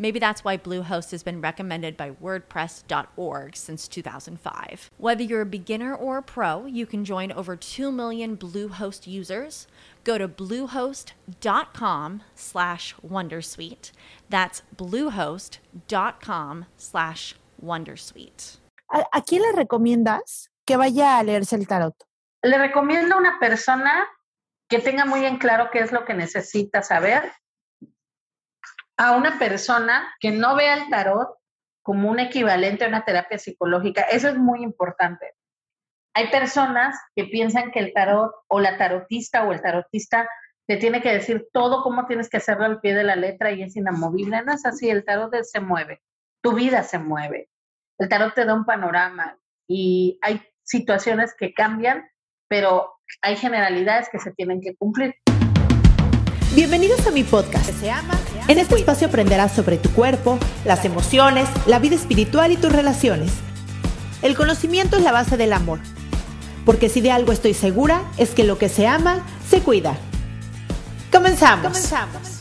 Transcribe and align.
Maybe 0.00 0.18
that's 0.18 0.42
why 0.42 0.56
Bluehost 0.56 1.10
has 1.10 1.22
been 1.22 1.42
recommended 1.42 1.94
by 1.94 2.12
WordPress.org 2.12 3.54
since 3.54 3.86
2005. 3.86 4.90
Whether 4.96 5.22
you're 5.22 5.42
a 5.42 5.46
beginner 5.46 5.94
or 5.94 6.16
a 6.16 6.22
pro, 6.22 6.64
you 6.64 6.86
can 6.86 7.04
join 7.04 7.30
over 7.30 7.54
2 7.54 7.92
million 7.92 8.34
Bluehost 8.34 9.06
users. 9.06 9.66
Go 10.04 10.16
to 10.16 10.26
bluehost.com 10.26 12.22
slash 12.34 12.94
Wondersuite. 13.06 13.92
That's 14.30 14.62
bluehost.com 14.74 16.64
slash 16.78 17.34
Wondersuite. 17.62 18.56
¿A, 18.90 19.04
¿A 19.12 19.20
quién 19.20 19.42
le 19.42 19.52
recomiendas 19.52 20.48
que 20.66 20.78
vaya 20.78 21.18
a 21.18 21.22
leerse 21.22 21.56
el 21.56 21.66
tarot? 21.66 21.94
Le 22.42 22.56
recomiendo 22.56 23.16
a 23.16 23.18
una 23.18 23.38
persona 23.38 24.08
que 24.70 24.78
tenga 24.78 25.04
muy 25.04 25.26
en 25.26 25.36
claro 25.36 25.68
qué 25.70 25.80
es 25.80 25.92
lo 25.92 26.06
que 26.06 26.14
necesita 26.14 26.80
saber, 26.82 27.30
a 29.00 29.16
una 29.16 29.38
persona 29.38 30.14
que 30.20 30.30
no 30.30 30.54
vea 30.54 30.74
el 30.74 30.90
tarot 30.90 31.30
como 31.82 32.10
un 32.10 32.20
equivalente 32.20 32.84
a 32.84 32.88
una 32.88 33.02
terapia 33.02 33.38
psicológica. 33.38 34.02
Eso 34.02 34.28
es 34.28 34.36
muy 34.36 34.62
importante. 34.62 35.32
Hay 36.12 36.28
personas 36.28 37.00
que 37.16 37.24
piensan 37.24 37.70
que 37.70 37.78
el 37.78 37.94
tarot 37.94 38.30
o 38.46 38.60
la 38.60 38.76
tarotista 38.76 39.44
o 39.44 39.54
el 39.54 39.62
tarotista 39.62 40.28
te 40.66 40.76
tiene 40.76 41.00
que 41.00 41.14
decir 41.14 41.48
todo 41.50 41.82
cómo 41.82 42.06
tienes 42.06 42.28
que 42.28 42.36
hacerlo 42.36 42.66
al 42.66 42.80
pie 42.82 42.94
de 42.94 43.04
la 43.04 43.16
letra 43.16 43.52
y 43.52 43.62
es 43.62 43.74
inamovible. 43.74 44.42
No 44.44 44.52
es 44.52 44.66
así, 44.66 44.90
el 44.90 45.02
tarot 45.06 45.32
se 45.44 45.60
mueve, 45.60 46.02
tu 46.42 46.52
vida 46.52 46.82
se 46.82 46.98
mueve. 46.98 47.48
El 47.96 48.10
tarot 48.10 48.34
te 48.34 48.44
da 48.44 48.52
un 48.52 48.66
panorama 48.66 49.38
y 49.66 50.18
hay 50.20 50.42
situaciones 50.62 51.34
que 51.34 51.54
cambian, 51.54 52.06
pero 52.48 52.98
hay 53.22 53.36
generalidades 53.36 54.10
que 54.10 54.18
se 54.18 54.32
tienen 54.32 54.60
que 54.60 54.76
cumplir. 54.76 55.14
Bienvenidos 56.52 57.06
a 57.06 57.12
mi 57.12 57.22
podcast. 57.22 57.70
En 58.48 58.58
este 58.58 58.74
espacio 58.74 59.06
aprenderás 59.06 59.52
sobre 59.52 59.78
tu 59.78 59.88
cuerpo, 59.90 60.36
las 60.64 60.84
emociones, 60.84 61.48
la 61.66 61.78
vida 61.78 61.94
espiritual 61.94 62.50
y 62.50 62.56
tus 62.56 62.72
relaciones. 62.72 63.30
El 64.20 64.36
conocimiento 64.36 64.96
es 64.96 65.04
la 65.04 65.12
base 65.12 65.36
del 65.36 65.52
amor. 65.52 65.78
Porque 66.66 66.88
si 66.88 67.00
de 67.02 67.12
algo 67.12 67.30
estoy 67.30 67.54
segura, 67.54 68.02
es 68.16 68.30
que 68.30 68.42
lo 68.42 68.58
que 68.58 68.68
se 68.68 68.88
ama, 68.88 69.24
se 69.48 69.60
cuida. 69.60 69.96
Comenzamos. 71.12 71.68
Comenzamos. 71.68 72.40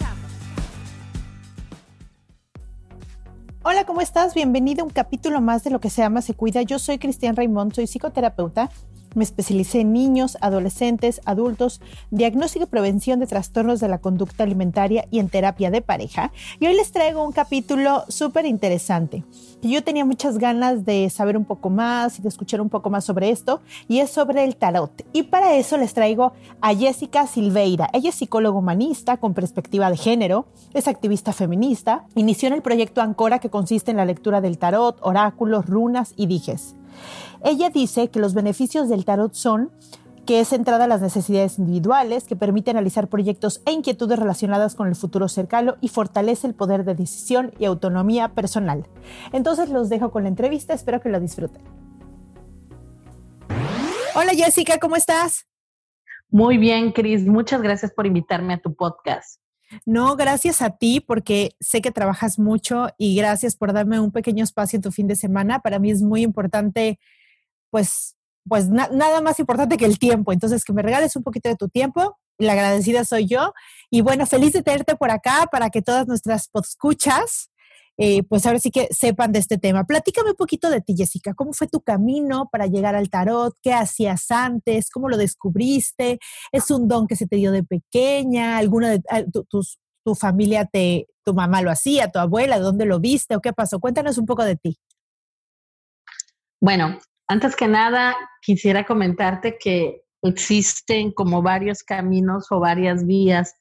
Hola, 3.62 3.86
¿cómo 3.86 4.02
estás? 4.02 4.34
Bienvenido 4.34 4.82
a 4.82 4.86
un 4.86 4.92
capítulo 4.92 5.40
más 5.40 5.64
de 5.64 5.70
Lo 5.70 5.80
que 5.80 5.92
se 5.92 6.02
ama, 6.02 6.24
se 6.24 6.34
cuida. 6.34 6.64
Yo 6.64 6.80
soy 6.80 6.98
Cristian 6.98 7.36
Raimond, 7.36 7.76
soy 7.76 7.86
psicoterapeuta 7.86 8.72
me 9.16 9.24
especialicé 9.24 9.82
en 9.82 9.94
niños, 9.94 10.38
adolescentes, 10.42 11.22
adultos, 11.26 11.82
diagnóstico 12.12 12.66
y 12.66 12.68
prevención 12.68 13.20
de 13.20 13.28
trastornos 13.28 13.80
de 13.80 13.88
la 13.88 14.00
conducta 14.00 14.44
alimentaria 14.44 15.06
y 15.12 15.20
en 15.20 15.30
terapia 15.30 15.72
de 15.72 15.82
pareja. 15.82 16.32
Y 16.60 16.68
hoy 16.68 16.76
les 16.76 16.92
traigo 16.92 17.24
un 17.24 17.32
capítulo 17.32 18.04
súper 18.08 18.46
interesante. 18.46 19.24
Yo 19.62 19.84
tenía 19.84 20.06
muchas 20.06 20.38
ganas 20.38 20.86
de 20.86 21.10
saber 21.10 21.36
un 21.36 21.46
poco 21.46 21.70
más 21.70 22.18
y 22.18 22.22
de 22.22 22.30
escuchar 22.30 22.62
un 22.62 22.70
poco 22.70 22.90
más 22.90 23.04
sobre 23.04 23.30
esto, 23.30 23.62
y 23.88 24.00
es 24.00 24.10
sobre 24.10 24.44
el 24.44 24.56
tarot. 24.56 25.06
Y 25.12 25.24
para 25.24 25.56
eso 25.56 25.78
les 25.78 25.94
traigo 25.94 26.34
a 26.62 26.74
Jessica 26.74 27.28
Silveira. 27.28 27.90
Ella 27.94 28.10
es 28.10 28.16
psicóloga 28.16 28.58
humanista 28.58 29.18
con 29.18 29.34
perspectiva 29.34 29.90
de 29.90 29.98
género, 29.98 30.46
es 30.74 30.88
activista 30.88 31.34
feminista, 31.34 32.06
inició 32.16 32.48
en 32.48 32.54
el 32.54 32.62
proyecto 32.62 33.02
Ancora 33.02 33.40
que 33.40 33.50
consiste 33.50 33.92
en 33.92 33.98
la 33.98 34.06
lectura 34.06 34.42
del 34.42 34.58
tarot, 34.58 34.98
oráculos, 35.02 35.66
runas 35.66 36.14
y 36.16 36.28
dijes. 36.28 36.76
Ella 37.44 37.70
dice 37.70 38.10
que 38.10 38.20
los 38.20 38.34
beneficios 38.34 38.90
del 38.90 39.06
tarot 39.06 39.34
son 39.34 39.72
que 40.26 40.42
es 40.42 40.50
centrada 40.50 40.84
en 40.84 40.90
las 40.90 41.02
necesidades 41.02 41.58
individuales, 41.58 42.26
que 42.26 42.36
permite 42.36 42.70
analizar 42.70 43.08
proyectos 43.08 43.64
e 43.66 43.72
inquietudes 43.72 44.20
relacionadas 44.20 44.76
con 44.76 44.88
el 44.88 44.96
futuro 44.96 45.28
cercano 45.28 45.78
y 45.82 45.88
fortalece 45.88 46.46
el 46.46 46.54
poder 46.54 46.84
de 46.84 46.94
decisión 46.94 47.52
y 47.58 47.66
autonomía 47.66 48.36
personal. 48.36 48.88
Entonces 49.34 49.70
los 49.70 49.90
dejo 49.90 50.12
con 50.12 50.22
la 50.22 50.30
entrevista, 50.30 50.76
espero 50.76 51.02
que 51.02 51.10
lo 51.10 51.20
disfruten. 51.20 51.64
Hola 54.14 54.34
Jessica, 54.36 54.78
¿cómo 54.78 54.96
estás? 54.98 55.48
Muy 56.30 56.60
bien, 56.60 56.92
Cris, 56.92 57.26
muchas 57.26 57.64
gracias 57.64 57.92
por 57.92 58.06
invitarme 58.06 58.54
a 58.54 58.62
tu 58.62 58.76
podcast. 58.76 59.42
No, 59.86 60.16
gracias 60.16 60.62
a 60.62 60.78
ti 60.78 61.00
porque 61.00 61.56
sé 61.60 61.82
que 61.82 61.92
trabajas 61.92 62.38
mucho 62.38 62.90
y 63.00 63.16
gracias 63.16 63.56
por 63.56 63.74
darme 63.74 64.00
un 64.00 64.12
pequeño 64.12 64.44
espacio 64.44 64.78
en 64.78 64.84
tu 64.84 64.92
fin 64.92 65.08
de 65.08 65.16
semana. 65.16 65.60
Para 65.62 65.80
mí 65.80 65.90
es 65.90 66.04
muy 66.04 66.22
importante 66.22 67.00
pues, 67.70 68.16
pues 68.48 68.70
nada 68.70 69.22
más 69.22 69.40
importante 69.40 69.78
que 69.78 69.86
el 69.86 70.00
tiempo. 70.00 70.32
Entonces, 70.32 70.64
que 70.64 70.74
me 70.74 70.82
regales 70.82 71.16
un 71.16 71.24
poquito 71.24 71.50
de 71.50 71.56
tu 71.56 71.70
tiempo. 71.70 72.18
La 72.38 72.54
agradecida 72.54 73.04
soy 73.06 73.28
yo. 73.28 73.54
Y 73.90 74.02
bueno, 74.02 74.26
feliz 74.26 74.54
de 74.54 74.64
tenerte 74.64 74.96
por 74.96 75.12
acá 75.12 75.48
para 75.52 75.70
que 75.70 75.82
todas 75.82 76.08
nuestras 76.08 76.50
escuchas, 76.54 77.52
eh, 77.98 78.24
pues 78.24 78.46
ahora 78.46 78.60
sí 78.60 78.72
que 78.72 78.88
sepan 78.92 79.34
de 79.34 79.40
este 79.40 79.58
tema. 79.58 79.84
Platícame 79.84 80.30
un 80.30 80.36
poquito 80.36 80.70
de 80.70 80.80
ti, 80.80 80.96
Jessica. 80.98 81.34
¿Cómo 81.34 81.52
fue 81.52 81.68
tu 81.68 81.82
camino 81.82 82.48
para 82.50 82.66
llegar 82.68 82.96
al 82.96 83.10
tarot? 83.10 83.54
¿Qué 83.62 83.74
hacías 83.74 84.32
antes? 84.32 84.90
¿Cómo 84.90 85.10
lo 85.10 85.18
descubriste? 85.18 86.18
¿Es 86.54 86.72
un 86.72 86.88
don 86.88 87.08
que 87.08 87.18
se 87.18 87.28
te 87.28 87.36
dio 87.36 87.52
de 87.52 87.64
pequeña? 87.64 88.58
¿Alguna 88.58 88.92
de 88.92 89.02
tu, 89.50 89.62
tu 90.06 90.16
familia, 90.16 90.66
te, 90.66 91.08
tu 91.26 91.34
mamá 91.34 91.62
lo 91.62 91.72
hacía, 91.72 92.10
tu 92.10 92.20
abuela, 92.20 92.58
dónde 92.58 92.86
lo 92.86 93.00
viste 93.00 93.36
o 93.36 93.42
qué 93.42 93.54
pasó? 93.54 93.80
Cuéntanos 93.80 94.18
un 94.18 94.26
poco 94.26 94.46
de 94.46 94.56
ti. 94.56 94.80
Bueno, 96.62 97.00
antes 97.30 97.56
que 97.56 97.68
nada, 97.68 98.16
quisiera 98.42 98.86
comentarte 98.86 99.58
que 99.60 100.02
existen 100.24 101.12
como 101.12 101.42
varios 101.44 101.84
caminos 101.84 102.48
o 102.50 102.60
varias 102.60 103.06
vías 103.06 103.54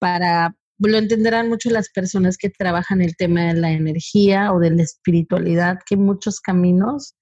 para, 0.00 0.54
lo 0.78 0.98
entenderán 0.98 1.48
mucho 1.48 1.70
las 1.70 1.88
personas 1.90 2.36
que 2.36 2.50
trabajan 2.50 3.00
el 3.00 3.16
tema 3.16 3.44
de 3.44 3.54
la 3.54 3.70
energía 3.70 4.52
o 4.52 4.58
de 4.58 4.72
la 4.72 4.82
espiritualidad, 4.82 5.78
que 5.86 5.94
hay 5.94 6.00
muchos 6.00 6.40
caminos 6.40 7.14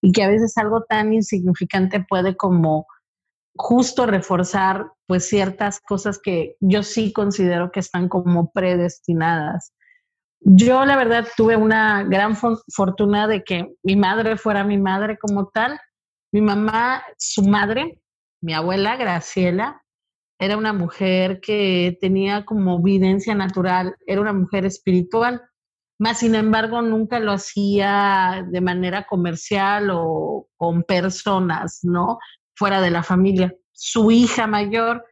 y 0.00 0.12
que 0.12 0.22
a 0.22 0.28
veces 0.28 0.56
algo 0.56 0.84
tan 0.88 1.12
insignificante 1.12 2.04
puede 2.08 2.36
como 2.36 2.86
justo 3.56 4.06
reforzar 4.06 4.92
pues 5.06 5.26
ciertas 5.28 5.80
cosas 5.80 6.20
que 6.22 6.54
yo 6.60 6.84
sí 6.84 7.12
considero 7.12 7.72
que 7.72 7.80
están 7.80 8.08
como 8.08 8.52
predestinadas. 8.52 9.72
Yo 10.44 10.84
la 10.84 10.96
verdad 10.96 11.26
tuve 11.36 11.56
una 11.56 12.02
gran 12.02 12.36
fortuna 12.36 13.28
de 13.28 13.44
que 13.44 13.74
mi 13.82 13.96
madre 13.96 14.36
fuera 14.36 14.64
mi 14.64 14.76
madre 14.76 15.16
como 15.18 15.48
tal. 15.48 15.78
Mi 16.32 16.40
mamá, 16.40 17.02
su 17.16 17.42
madre, 17.42 18.00
mi 18.40 18.52
abuela 18.54 18.96
Graciela, 18.96 19.82
era 20.40 20.56
una 20.56 20.72
mujer 20.72 21.40
que 21.40 21.96
tenía 22.00 22.44
como 22.44 22.82
videncia 22.82 23.34
natural, 23.34 23.94
era 24.06 24.20
una 24.20 24.32
mujer 24.32 24.66
espiritual, 24.66 25.40
más 26.00 26.18
sin 26.18 26.34
embargo 26.34 26.82
nunca 26.82 27.20
lo 27.20 27.30
hacía 27.30 28.44
de 28.50 28.60
manera 28.60 29.06
comercial 29.06 29.90
o 29.92 30.48
con 30.56 30.82
personas, 30.82 31.80
¿no? 31.84 32.18
Fuera 32.56 32.80
de 32.80 32.90
la 32.90 33.04
familia. 33.04 33.54
Su 33.70 34.10
hija 34.10 34.48
mayor 34.48 35.04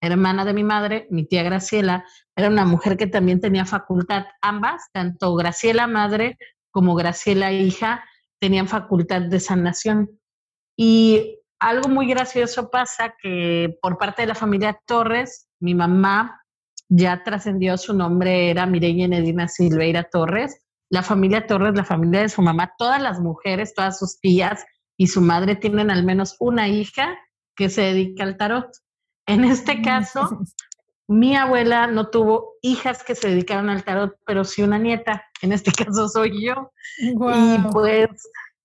hermana 0.00 0.44
de 0.44 0.54
mi 0.54 0.64
madre, 0.64 1.06
mi 1.10 1.26
tía 1.26 1.42
Graciela, 1.42 2.04
era 2.36 2.48
una 2.48 2.64
mujer 2.64 2.96
que 2.96 3.06
también 3.06 3.40
tenía 3.40 3.64
facultad. 3.64 4.26
Ambas, 4.40 4.90
tanto 4.92 5.34
Graciela 5.34 5.86
madre 5.86 6.38
como 6.70 6.94
Graciela 6.94 7.52
hija, 7.52 8.04
tenían 8.40 8.68
facultad 8.68 9.22
de 9.22 9.40
sanación. 9.40 10.20
Y 10.76 11.40
algo 11.58 11.88
muy 11.88 12.06
gracioso 12.06 12.70
pasa 12.70 13.14
que 13.20 13.76
por 13.82 13.98
parte 13.98 14.22
de 14.22 14.28
la 14.28 14.34
familia 14.34 14.78
Torres, 14.86 15.48
mi 15.60 15.74
mamá 15.74 16.44
ya 16.88 17.22
trascendió 17.24 17.76
su 17.76 17.94
nombre, 17.94 18.50
era 18.50 18.66
Mireya 18.66 19.08
Nedina 19.08 19.48
Silveira 19.48 20.04
Torres. 20.04 20.64
La 20.90 21.02
familia 21.02 21.46
Torres, 21.46 21.74
la 21.74 21.84
familia 21.84 22.22
de 22.22 22.28
su 22.28 22.40
mamá, 22.40 22.72
todas 22.78 23.02
las 23.02 23.20
mujeres, 23.20 23.74
todas 23.74 23.98
sus 23.98 24.20
tías 24.20 24.64
y 24.96 25.08
su 25.08 25.20
madre 25.20 25.56
tienen 25.56 25.90
al 25.90 26.04
menos 26.04 26.36
una 26.40 26.68
hija 26.68 27.18
que 27.56 27.68
se 27.68 27.82
dedica 27.82 28.24
al 28.24 28.36
tarot. 28.36 28.68
En 29.28 29.44
este 29.44 29.82
caso, 29.82 30.20
mi 31.08 31.36
abuela 31.36 31.86
no 31.86 32.08
tuvo 32.08 32.54
hijas 32.62 33.04
que 33.04 33.14
se 33.14 33.28
dedicaron 33.28 33.68
al 33.68 33.84
tarot, 33.84 34.16
pero 34.26 34.42
sí 34.42 34.62
una 34.62 34.78
nieta, 34.78 35.22
en 35.42 35.52
este 35.52 35.70
caso 35.84 36.08
soy 36.08 36.44
yo. 36.44 36.72
Y 36.98 37.14
pues 37.70 38.08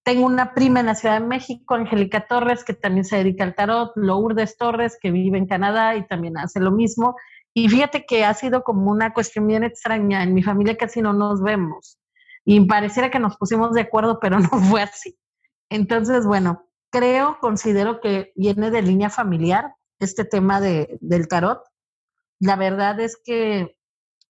tengo 0.04 0.26
una 0.26 0.54
prima 0.54 0.80
en 0.80 0.88
la 0.88 0.96
Ciudad 0.96 1.20
de 1.20 1.28
México, 1.28 1.76
Angélica 1.76 2.28
Torres, 2.28 2.64
que 2.64 2.74
también 2.74 3.06
se 3.06 3.18
dedica 3.18 3.44
al 3.44 3.56
tarot, 3.56 3.92
Lourdes 3.96 4.58
Torres, 4.58 4.98
que 5.02 5.12
vive 5.12 5.38
en 5.38 5.48
Canadá 5.48 5.96
y 5.96 6.08
también 6.08 6.38
hace 6.38 6.60
lo 6.60 6.72
mismo. 6.72 7.16
Y 7.54 7.68
fíjate 7.68 8.06
que 8.06 8.26
ha 8.26 8.34
sido 8.34 8.64
como 8.64 8.90
una 8.90 9.14
cuestión 9.14 9.46
bien 9.48 9.64
extraña. 9.64 10.24
En 10.24 10.34
mi 10.34 10.44
familia 10.44 10.78
casi 10.78 11.02
no 11.02 11.14
nos 11.14 11.42
vemos. 11.42 12.00
Y 12.46 12.66
pareciera 12.66 13.12
que 13.12 13.20
nos 13.20 13.38
pusimos 13.38 13.74
de 13.74 13.82
acuerdo, 13.82 14.20
pero 14.20 14.40
no 14.40 14.50
fue 14.50 14.82
así. 14.82 15.18
Entonces, 15.70 16.26
bueno, 16.26 16.66
creo, 16.90 17.38
considero 17.42 18.00
que 18.00 18.32
viene 18.36 18.72
de 18.72 18.82
línea 18.82 19.10
familiar 19.10 19.74
este 20.00 20.26
tema 20.26 20.60
de, 20.62 20.98
del 21.02 21.28
tarot. 21.28 21.62
La 22.40 22.56
verdad 22.56 23.00
es 23.00 23.18
que 23.24 23.78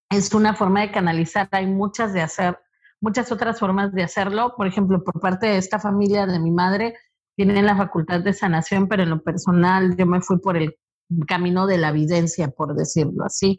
es 0.10 0.34
una 0.34 0.56
forma 0.56 0.82
de 0.82 0.92
canalizar. 0.92 1.48
Hay 1.52 1.68
muchas 1.68 2.14
de 2.14 2.22
hacer, 2.22 2.60
muchas 3.02 3.32
otras 3.32 3.60
formas 3.60 3.92
de 3.94 4.04
hacerlo. 4.04 4.54
Por 4.56 4.68
ejemplo, 4.68 5.04
por 5.04 5.20
parte 5.20 5.48
de 5.48 5.58
esta 5.58 5.80
familia 5.80 6.26
de 6.26 6.40
mi 6.40 6.52
madre, 6.52 6.96
tienen 7.36 7.66
la 7.66 7.76
facultad 7.76 8.22
de 8.22 8.34
sanación, 8.34 8.88
pero 8.88 9.04
en 9.04 9.10
lo 9.10 9.24
personal 9.24 9.96
yo 9.98 10.06
me 10.06 10.22
fui 10.22 10.40
por 10.40 10.58
el 10.58 10.78
camino 11.28 11.68
de 11.68 11.78
la 11.78 11.90
evidencia, 11.90 12.50
por 12.50 12.76
decirlo 12.76 13.26
así. 13.26 13.58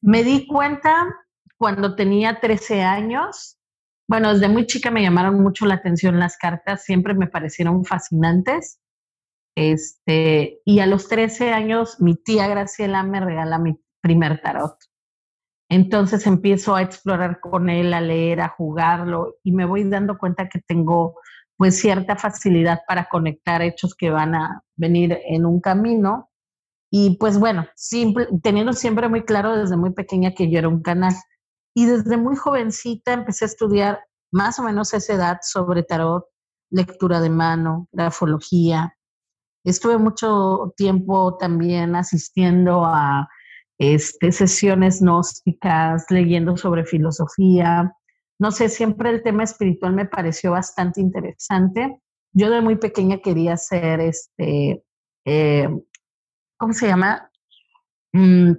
Me 0.00 0.22
di 0.22 0.46
cuenta 0.46 1.06
cuando 1.56 1.94
tenía 1.94 2.40
13 2.40 2.82
años, 2.82 3.58
bueno, 4.08 4.32
desde 4.32 4.48
muy 4.48 4.66
chica 4.66 4.90
me 4.90 5.02
llamaron 5.02 5.40
mucho 5.40 5.66
la 5.66 5.74
atención 5.74 6.18
las 6.18 6.36
cartas, 6.36 6.84
siempre 6.84 7.14
me 7.14 7.28
parecieron 7.28 7.84
fascinantes. 7.84 8.79
Este, 9.56 10.60
y 10.64 10.80
a 10.80 10.86
los 10.86 11.08
13 11.08 11.52
años 11.52 12.00
mi 12.00 12.14
tía 12.14 12.46
Graciela 12.48 13.02
me 13.02 13.20
regala 13.20 13.58
mi 13.58 13.80
primer 14.00 14.40
tarot. 14.40 14.76
Entonces 15.70 16.26
empiezo 16.26 16.74
a 16.74 16.82
explorar 16.82 17.38
con 17.40 17.70
él, 17.70 17.94
a 17.94 18.00
leer, 18.00 18.40
a 18.40 18.48
jugarlo 18.48 19.36
y 19.44 19.52
me 19.52 19.64
voy 19.64 19.88
dando 19.88 20.18
cuenta 20.18 20.48
que 20.48 20.60
tengo 20.60 21.14
pues 21.56 21.78
cierta 21.78 22.16
facilidad 22.16 22.80
para 22.88 23.08
conectar 23.08 23.62
hechos 23.62 23.94
que 23.94 24.10
van 24.10 24.34
a 24.34 24.62
venir 24.76 25.18
en 25.26 25.44
un 25.46 25.60
camino. 25.60 26.30
Y 26.90 27.18
pues 27.18 27.38
bueno, 27.38 27.68
teniendo 28.42 28.72
siempre 28.72 29.08
muy 29.08 29.22
claro 29.24 29.56
desde 29.56 29.76
muy 29.76 29.92
pequeña 29.92 30.32
que 30.32 30.50
yo 30.50 30.58
era 30.58 30.68
un 30.68 30.82
canal. 30.82 31.14
Y 31.76 31.86
desde 31.86 32.16
muy 32.16 32.34
jovencita 32.34 33.12
empecé 33.12 33.44
a 33.44 33.48
estudiar 33.48 34.00
más 34.32 34.58
o 34.58 34.64
menos 34.64 34.92
a 34.92 34.96
esa 34.96 35.14
edad 35.14 35.38
sobre 35.42 35.82
tarot, 35.82 36.24
lectura 36.70 37.20
de 37.20 37.30
mano, 37.30 37.88
grafología. 37.92 38.96
Estuve 39.64 39.98
mucho 39.98 40.72
tiempo 40.76 41.36
también 41.36 41.94
asistiendo 41.94 42.84
a 42.84 43.28
este, 43.78 44.32
sesiones 44.32 45.00
gnósticas, 45.00 46.06
leyendo 46.10 46.56
sobre 46.56 46.84
filosofía. 46.84 47.92
No 48.38 48.50
sé, 48.50 48.68
siempre 48.68 49.10
el 49.10 49.22
tema 49.22 49.44
espiritual 49.44 49.94
me 49.94 50.06
pareció 50.06 50.52
bastante 50.52 51.00
interesante. 51.00 51.98
Yo 52.32 52.50
de 52.50 52.60
muy 52.60 52.76
pequeña 52.76 53.18
quería 53.18 53.56
ser, 53.56 54.00
este, 54.00 54.82
eh, 55.24 55.68
¿cómo 56.58 56.72
se 56.72 56.86
llama? 56.86 57.30
Mm, 58.12 58.52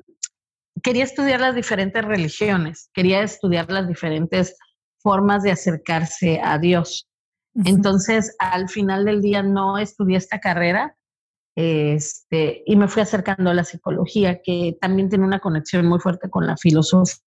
quería 0.82 1.04
estudiar 1.04 1.40
las 1.40 1.56
diferentes 1.56 2.04
religiones, 2.04 2.90
quería 2.94 3.22
estudiar 3.22 3.72
las 3.72 3.88
diferentes 3.88 4.56
formas 5.00 5.44
de 5.44 5.52
acercarse 5.52 6.40
a 6.44 6.58
Dios. 6.58 7.11
Entonces, 7.54 8.36
al 8.40 8.70
final 8.70 9.06
del 9.06 9.22
día 9.22 9.44
no 9.44 9.78
estudié 9.78 10.18
esta 10.18 10.40
carrera, 10.40 10.96
este, 11.56 12.64
y 12.66 12.76
me 12.76 12.88
fui 12.88 13.02
acercando 13.02 13.50
a 13.50 13.54
la 13.54 13.64
psicología, 13.64 14.42
que 14.42 14.78
también 14.80 15.10
tiene 15.10 15.26
una 15.26 15.40
conexión 15.40 15.86
muy 15.86 16.00
fuerte 16.00 16.30
con 16.30 16.48
la 16.48 16.56
filosofía. 16.56 17.20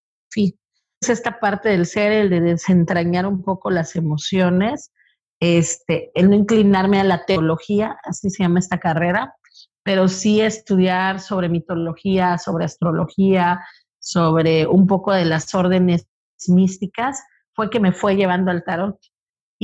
Es 1.00 1.11
esta 1.11 1.38
parte 1.41 1.69
del 1.69 1.87
ser, 1.87 2.12
el 2.12 2.31
de 2.31 2.41
desentrañar 2.41 3.26
un 3.26 3.43
poco 3.43 3.71
las 3.71 3.97
emociones, 3.97 4.93
este, 5.41 6.11
el 6.15 6.31
no 6.31 6.37
inclinarme 6.37 7.00
a 7.00 7.05
la 7.05 7.26
teología, 7.26 7.99
así 8.05 8.31
se 8.31 8.44
llama 8.44 8.61
esta 8.61 8.81
carrera, 8.81 9.35
pero 9.82 10.09
sí 10.09 10.41
estudiar 10.41 11.21
sobre 11.21 11.50
mitología, 11.50 12.38
sobre 12.38 12.65
astrología, 12.65 13.61
sobre 13.99 14.67
un 14.67 14.87
poco 14.87 15.12
de 15.12 15.26
las 15.26 15.55
órdenes 15.55 16.06
místicas, 16.49 17.23
fue 17.55 17.69
que 17.69 17.81
me 17.81 17.93
fue 17.93 18.17
llevando 18.17 18.50
al 18.50 18.65
tarot. 18.65 18.99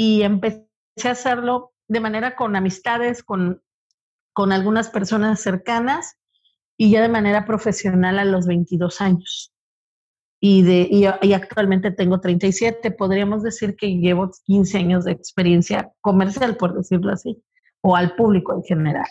Y 0.01 0.23
empecé 0.23 0.65
a 1.05 1.11
hacerlo 1.11 1.73
de 1.89 2.01
manera 2.01 2.37
con 2.37 2.57
amistades, 2.57 3.23
con 3.23 3.63
con 4.33 4.53
algunas 4.53 4.89
personas 4.89 5.41
cercanas 5.41 6.17
y 6.77 6.91
ya 6.91 7.03
de 7.03 7.09
manera 7.09 7.45
profesional 7.45 8.19
a 8.19 8.25
los 8.25 8.47
22 8.47 9.01
años. 9.01 9.53
Y, 10.43 10.63
de, 10.63 10.89
y, 10.91 11.33
actualmente 11.35 11.91
tengo 11.91 12.21
37. 12.21 12.91
Podríamos 12.93 13.43
decir 13.43 13.77
que 13.77 13.99
llevo 13.99 14.31
15 14.47 14.79
años 14.79 15.05
de 15.05 15.13
experiencia 15.13 15.93
comercial, 16.01 16.57
por 16.57 16.75
decirlo 16.75 17.13
así, 17.13 17.43
o 17.83 17.95
al 17.95 18.17
público 18.17 18.55
en 18.55 18.63
general. 18.63 19.07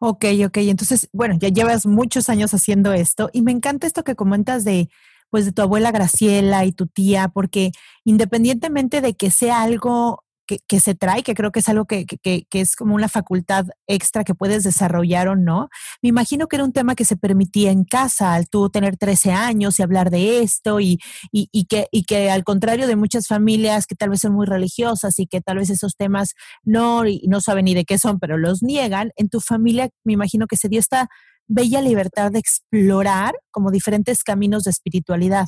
Ok, 0.00 0.24
ok. 0.46 0.56
Entonces, 0.58 1.10
bueno, 1.12 1.36
ya 1.38 1.50
llevas 1.50 1.84
muchos 1.84 2.30
años 2.30 2.54
haciendo 2.54 2.94
esto 2.94 3.28
y 3.34 3.42
me 3.42 3.52
encanta 3.52 3.86
esto 3.86 4.04
que 4.04 4.14
comentas 4.14 4.64
de, 4.64 4.88
pues, 5.30 5.44
de 5.44 5.52
tu 5.52 5.62
abuela 5.62 5.90
Graciela 5.92 6.64
y 6.64 6.72
tu 6.72 6.86
tía, 6.86 7.28
porque 7.28 7.72
independientemente 8.04 9.00
de 9.00 9.14
que 9.14 9.30
sea 9.30 9.62
algo 9.62 10.24
que, 10.66 10.80
se 10.80 10.94
trae, 10.94 11.22
que 11.22 11.34
creo 11.34 11.52
que 11.52 11.60
es 11.60 11.68
algo 11.68 11.84
que, 11.84 12.06
es 12.50 12.76
como 12.76 12.94
una 12.94 13.08
facultad 13.08 13.66
extra 13.86 14.24
que 14.24 14.34
puedes 14.34 14.62
desarrollar 14.62 15.28
o 15.28 15.36
no. 15.36 15.68
Me 16.02 16.08
imagino 16.08 16.46
que 16.46 16.56
era 16.56 16.64
un 16.64 16.72
tema 16.72 16.94
que 16.94 17.04
se 17.04 17.16
permitía 17.16 17.70
en 17.70 17.84
casa 17.84 18.34
al 18.34 18.48
tú 18.48 18.70
tener 18.70 18.96
13 18.96 19.32
años 19.32 19.78
y 19.78 19.82
hablar 19.82 20.10
de 20.10 20.40
esto 20.40 20.80
y, 20.80 20.98
y, 21.32 21.64
que, 21.66 21.86
y 21.90 22.04
que 22.04 22.30
al 22.30 22.44
contrario 22.44 22.86
de 22.86 22.96
muchas 22.96 23.26
familias 23.26 23.86
que 23.86 23.94
tal 23.94 24.10
vez 24.10 24.20
son 24.20 24.32
muy 24.32 24.46
religiosas 24.46 25.18
y 25.18 25.26
que 25.26 25.40
tal 25.40 25.58
vez 25.58 25.70
esos 25.70 25.96
temas 25.96 26.34
no, 26.62 27.02
no 27.26 27.40
saben 27.40 27.66
ni 27.66 27.74
de 27.74 27.84
qué 27.84 27.98
son, 27.98 28.18
pero 28.18 28.38
los 28.38 28.62
niegan, 28.62 29.10
en 29.16 29.28
tu 29.28 29.40
familia 29.40 29.90
me 30.04 30.14
imagino 30.14 30.46
que 30.46 30.56
se 30.56 30.68
dio 30.68 30.80
esta 30.80 31.08
bella 31.48 31.80
libertad 31.80 32.30
de 32.30 32.38
explorar 32.38 33.34
como 33.50 33.70
diferentes 33.70 34.22
caminos 34.22 34.64
de 34.64 34.70
espiritualidad. 34.70 35.46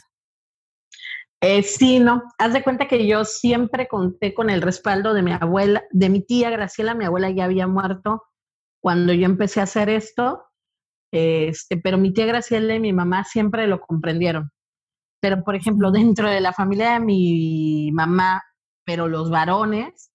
Eh, 1.43 1.63
sí, 1.63 2.01
no. 2.01 2.23
Haz 2.39 2.53
de 2.53 2.63
cuenta 2.63 2.89
que 2.89 3.07
yo 3.07 3.25
siempre 3.25 3.89
conté 3.89 4.35
con 4.35 4.51
el 4.51 4.61
respaldo 4.61 5.15
de 5.15 5.23
mi 5.23 5.33
abuela, 5.33 5.85
de 5.91 6.09
mi 6.09 6.21
tía 6.21 6.51
Graciela. 6.51 6.95
Mi 6.95 7.05
abuela 7.05 7.31
ya 7.31 7.45
había 7.45 7.67
muerto 7.67 8.23
cuando 8.83 9.13
yo 9.13 9.27
empecé 9.27 9.61
a 9.61 9.65
hacer 9.65 9.89
esto, 9.89 10.43
este, 11.13 11.77
pero 11.77 11.99
mi 11.99 12.13
tía 12.13 12.27
Graciela 12.27 12.75
y 12.75 12.81
mi 12.81 12.93
mamá 12.93 13.25
siempre 13.25 13.67
lo 13.67 13.81
comprendieron. 13.81 14.51
Pero, 15.21 15.45
por 15.45 15.55
ejemplo, 15.55 15.91
dentro 15.91 16.29
de 16.29 16.41
la 16.41 16.53
familia 16.53 16.95
de 16.95 17.01
mi 17.01 17.91
mamá, 17.93 18.43
pero 18.85 19.09
los 19.09 19.31
varones, 19.31 20.11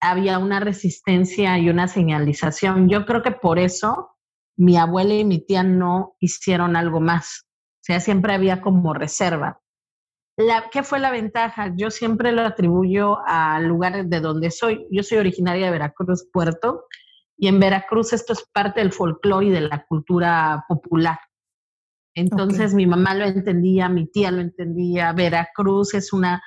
había 0.00 0.38
una 0.38 0.60
resistencia 0.60 1.58
y 1.58 1.68
una 1.68 1.86
señalización. 1.86 2.88
Yo 2.88 3.04
creo 3.04 3.22
que 3.22 3.32
por 3.32 3.58
eso 3.58 4.16
mi 4.56 4.76
abuela 4.76 5.14
y 5.14 5.24
mi 5.24 5.38
tía 5.44 5.62
no 5.62 6.16
hicieron 6.20 6.76
algo 6.76 7.00
más. 7.00 7.46
O 7.46 7.82
sea, 7.82 8.00
siempre 8.00 8.34
había 8.34 8.60
como 8.60 8.92
reserva. 8.92 9.60
¿Qué 10.72 10.82
fue 10.82 10.98
la 10.98 11.10
ventaja? 11.10 11.72
Yo 11.76 11.90
siempre 11.90 12.32
lo 12.32 12.42
atribuyo 12.42 13.18
al 13.26 13.66
lugar 13.66 14.06
de 14.06 14.20
donde 14.20 14.50
soy. 14.50 14.86
Yo 14.90 15.02
soy 15.02 15.18
originaria 15.18 15.66
de 15.66 15.72
Veracruz, 15.72 16.28
Puerto, 16.32 16.86
y 17.36 17.48
en 17.48 17.60
Veracruz 17.60 18.12
esto 18.12 18.32
es 18.32 18.46
parte 18.52 18.80
del 18.80 18.92
folclore 18.92 19.46
y 19.46 19.50
de 19.50 19.62
la 19.62 19.84
cultura 19.86 20.64
popular. 20.68 21.18
Entonces 22.14 22.74
mi 22.74 22.86
mamá 22.86 23.14
lo 23.14 23.24
entendía, 23.24 23.88
mi 23.88 24.06
tía 24.06 24.30
lo 24.30 24.40
entendía. 24.40 25.12
Veracruz 25.12 25.94
es 25.94 26.12
una, 26.12 26.42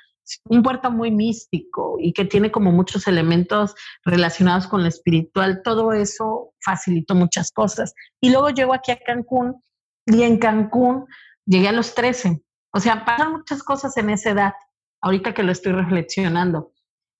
un 0.45 0.63
puerto 0.63 0.91
muy 0.91 1.11
místico 1.11 1.97
y 1.99 2.13
que 2.13 2.25
tiene 2.25 2.51
como 2.51 2.71
muchos 2.71 3.07
elementos 3.07 3.75
relacionados 4.05 4.67
con 4.67 4.81
lo 4.81 4.87
espiritual. 4.87 5.61
Todo 5.63 5.93
eso 5.93 6.53
facilitó 6.61 7.15
muchas 7.15 7.51
cosas. 7.51 7.93
Y 8.21 8.31
luego 8.31 8.49
llego 8.49 8.73
aquí 8.73 8.91
a 8.91 8.99
Cancún 8.99 9.61
y 10.05 10.23
en 10.23 10.37
Cancún 10.37 11.05
llegué 11.45 11.67
a 11.67 11.73
los 11.73 11.93
13 11.95 12.43
o 12.75 12.79
sea, 12.79 13.05
pasan 13.05 13.33
muchas 13.33 13.61
cosas 13.61 13.95
en 13.97 14.09
esa 14.09 14.31
edad, 14.31 14.53
ahorita 15.01 15.33
que 15.33 15.43
lo 15.43 15.51
estoy 15.51 15.73
reflexionando. 15.73 16.73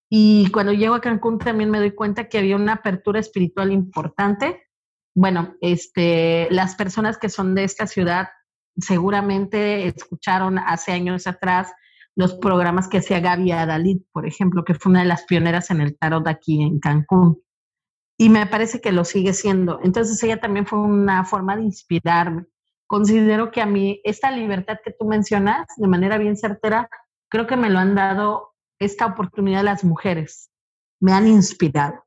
Y 0.09 0.49
cuando 0.51 0.73
llego 0.73 0.95
a 0.95 1.01
Cancún 1.01 1.37
también 1.37 1.69
me 1.69 1.77
doy 1.77 1.91
cuenta 1.91 2.27
que 2.27 2.39
había 2.39 2.55
una 2.55 2.73
apertura 2.73 3.19
espiritual 3.19 3.71
importante. 3.71 4.67
Bueno, 5.15 5.55
este, 5.61 6.47
las 6.49 6.75
personas 6.75 7.19
que 7.19 7.29
son 7.29 7.53
de 7.53 7.65
esta 7.65 7.85
ciudad 7.85 8.29
seguramente 8.77 9.87
escucharon 9.87 10.57
hace 10.57 10.91
años 10.91 11.27
atrás 11.27 11.71
los 12.15 12.35
programas 12.35 12.87
que 12.87 12.99
hacía 12.99 13.19
Gaby 13.19 13.51
Adalid, 13.51 14.01
por 14.11 14.27
ejemplo, 14.27 14.63
que 14.63 14.75
fue 14.75 14.91
una 14.91 15.01
de 15.01 15.07
las 15.07 15.23
pioneras 15.23 15.71
en 15.71 15.81
el 15.81 15.97
tarot 15.97 16.27
aquí 16.27 16.61
en 16.61 16.79
Cancún. 16.79 17.41
Y 18.17 18.29
me 18.29 18.45
parece 18.45 18.79
que 18.79 18.91
lo 18.91 19.03
sigue 19.03 19.33
siendo. 19.33 19.79
Entonces 19.83 20.21
ella 20.23 20.39
también 20.39 20.67
fue 20.67 20.79
una 20.79 21.25
forma 21.25 21.55
de 21.55 21.63
inspirarme 21.63 22.45
considero 22.93 23.49
que 23.49 23.59
a 23.59 23.65
mí 23.65 24.01
esta 24.03 24.29
libertad 24.29 24.77
que 24.85 24.91
tú 24.91 25.05
mencionas 25.05 25.65
de 25.77 25.87
manera 25.87 26.19
bien 26.19 26.37
certera, 26.37 26.87
creo 27.27 27.47
que 27.47 27.57
me 27.57 27.71
lo 27.71 27.79
han 27.79 27.95
dado 27.95 28.53
esta 28.79 29.07
oportunidad 29.07 29.63
las 29.63 29.83
mujeres, 29.83 30.51
me 30.99 31.11
han 31.11 31.27
inspirado. 31.27 32.05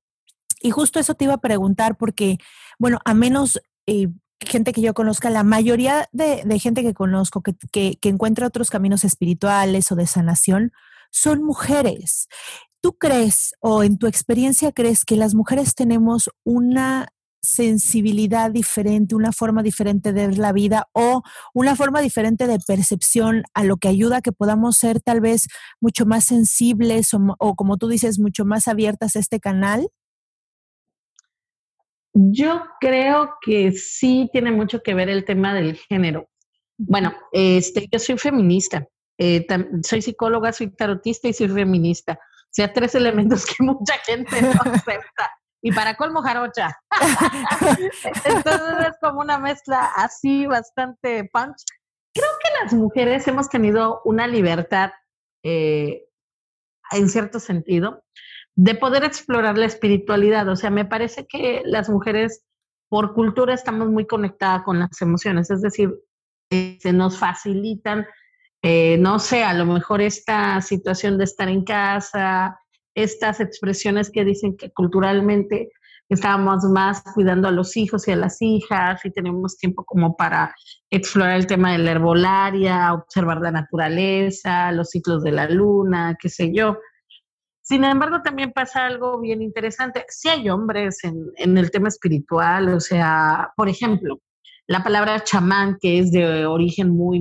Y 0.60 0.70
justo 0.70 1.00
eso 1.00 1.14
te 1.14 1.24
iba 1.24 1.34
a 1.34 1.40
preguntar 1.40 1.96
porque, 1.96 2.38
bueno, 2.78 3.00
a 3.04 3.14
menos... 3.14 3.60
Eh, 3.86 4.06
gente 4.40 4.72
que 4.72 4.80
yo 4.80 4.94
conozca, 4.94 5.30
la 5.30 5.44
mayoría 5.44 6.08
de, 6.12 6.44
gente 6.58 6.82
que 6.82 6.94
conozco 6.94 7.42
que, 7.42 7.54
que, 8.00 8.08
encuentra 8.08 8.46
otros 8.46 8.70
caminos 8.70 9.04
espirituales 9.04 9.90
o 9.92 9.96
de 9.96 10.06
sanación 10.06 10.72
son 11.10 11.42
mujeres. 11.42 12.28
¿Tú 12.80 12.98
crees 12.98 13.54
o 13.60 13.82
en 13.82 13.98
tu 13.98 14.06
experiencia 14.06 14.72
crees 14.72 15.04
que 15.04 15.16
las 15.16 15.34
mujeres 15.34 15.74
tenemos 15.74 16.30
una 16.44 17.08
sensibilidad 17.46 18.50
diferente, 18.50 19.14
una 19.14 19.32
forma 19.32 19.62
diferente 19.62 20.12
de 20.12 20.26
ver 20.26 20.38
la 20.38 20.52
vida 20.52 20.88
o 20.92 21.22
una 21.54 21.76
forma 21.76 22.00
diferente 22.00 22.46
de 22.46 22.58
percepción 22.58 23.44
a 23.54 23.64
lo 23.64 23.76
que 23.76 23.88
ayuda 23.88 24.18
a 24.18 24.20
que 24.20 24.32
podamos 24.32 24.76
ser 24.76 25.00
tal 25.00 25.20
vez 25.20 25.46
mucho 25.80 26.06
más 26.06 26.24
sensibles 26.24 27.10
o, 27.14 27.54
como 27.54 27.76
tú 27.76 27.88
dices, 27.88 28.18
mucho 28.18 28.44
más 28.44 28.68
abiertas 28.68 29.16
a 29.16 29.20
este 29.20 29.40
canal? 29.40 29.88
Yo 32.18 32.64
creo 32.80 33.36
que 33.42 33.72
sí 33.72 34.30
tiene 34.32 34.50
mucho 34.50 34.82
que 34.82 34.94
ver 34.94 35.10
el 35.10 35.26
tema 35.26 35.52
del 35.52 35.76
género. 35.76 36.30
Bueno, 36.78 37.14
este, 37.30 37.86
yo 37.92 37.98
soy 37.98 38.16
feminista, 38.16 38.86
eh, 39.18 39.46
soy 39.82 40.00
psicóloga, 40.00 40.50
soy 40.54 40.74
tarotista 40.74 41.28
y 41.28 41.34
soy 41.34 41.48
feminista. 41.48 42.14
O 42.14 42.48
sea, 42.52 42.72
tres 42.72 42.94
elementos 42.94 43.44
que 43.44 43.56
mucha 43.62 43.94
gente 44.06 44.40
no 44.40 44.50
acepta 44.64 45.30
y 45.60 45.72
para 45.72 45.94
colmo 45.96 46.22
jarocha. 46.22 46.78
Entonces 48.24 48.86
es 48.88 48.96
como 48.98 49.20
una 49.20 49.38
mezcla 49.38 49.90
así 49.96 50.46
bastante 50.46 51.28
punch. 51.30 51.64
Creo 52.14 52.30
que 52.42 52.64
las 52.64 52.72
mujeres 52.72 53.28
hemos 53.28 53.50
tenido 53.50 54.00
una 54.06 54.26
libertad, 54.26 54.92
eh, 55.42 56.08
en 56.92 57.10
cierto 57.10 57.40
sentido, 57.40 58.04
de 58.56 58.74
poder 58.74 59.04
explorar 59.04 59.56
la 59.58 59.66
espiritualidad. 59.66 60.48
O 60.48 60.56
sea, 60.56 60.70
me 60.70 60.86
parece 60.86 61.26
que 61.26 61.62
las 61.64 61.88
mujeres 61.88 62.42
por 62.88 63.14
cultura 63.14 63.54
estamos 63.54 63.88
muy 63.88 64.06
conectadas 64.06 64.62
con 64.62 64.78
las 64.78 65.00
emociones, 65.02 65.50
es 65.50 65.60
decir, 65.60 65.94
eh, 66.50 66.78
se 66.80 66.92
nos 66.92 67.18
facilitan, 67.18 68.06
eh, 68.62 68.96
no 68.98 69.18
sé, 69.18 69.44
a 69.44 69.54
lo 69.54 69.66
mejor 69.66 70.00
esta 70.00 70.60
situación 70.62 71.18
de 71.18 71.24
estar 71.24 71.48
en 71.48 71.64
casa, 71.64 72.58
estas 72.94 73.40
expresiones 73.40 74.10
que 74.10 74.24
dicen 74.24 74.56
que 74.56 74.72
culturalmente 74.72 75.70
estábamos 76.08 76.64
más 76.64 77.02
cuidando 77.14 77.48
a 77.48 77.50
los 77.50 77.76
hijos 77.76 78.06
y 78.06 78.12
a 78.12 78.16
las 78.16 78.40
hijas 78.40 79.04
y 79.04 79.10
tenemos 79.10 79.58
tiempo 79.58 79.84
como 79.84 80.16
para 80.16 80.54
explorar 80.88 81.36
el 81.36 81.48
tema 81.48 81.72
de 81.72 81.78
la 81.78 81.90
herbolaria, 81.90 82.94
observar 82.94 83.40
la 83.40 83.50
naturaleza, 83.50 84.70
los 84.70 84.90
ciclos 84.90 85.24
de 85.24 85.32
la 85.32 85.48
luna, 85.48 86.16
qué 86.18 86.28
sé 86.28 86.52
yo. 86.54 86.78
Sin 87.66 87.82
embargo, 87.82 88.22
también 88.22 88.52
pasa 88.52 88.86
algo 88.86 89.20
bien 89.20 89.42
interesante. 89.42 90.04
Si 90.08 90.28
hay 90.28 90.48
hombres 90.48 91.02
en, 91.02 91.32
en 91.36 91.58
el 91.58 91.70
tema 91.72 91.88
espiritual, 91.88 92.68
o 92.68 92.80
sea, 92.80 93.50
por 93.56 93.68
ejemplo, 93.68 94.20
la 94.68 94.84
palabra 94.84 95.24
chamán, 95.24 95.76
que 95.80 95.98
es 95.98 96.12
de 96.12 96.46
origen 96.46 96.90
muy 96.90 97.20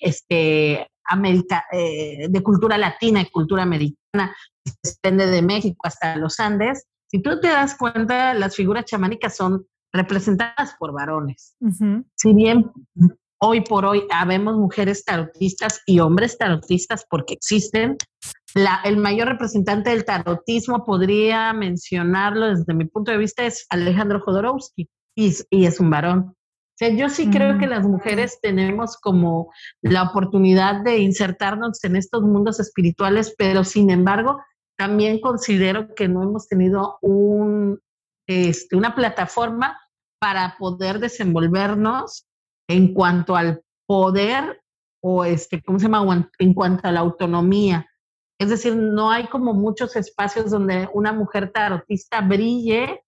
este, 0.00 0.88
América, 1.04 1.64
eh, 1.70 2.26
de 2.28 2.42
cultura 2.42 2.76
latina 2.76 3.20
y 3.20 3.30
cultura 3.30 3.62
americana, 3.62 4.34
depende 4.82 5.26
de 5.26 5.42
México 5.42 5.86
hasta 5.86 6.16
los 6.16 6.40
Andes, 6.40 6.86
si 7.10 7.22
tú 7.22 7.40
te 7.40 7.48
das 7.48 7.76
cuenta, 7.76 8.34
las 8.34 8.54
figuras 8.54 8.84
chamánicas 8.84 9.36
son 9.36 9.66
representadas 9.92 10.74
por 10.78 10.92
varones. 10.92 11.56
Si 12.16 12.34
bien 12.34 12.70
hoy 13.40 13.62
por 13.62 13.86
hoy 13.86 14.02
habemos 14.10 14.56
mujeres 14.56 15.04
tarotistas 15.04 15.80
y 15.86 16.00
hombres 16.00 16.36
tarotistas 16.36 17.06
porque 17.08 17.34
existen, 17.34 17.96
la, 18.54 18.80
el 18.84 18.96
mayor 18.96 19.28
representante 19.28 19.90
del 19.90 20.04
tarotismo 20.04 20.84
podría 20.84 21.52
mencionarlo 21.52 22.46
desde 22.46 22.74
mi 22.74 22.86
punto 22.86 23.10
de 23.10 23.18
vista 23.18 23.44
es 23.44 23.66
Alejandro 23.70 24.20
Jodorowsky 24.20 24.88
y, 25.14 25.34
y 25.50 25.66
es 25.66 25.80
un 25.80 25.90
varón 25.90 26.34
sea, 26.78 26.90
yo 26.90 27.08
sí 27.08 27.28
creo 27.28 27.58
que 27.58 27.66
las 27.66 27.84
mujeres 27.84 28.38
tenemos 28.40 28.96
como 28.96 29.52
la 29.82 30.04
oportunidad 30.04 30.82
de 30.84 30.98
insertarnos 30.98 31.82
en 31.82 31.96
estos 31.96 32.22
mundos 32.22 32.60
espirituales, 32.60 33.34
pero 33.36 33.64
sin 33.64 33.90
embargo, 33.90 34.40
también 34.76 35.20
considero 35.20 35.92
que 35.96 36.06
no 36.06 36.22
hemos 36.22 36.46
tenido 36.46 36.98
un, 37.02 37.80
este, 38.28 38.76
una 38.76 38.94
plataforma 38.94 39.76
para 40.20 40.54
poder 40.56 41.00
desenvolvernos 41.00 42.28
en 42.68 42.94
cuanto 42.94 43.34
al 43.34 43.62
poder 43.86 44.62
o 45.02 45.24
este, 45.24 45.60
¿cómo 45.62 45.80
se 45.80 45.88
llama? 45.88 46.30
En 46.38 46.54
cuanto 46.54 46.86
a 46.86 46.92
la 46.92 47.00
autonomía. 47.00 47.88
Es 48.38 48.50
decir, 48.50 48.76
no 48.76 49.10
hay 49.10 49.26
como 49.26 49.52
muchos 49.52 49.96
espacios 49.96 50.50
donde 50.50 50.88
una 50.94 51.12
mujer 51.12 51.50
tarotista 51.52 52.20
brille, 52.20 53.02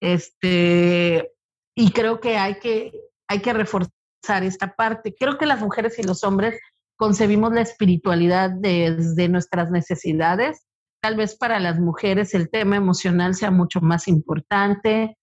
este, 0.00 1.32
y 1.76 1.92
creo 1.92 2.20
que 2.20 2.36
hay 2.36 2.58
que 2.58 2.92
hay 3.30 3.40
que 3.40 3.52
reforzar 3.52 4.42
esta 4.42 4.74
parte. 4.74 5.14
Creo 5.16 5.38
que 5.38 5.46
las 5.46 5.60
mujeres 5.60 5.98
y 5.98 6.02
los 6.02 6.24
hombres 6.24 6.58
concebimos 6.96 7.52
la 7.52 7.60
espiritualidad 7.60 8.50
desde 8.50 9.28
nuestras 9.28 9.70
necesidades. 9.70 10.66
Tal 11.00 11.16
vez 11.16 11.36
para 11.36 11.60
las 11.60 11.78
mujeres 11.78 12.34
el 12.34 12.50
tema 12.50 12.76
emocional 12.76 13.34
sea 13.34 13.52
mucho 13.52 13.80
más 13.80 14.08
importante 14.08 15.16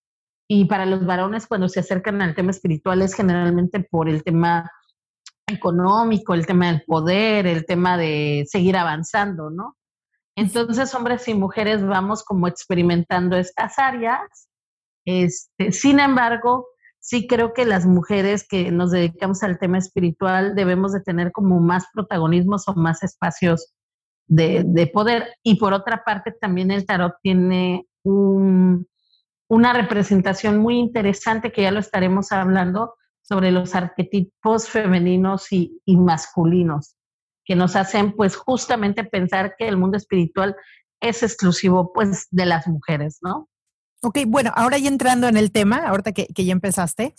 y 0.50 0.66
para 0.66 0.86
los 0.86 1.06
varones 1.06 1.48
cuando 1.48 1.68
se 1.68 1.82
acercan 1.82 2.22
al 2.22 2.34
tema 2.34 2.52
espiritual 2.52 3.02
es 3.02 3.14
generalmente 3.14 3.82
por 3.82 4.08
el 4.08 4.24
tema 4.24 4.72
económico, 5.48 6.34
el 6.34 6.46
tema 6.46 6.68
del 6.68 6.84
poder, 6.84 7.48
el 7.48 7.66
tema 7.66 7.98
de 7.98 8.46
seguir 8.48 8.76
avanzando, 8.78 9.50
¿no? 9.50 9.78
Entonces, 10.36 10.94
hombres 10.94 11.28
y 11.28 11.34
mujeres 11.34 11.84
vamos 11.86 12.24
como 12.24 12.48
experimentando 12.48 13.38
estas 13.38 13.80
áreas. 13.80 14.50
Este, 15.06 15.72
sin 15.72 16.00
embargo, 16.00 16.68
sí 17.00 17.26
creo 17.28 17.54
que 17.54 17.66
las 17.66 17.86
mujeres 17.86 18.46
que 18.48 18.70
nos 18.72 18.92
dedicamos 18.92 19.42
al 19.42 19.58
tema 19.58 19.78
espiritual 19.78 20.54
debemos 20.54 20.92
de 20.92 21.02
tener 21.02 21.32
como 21.32 21.60
más 21.60 21.86
protagonismos 21.94 22.68
o 22.68 22.76
más 22.76 23.02
espacios 23.02 23.74
de, 24.28 24.92
poder. 24.94 25.34
Y 25.42 25.56
por 25.56 25.74
otra 25.74 26.04
parte, 26.04 26.34
también 26.34 26.70
el 26.70 26.86
tarot 26.86 27.16
tiene 27.24 27.88
una 28.04 29.74
representación 29.74 30.58
muy 30.60 30.78
interesante 30.78 31.52
que 31.52 31.64
ya 31.64 31.72
lo 31.72 31.80
estaremos 31.80 32.32
hablando 32.32 32.94
sobre 33.28 33.52
los 33.52 33.76
arquetipos 33.76 34.70
femeninos 34.70 35.52
y, 35.52 35.82
y 35.86 35.98
masculinos 35.98 36.96
que 37.48 37.56
nos 37.56 37.76
hacen 37.76 38.14
pues 38.14 38.36
justamente 38.36 39.04
pensar 39.06 39.56
que 39.58 39.68
el 39.68 39.78
mundo 39.78 39.98
espiritual 39.98 40.56
es 41.00 41.24
exclusivo 41.24 41.94
pues 41.94 42.28
de 42.30 42.46
las 42.46 42.68
mujeres, 42.68 43.20
¿no? 43.22 43.50
Ok, 44.04 44.20
bueno, 44.28 44.52
ahora 44.56 44.78
ya 44.78 44.90
entrando 44.90 45.28
en 45.28 45.38
el 45.38 45.52
tema, 45.52 45.88
ahorita 45.88 46.12
que, 46.12 46.28
ya 46.36 46.52
empezaste, 46.52 47.16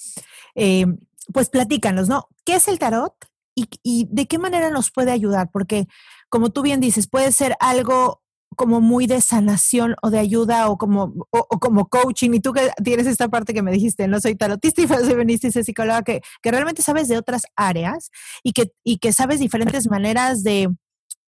eh, 0.55 0.87
pues 1.33 1.49
platícanos, 1.49 2.09
¿no? 2.09 2.29
¿Qué 2.45 2.55
es 2.55 2.69
el 2.69 2.79
tarot 2.79 3.15
y, 3.55 4.07
de 4.11 4.27
qué 4.27 4.39
manera 4.39 4.71
nos 4.71 4.93
puede 4.93 5.11
ayudar? 5.11 5.51
Porque, 5.53 5.89
como 6.29 6.51
tú 6.51 6.63
bien 6.63 6.79
dices, 6.79 7.09
puede 7.09 7.33
ser 7.33 7.57
algo 7.59 8.23
como 8.59 8.83
muy 8.83 9.07
de 9.07 9.23
sanación 9.23 9.95
o 10.03 10.11
de 10.11 10.19
ayuda 10.19 10.69
o 10.69 10.77
como, 10.77 11.15
o, 11.31 11.47
como 11.61 11.89
coaching. 11.89 12.35
Y 12.35 12.41
tú 12.41 12.53
que 12.53 12.71
tienes 12.85 13.07
esta 13.07 13.29
parte 13.29 13.55
que 13.55 13.63
me 13.63 13.73
dijiste, 13.73 14.07
no 14.09 14.21
soy 14.21 14.35
tarotista 14.35 14.83
y 14.83 14.87
feminista 14.87 15.47
y 15.47 15.53
soy 15.53 15.65
psicóloga, 15.65 16.03
que, 16.03 16.21
que, 16.43 16.51
realmente 16.51 16.83
sabes 16.83 17.09
de 17.09 17.17
otras 17.17 17.43
áreas 17.57 18.11
y 18.43 18.53
que, 18.53 18.73
y 18.85 18.99
que 18.99 19.15
sabes 19.15 19.41
diferentes 19.41 19.89
maneras 19.89 20.43
de, 20.43 20.69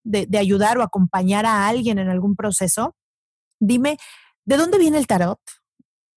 de, 0.05 0.27
de 0.27 0.39
ayudar 0.39 0.77
o 0.77 0.83
acompañar 0.83 1.47
a 1.47 1.69
alguien 1.69 1.99
en 1.99 2.11
algún 2.11 2.37
proceso. 2.37 2.95
Dime, 3.61 3.97
¿De 4.51 4.57
dónde 4.57 4.79
viene 4.79 4.99
el 4.99 5.07
tarot? 5.07 5.39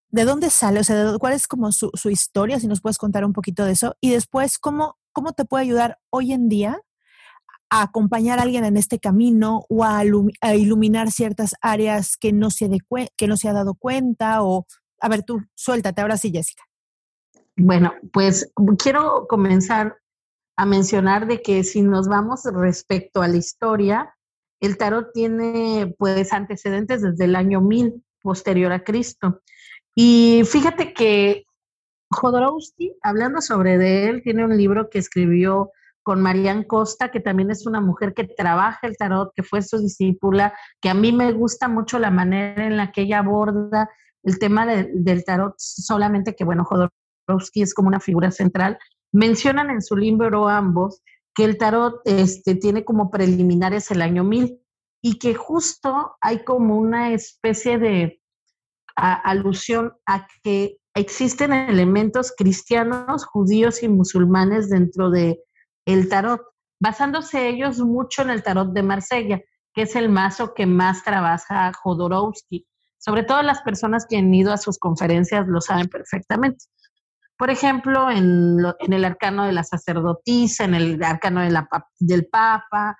¿De 0.10 0.26
dónde 0.26 0.50
sale? 0.50 0.80
O 0.80 0.84
sea, 0.84 1.18
¿cuál 1.20 1.34
es 1.34 1.48
como 1.48 1.72
su, 1.72 1.92
historia? 2.10 2.60
Si 2.60 2.66
nos 2.66 2.82
puedes 2.82 2.98
contar 2.98 3.26
un 3.26 3.32
poquito 3.34 3.64
de 3.64 3.74
eso. 3.74 3.96
Y 4.02 4.10
después, 4.10 4.58
¿cómo, 4.58 4.98
¿cómo 5.12 5.34
te 5.34 5.46
puede 5.46 5.64
ayudar 5.66 6.00
hoy 6.10 6.34
en 6.34 6.50
día 6.50 6.82
a 7.74 7.82
acompañar 7.82 8.38
a 8.38 8.44
alguien 8.44 8.66
en 8.66 8.78
este 8.78 9.00
camino 9.00 9.66
o 9.68 9.84
a, 9.84 10.06
iluminar 10.56 11.10
ciertas 11.10 11.56
áreas 11.60 12.18
que 12.18 12.32
no, 12.32 12.52
se 12.52 12.70
que 13.18 13.28
no 13.28 13.36
se 13.36 13.50
ha 13.50 13.54
dado 13.54 13.74
cuenta? 13.74 14.44
O, 14.44 14.68
a 15.02 15.10
ver, 15.10 15.24
tú, 15.24 15.42
suéltate 15.56 16.02
ahora 16.02 16.18
sí, 16.18 16.32
Jessica. 16.32 16.62
Bueno, 17.58 17.92
pues 18.12 18.52
quiero 18.78 19.26
comenzar 19.28 19.98
a 20.56 20.68
mencionar 20.68 21.26
de 21.26 21.42
que 21.42 21.64
si 21.64 21.82
nos 21.82 22.08
vamos 22.08 22.44
respecto 22.46 23.24
a 23.24 23.28
la 23.28 23.38
historia, 23.38 24.16
el 24.60 24.78
tarot 24.78 25.12
tiene 25.12 25.96
pues 25.98 26.32
antecedentes 26.32 27.02
desde 27.02 27.26
el 27.26 27.36
año 27.36 27.60
1000 27.60 28.04
posterior 28.22 28.72
a 28.72 28.84
Cristo. 28.84 29.42
Y 29.96 30.44
fíjate 30.46 30.94
que 30.94 31.46
Jodorowsky, 32.12 32.96
hablando 33.02 33.42
sobre 33.42 33.80
de 33.80 34.10
él, 34.10 34.22
tiene 34.22 34.46
un 34.46 34.56
libro 34.56 34.92
que 34.92 35.00
escribió 35.00 35.72
con 36.04 36.22
Marianne 36.22 36.68
Costa, 36.68 37.10
que 37.10 37.20
también 37.20 37.50
es 37.50 37.66
una 37.66 37.82
mujer 37.82 38.14
que 38.14 38.26
trabaja 38.26 38.86
el 38.86 38.98
tarot, 38.98 39.34
que 39.34 39.44
fue 39.44 39.62
su 39.62 39.80
discípula, 39.80 40.54
que 40.82 40.90
a 40.90 40.94
mí 40.94 41.12
me 41.12 41.32
gusta 41.32 41.68
mucho 41.68 41.98
la 41.98 42.12
manera 42.12 42.68
en 42.68 42.78
la 42.78 42.92
que 42.92 43.02
ella 43.02 43.20
aborda 43.20 43.90
el 44.24 44.40
tema 44.40 44.66
del 44.66 45.26
tarot, 45.26 45.56
solamente 45.58 46.36
que, 46.36 46.44
bueno, 46.44 46.66
Jodorowsky 46.66 47.62
es 47.62 47.74
como 47.74 47.88
una 47.88 48.00
figura 48.00 48.32
central. 48.32 48.78
Mencionan 49.12 49.70
en 49.70 49.82
su 49.82 49.96
libro 49.96 50.48
ambos 50.48 51.02
que 51.36 51.46
el 51.46 51.58
tarot 51.58 52.02
este, 52.06 52.56
tiene 52.56 52.86
como 52.86 53.10
preliminares 53.10 53.90
el 53.92 54.02
año 54.02 54.24
1000 54.24 54.60
y 55.02 55.20
que 55.20 55.34
justo 55.34 56.16
hay 56.22 56.44
como 56.44 56.78
una 56.78 57.12
especie 57.12 57.78
de 57.78 58.22
alusión 58.96 59.94
a 60.06 60.28
que 60.44 60.78
existen 60.96 61.52
elementos 61.52 62.34
cristianos, 62.38 63.26
judíos 63.26 63.84
y 63.84 63.90
musulmanes 63.90 64.70
dentro 64.70 65.10
de 65.10 65.44
el 65.86 66.10
tarot, 66.10 66.42
basándose 66.80 67.48
ellos 67.48 67.80
mucho 67.80 68.22
en 68.22 68.30
el 68.30 68.44
tarot 68.44 68.74
de 68.74 68.84
Marsella, 68.84 69.42
que 69.74 69.84
es 69.84 69.96
el 69.96 70.10
mazo 70.10 70.54
que 70.54 70.66
más 70.66 71.04
trabaja 71.04 71.72
Jodorowsky. 71.74 72.68
Sobre 72.98 73.24
todo 73.24 73.42
las 73.42 73.62
personas 73.62 74.06
que 74.08 74.18
han 74.18 74.34
ido 74.34 74.54
a 74.54 74.58
sus 74.58 74.78
conferencias 74.78 75.48
lo 75.48 75.60
saben 75.60 75.90
perfectamente. 75.90 76.66
Por 77.38 77.50
ejemplo, 77.50 78.10
en, 78.10 78.60
el 78.80 79.06
arcano 79.06 79.46
de 79.46 79.52
la 79.52 79.64
sacerdotisa, 79.64 80.66
en 80.66 80.76
el 80.76 81.04
arcano 81.04 81.42
del 82.00 82.28
Papa, 82.28 82.98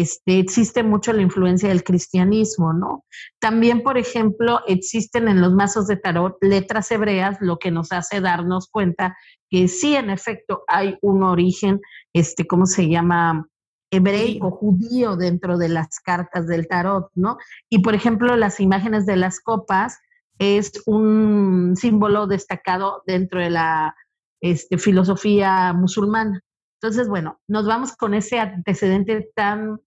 este, 0.00 0.38
existe 0.38 0.82
mucho 0.82 1.12
la 1.12 1.22
influencia 1.22 1.68
del 1.68 1.84
cristianismo, 1.84 2.72
¿no? 2.72 3.04
También, 3.38 3.82
por 3.82 3.98
ejemplo, 3.98 4.60
existen 4.66 5.28
en 5.28 5.40
los 5.40 5.52
mazos 5.52 5.86
de 5.86 5.96
tarot 5.96 6.36
letras 6.40 6.90
hebreas, 6.90 7.38
lo 7.40 7.58
que 7.58 7.70
nos 7.70 7.92
hace 7.92 8.20
darnos 8.20 8.68
cuenta 8.68 9.16
que 9.50 9.68
sí, 9.68 9.94
en 9.94 10.10
efecto, 10.10 10.64
hay 10.66 10.98
un 11.02 11.22
origen, 11.22 11.80
este, 12.12 12.46
¿cómo 12.46 12.66
se 12.66 12.88
llama? 12.88 13.48
hebraico, 13.90 14.50
judío 14.50 15.16
dentro 15.16 15.58
de 15.58 15.68
las 15.68 16.00
cartas 16.00 16.46
del 16.46 16.66
tarot, 16.66 17.08
¿no? 17.14 17.38
Y 17.70 17.78
por 17.78 17.94
ejemplo, 17.94 18.36
las 18.36 18.60
imágenes 18.60 19.06
de 19.06 19.16
las 19.16 19.40
copas 19.40 20.00
es 20.38 20.82
un 20.86 21.74
símbolo 21.76 22.26
destacado 22.26 23.02
dentro 23.06 23.40
de 23.40 23.50
la 23.50 23.96
este, 24.40 24.78
filosofía 24.78 25.72
musulmana. 25.72 26.42
Entonces, 26.80 27.08
bueno, 27.08 27.40
nos 27.48 27.66
vamos 27.66 27.96
con 27.96 28.14
ese 28.14 28.38
antecedente 28.38 29.30
tan 29.34 29.80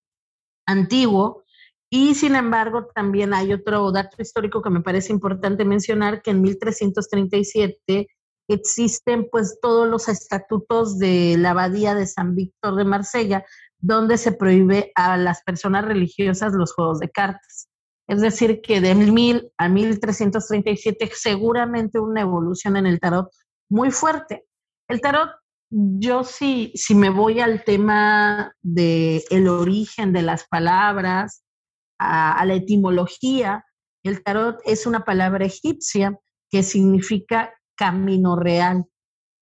antiguo 0.69 1.43
y 1.91 2.13
sin 2.15 2.35
embargo 2.35 2.87
también 2.93 3.33
hay 3.33 3.51
otro 3.51 3.91
dato 3.91 4.21
histórico 4.21 4.61
que 4.61 4.69
me 4.69 4.81
parece 4.81 5.11
importante 5.11 5.65
mencionar, 5.65 6.21
que 6.21 6.31
en 6.31 6.41
1337 6.41 8.07
existen 8.47 9.27
pues 9.31 9.57
todos 9.61 9.87
los 9.87 10.07
estatutos 10.07 10.99
de 10.99 11.35
la 11.37 11.51
abadía 11.51 11.95
de 11.95 12.05
San 12.05 12.35
Víctor 12.35 12.75
de 12.75 12.85
Marsella, 12.85 13.45
donde 13.79 14.17
se 14.17 14.31
prohíbe 14.31 14.91
a 14.95 15.17
las 15.17 15.41
personas 15.43 15.85
religiosas 15.85 16.53
los 16.53 16.73
juegos 16.73 16.99
de 16.99 17.09
cartas. 17.09 17.69
Es 18.07 18.21
decir, 18.21 18.61
que 18.61 18.81
de 18.81 18.95
1000 18.95 19.51
a 19.57 19.69
1337 19.69 21.11
seguramente 21.13 21.99
una 21.99 22.21
evolución 22.21 22.77
en 22.77 22.87
el 22.87 22.99
tarot 22.99 23.29
muy 23.69 23.91
fuerte. 23.91 24.45
El 24.87 25.01
tarot, 25.01 25.29
yo 25.69 26.23
sí, 26.23 26.71
si 26.75 26.95
me 26.95 27.09
voy 27.09 27.39
al 27.39 27.63
tema 27.63 28.53
del 28.61 29.21
el 29.29 29.47
origen 29.47 30.13
de 30.13 30.23
las 30.23 30.47
palabras, 30.47 31.43
a, 31.99 32.43
la 32.45 32.55
etimología, 32.55 33.65
el 34.03 34.23
tarot 34.23 34.59
es 34.65 34.85
una 34.85 35.03
palabra 35.03 35.45
egipcia 35.45 36.17
que 36.49 36.63
significa 36.63 37.53
camino 37.75 38.35
real. 38.35 38.85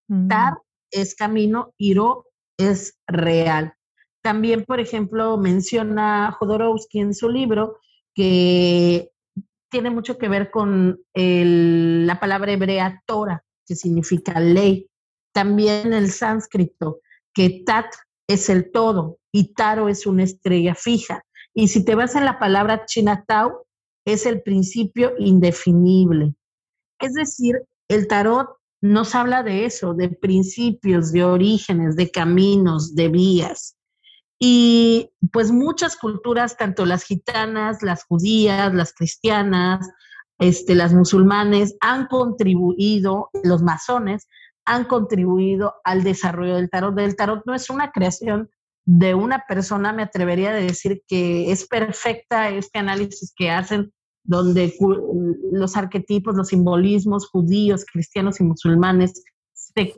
Mm. 0.09 0.27
Tar 0.27 0.57
es 0.91 1.15
camino, 1.15 1.73
Iro 1.77 2.25
es 2.57 2.99
real. 3.07 3.73
También, 4.21 4.65
por 4.65 4.79
ejemplo, 4.79 5.37
menciona 5.37 6.35
Jodorowsky 6.37 6.99
en 6.99 7.13
su 7.13 7.29
libro 7.29 7.77
que 8.13 9.11
tiene 9.69 9.89
mucho 9.89 10.17
que 10.17 10.27
ver 10.27 10.49
con 10.49 10.99
la 11.13 12.19
palabra 12.19 12.51
hebrea 12.51 13.01
Torah, 13.05 13.43
que 13.65 13.75
significa 13.75 14.39
ley. 14.39 14.89
También 15.37 15.93
el 15.93 16.09
sánscrito, 16.11 17.01
que 17.31 17.61
Tat 17.63 17.93
es 18.27 18.49
el 18.49 18.71
todo 18.71 19.19
y 19.31 19.53
Taro 19.53 19.87
es 19.87 20.07
una 20.07 20.23
estrella 20.23 20.73
fija. 20.73 21.23
Y 21.53 21.67
si 21.67 21.85
te 21.85 21.93
vas 21.93 22.15
en 22.15 22.25
la 22.25 22.39
palabra 22.39 22.85
Chinatau, 22.87 23.63
es 24.03 24.25
el 24.25 24.41
principio 24.41 25.13
indefinible. 25.19 26.33
Es 26.99 27.13
decir, 27.13 27.61
el 27.87 28.07
tarot 28.07 28.49
nos 28.81 29.13
habla 29.13 29.43
de 29.43 29.65
eso, 29.65 29.93
de 29.93 30.09
principios, 30.09 31.11
de 31.11 31.23
orígenes, 31.23 31.95
de 31.95 32.09
caminos, 32.09 32.95
de 32.95 33.09
vías. 33.09 33.77
Y 34.39 35.11
pues 35.31 35.51
muchas 35.51 35.97
culturas, 35.97 36.57
tanto 36.57 36.83
las 36.83 37.03
gitanas, 37.03 37.83
las 37.83 38.05
judías, 38.05 38.73
las 38.73 38.91
cristianas, 38.91 39.87
este, 40.39 40.73
las 40.73 40.95
musulmanes, 40.95 41.75
han 41.79 42.07
contribuido, 42.07 43.29
los 43.43 43.61
masones, 43.61 44.27
han 44.67 44.83
contribuido 44.83 45.75
al 45.85 46.03
desarrollo 46.03 46.57
del 46.57 46.69
tarot. 46.69 46.99
El 46.99 47.15
tarot 47.15 47.41
no 47.45 47.55
es 47.55 47.69
una 47.69 47.91
creación 47.91 48.49
de 48.85 49.15
una 49.15 49.43
persona, 49.47 49.93
me 49.93 50.03
atrevería 50.03 50.51
a 50.51 50.55
decir 50.55 51.01
que 51.07 51.51
es 51.51 51.67
perfecta 51.67 52.49
este 52.49 52.79
análisis 52.79 53.33
que 53.35 53.49
hacen, 53.49 53.91
donde 54.23 54.73
los 55.51 55.77
arquetipos, 55.77 56.35
los 56.35 56.49
simbolismos 56.49 57.29
judíos, 57.29 57.85
cristianos 57.91 58.39
y 58.39 58.43
musulmanes 58.43 59.23
se, 59.53 59.93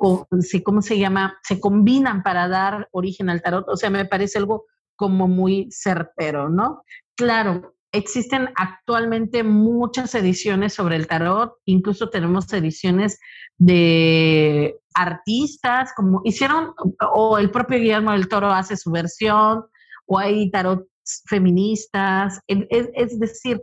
¿cómo 0.63 0.81
se 0.81 0.99
llama? 0.99 1.37
Se 1.43 1.59
combinan 1.59 2.21
para 2.21 2.47
dar 2.47 2.87
origen 2.91 3.29
al 3.29 3.41
tarot. 3.41 3.67
O 3.69 3.75
sea, 3.75 3.89
me 3.89 4.05
parece 4.05 4.37
algo 4.37 4.65
como 4.95 5.27
muy 5.27 5.67
certero, 5.71 6.49
¿no? 6.49 6.83
Claro, 7.15 7.75
existen 7.91 8.49
actualmente 8.55 9.43
muchas 9.43 10.13
ediciones 10.15 10.73
sobre 10.73 10.95
el 10.95 11.07
tarot, 11.07 11.53
incluso 11.65 12.09
tenemos 12.09 12.51
ediciones 12.53 13.19
de 13.57 14.75
artistas, 14.93 15.91
como 15.95 16.21
hicieron, 16.23 16.73
o 17.13 17.37
el 17.37 17.51
propio 17.51 17.79
Guillermo 17.79 18.11
del 18.11 18.27
Toro 18.27 18.51
hace 18.51 18.77
su 18.77 18.91
versión, 18.91 19.65
o 20.05 20.19
hay 20.19 20.49
tarot 20.51 20.87
feministas, 21.27 22.39
es 22.47 23.19
decir, 23.19 23.61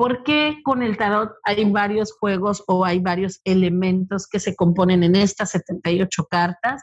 ¿Por 0.00 0.22
qué 0.22 0.62
con 0.64 0.82
el 0.82 0.96
tarot 0.96 1.32
hay 1.44 1.70
varios 1.70 2.14
juegos 2.14 2.64
o 2.66 2.86
hay 2.86 3.00
varios 3.00 3.42
elementos 3.44 4.26
que 4.26 4.40
se 4.40 4.56
componen 4.56 5.02
en 5.02 5.14
estas 5.14 5.50
78 5.50 6.24
cartas? 6.24 6.82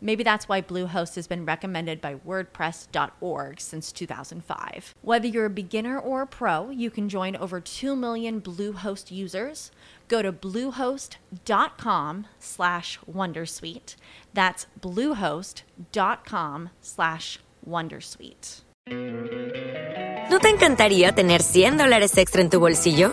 Maybe 0.00 0.22
that's 0.22 0.48
why 0.48 0.62
Bluehost 0.62 1.14
has 1.16 1.26
been 1.26 1.44
recommended 1.44 2.00
by 2.00 2.14
WordPress.org 2.14 3.60
since 3.60 3.92
2005. 3.92 4.94
Whether 5.02 5.26
you're 5.26 5.46
a 5.46 5.50
beginner 5.50 5.98
or 5.98 6.22
a 6.22 6.26
pro, 6.26 6.70
you 6.70 6.90
can 6.90 7.08
join 7.08 7.36
over 7.36 7.60
2 7.60 7.94
million 7.94 8.40
Bluehost 8.40 9.10
users. 9.10 9.70
Go 10.08 10.22
to 10.22 10.32
bluehost.com 10.32 12.26
slash 12.38 12.98
wondersuite. 13.10 13.96
That's 14.34 14.66
bluehost.com 14.80 16.70
slash 16.80 17.38
wondersuite. 17.68 18.62
¿No 20.30 20.38
te 20.38 20.48
encantaría 20.48 21.12
tener 21.12 21.42
100 21.42 21.76
dólares 21.76 22.16
extra 22.16 22.40
en 22.40 22.50
tu 22.50 22.60
bolsillo? 22.60 23.12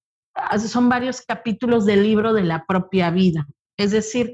Ah, 0.33 0.57
son 0.59 0.89
varios 0.89 1.21
capítulos 1.21 1.85
del 1.85 2.03
libro 2.03 2.33
de 2.33 2.43
la 2.43 2.65
propia 2.65 3.09
vida. 3.11 3.47
Es 3.77 3.91
decir, 3.91 4.33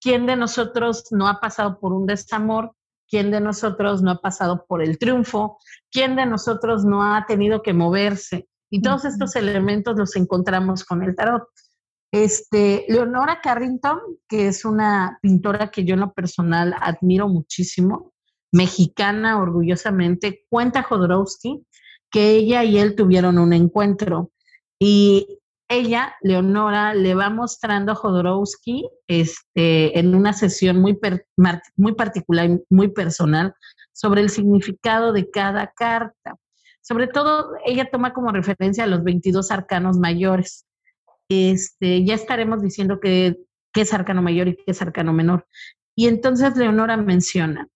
¿quién 0.00 0.26
de 0.26 0.36
nosotros 0.36 1.04
no 1.10 1.28
ha 1.28 1.40
pasado 1.40 1.78
por 1.80 1.92
un 1.92 2.06
desamor? 2.06 2.72
¿Quién 3.08 3.30
de 3.30 3.40
nosotros 3.40 4.02
no 4.02 4.10
ha 4.10 4.20
pasado 4.20 4.66
por 4.66 4.82
el 4.82 4.98
triunfo? 4.98 5.58
¿Quién 5.90 6.16
de 6.16 6.26
nosotros 6.26 6.84
no 6.84 7.02
ha 7.02 7.24
tenido 7.26 7.62
que 7.62 7.72
moverse? 7.72 8.48
Y 8.70 8.82
todos 8.82 9.06
estos 9.06 9.34
elementos 9.36 9.96
los 9.96 10.14
encontramos 10.16 10.84
con 10.84 11.02
el 11.02 11.16
tarot. 11.16 11.44
Este, 12.12 12.84
Leonora 12.88 13.40
Carrington, 13.42 13.98
que 14.28 14.48
es 14.48 14.64
una 14.64 15.18
pintora 15.22 15.70
que 15.70 15.84
yo 15.84 15.94
en 15.94 16.00
lo 16.00 16.12
personal 16.12 16.74
admiro 16.80 17.28
muchísimo, 17.28 18.12
mexicana 18.52 19.38
orgullosamente, 19.38 20.46
cuenta 20.48 20.82
Jodorowsky 20.82 21.66
que 22.10 22.30
ella 22.30 22.64
y 22.64 22.78
él 22.78 22.94
tuvieron 22.94 23.38
un 23.38 23.52
encuentro 23.52 24.30
y 24.78 25.37
ella, 25.68 26.16
Leonora, 26.22 26.94
le 26.94 27.14
va 27.14 27.28
mostrando 27.28 27.92
a 27.92 27.94
Jodorowsky 27.94 28.88
este, 29.06 29.98
en 29.98 30.14
una 30.14 30.32
sesión 30.32 30.80
muy, 30.80 30.98
muy 31.76 31.94
particular 31.94 32.50
y 32.50 32.60
muy 32.70 32.88
personal 32.88 33.54
sobre 33.92 34.22
el 34.22 34.30
significado 34.30 35.12
de 35.12 35.30
cada 35.30 35.72
carta. 35.76 36.36
Sobre 36.80 37.06
todo, 37.06 37.52
ella 37.66 37.90
toma 37.90 38.14
como 38.14 38.32
referencia 38.32 38.84
a 38.84 38.86
los 38.86 39.04
22 39.04 39.50
arcanos 39.50 39.98
mayores. 39.98 40.66
Este, 41.28 42.04
ya 42.04 42.14
estaremos 42.14 42.62
diciendo 42.62 42.98
qué 43.00 43.36
es 43.74 43.92
arcano 43.92 44.22
mayor 44.22 44.48
y 44.48 44.56
qué 44.56 44.64
es 44.68 44.80
arcano 44.80 45.12
menor. 45.12 45.46
Y 45.94 46.06
entonces 46.06 46.56
Leonora 46.56 46.96
menciona, 46.96 47.68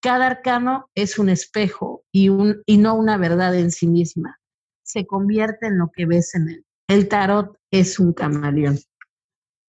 cada 0.00 0.26
arcano 0.26 0.88
es 0.94 1.18
un 1.18 1.28
espejo 1.28 2.04
y, 2.12 2.28
un, 2.28 2.62
y 2.64 2.78
no 2.78 2.94
una 2.94 3.18
verdad 3.18 3.54
en 3.54 3.70
sí 3.70 3.88
misma. 3.88 4.38
Se 4.82 5.06
convierte 5.06 5.66
en 5.66 5.78
lo 5.78 5.90
que 5.92 6.06
ves 6.06 6.34
en 6.34 6.48
él. 6.48 6.65
El 6.88 7.08
tarot 7.08 7.56
es 7.70 7.98
un 7.98 8.12
camaleón. 8.12 8.78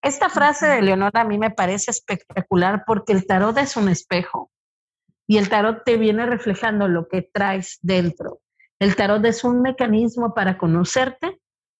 Esta 0.03 0.29
frase 0.29 0.67
de 0.67 0.81
Leonora 0.81 1.21
a 1.21 1.25
mí 1.25 1.37
me 1.37 1.51
parece 1.51 1.91
espectacular 1.91 2.83
porque 2.85 3.13
el 3.13 3.25
tarot 3.25 3.57
es 3.57 3.75
un 3.75 3.89
espejo 3.89 4.51
y 5.27 5.37
el 5.37 5.49
tarot 5.49 5.83
te 5.83 5.97
viene 5.97 6.25
reflejando 6.25 6.87
lo 6.87 7.07
que 7.07 7.23
traes 7.23 7.79
dentro. 7.81 8.39
El 8.79 8.95
tarot 8.95 9.25
es 9.25 9.43
un 9.43 9.61
mecanismo 9.61 10.33
para 10.35 10.57
conocerte 10.57 11.39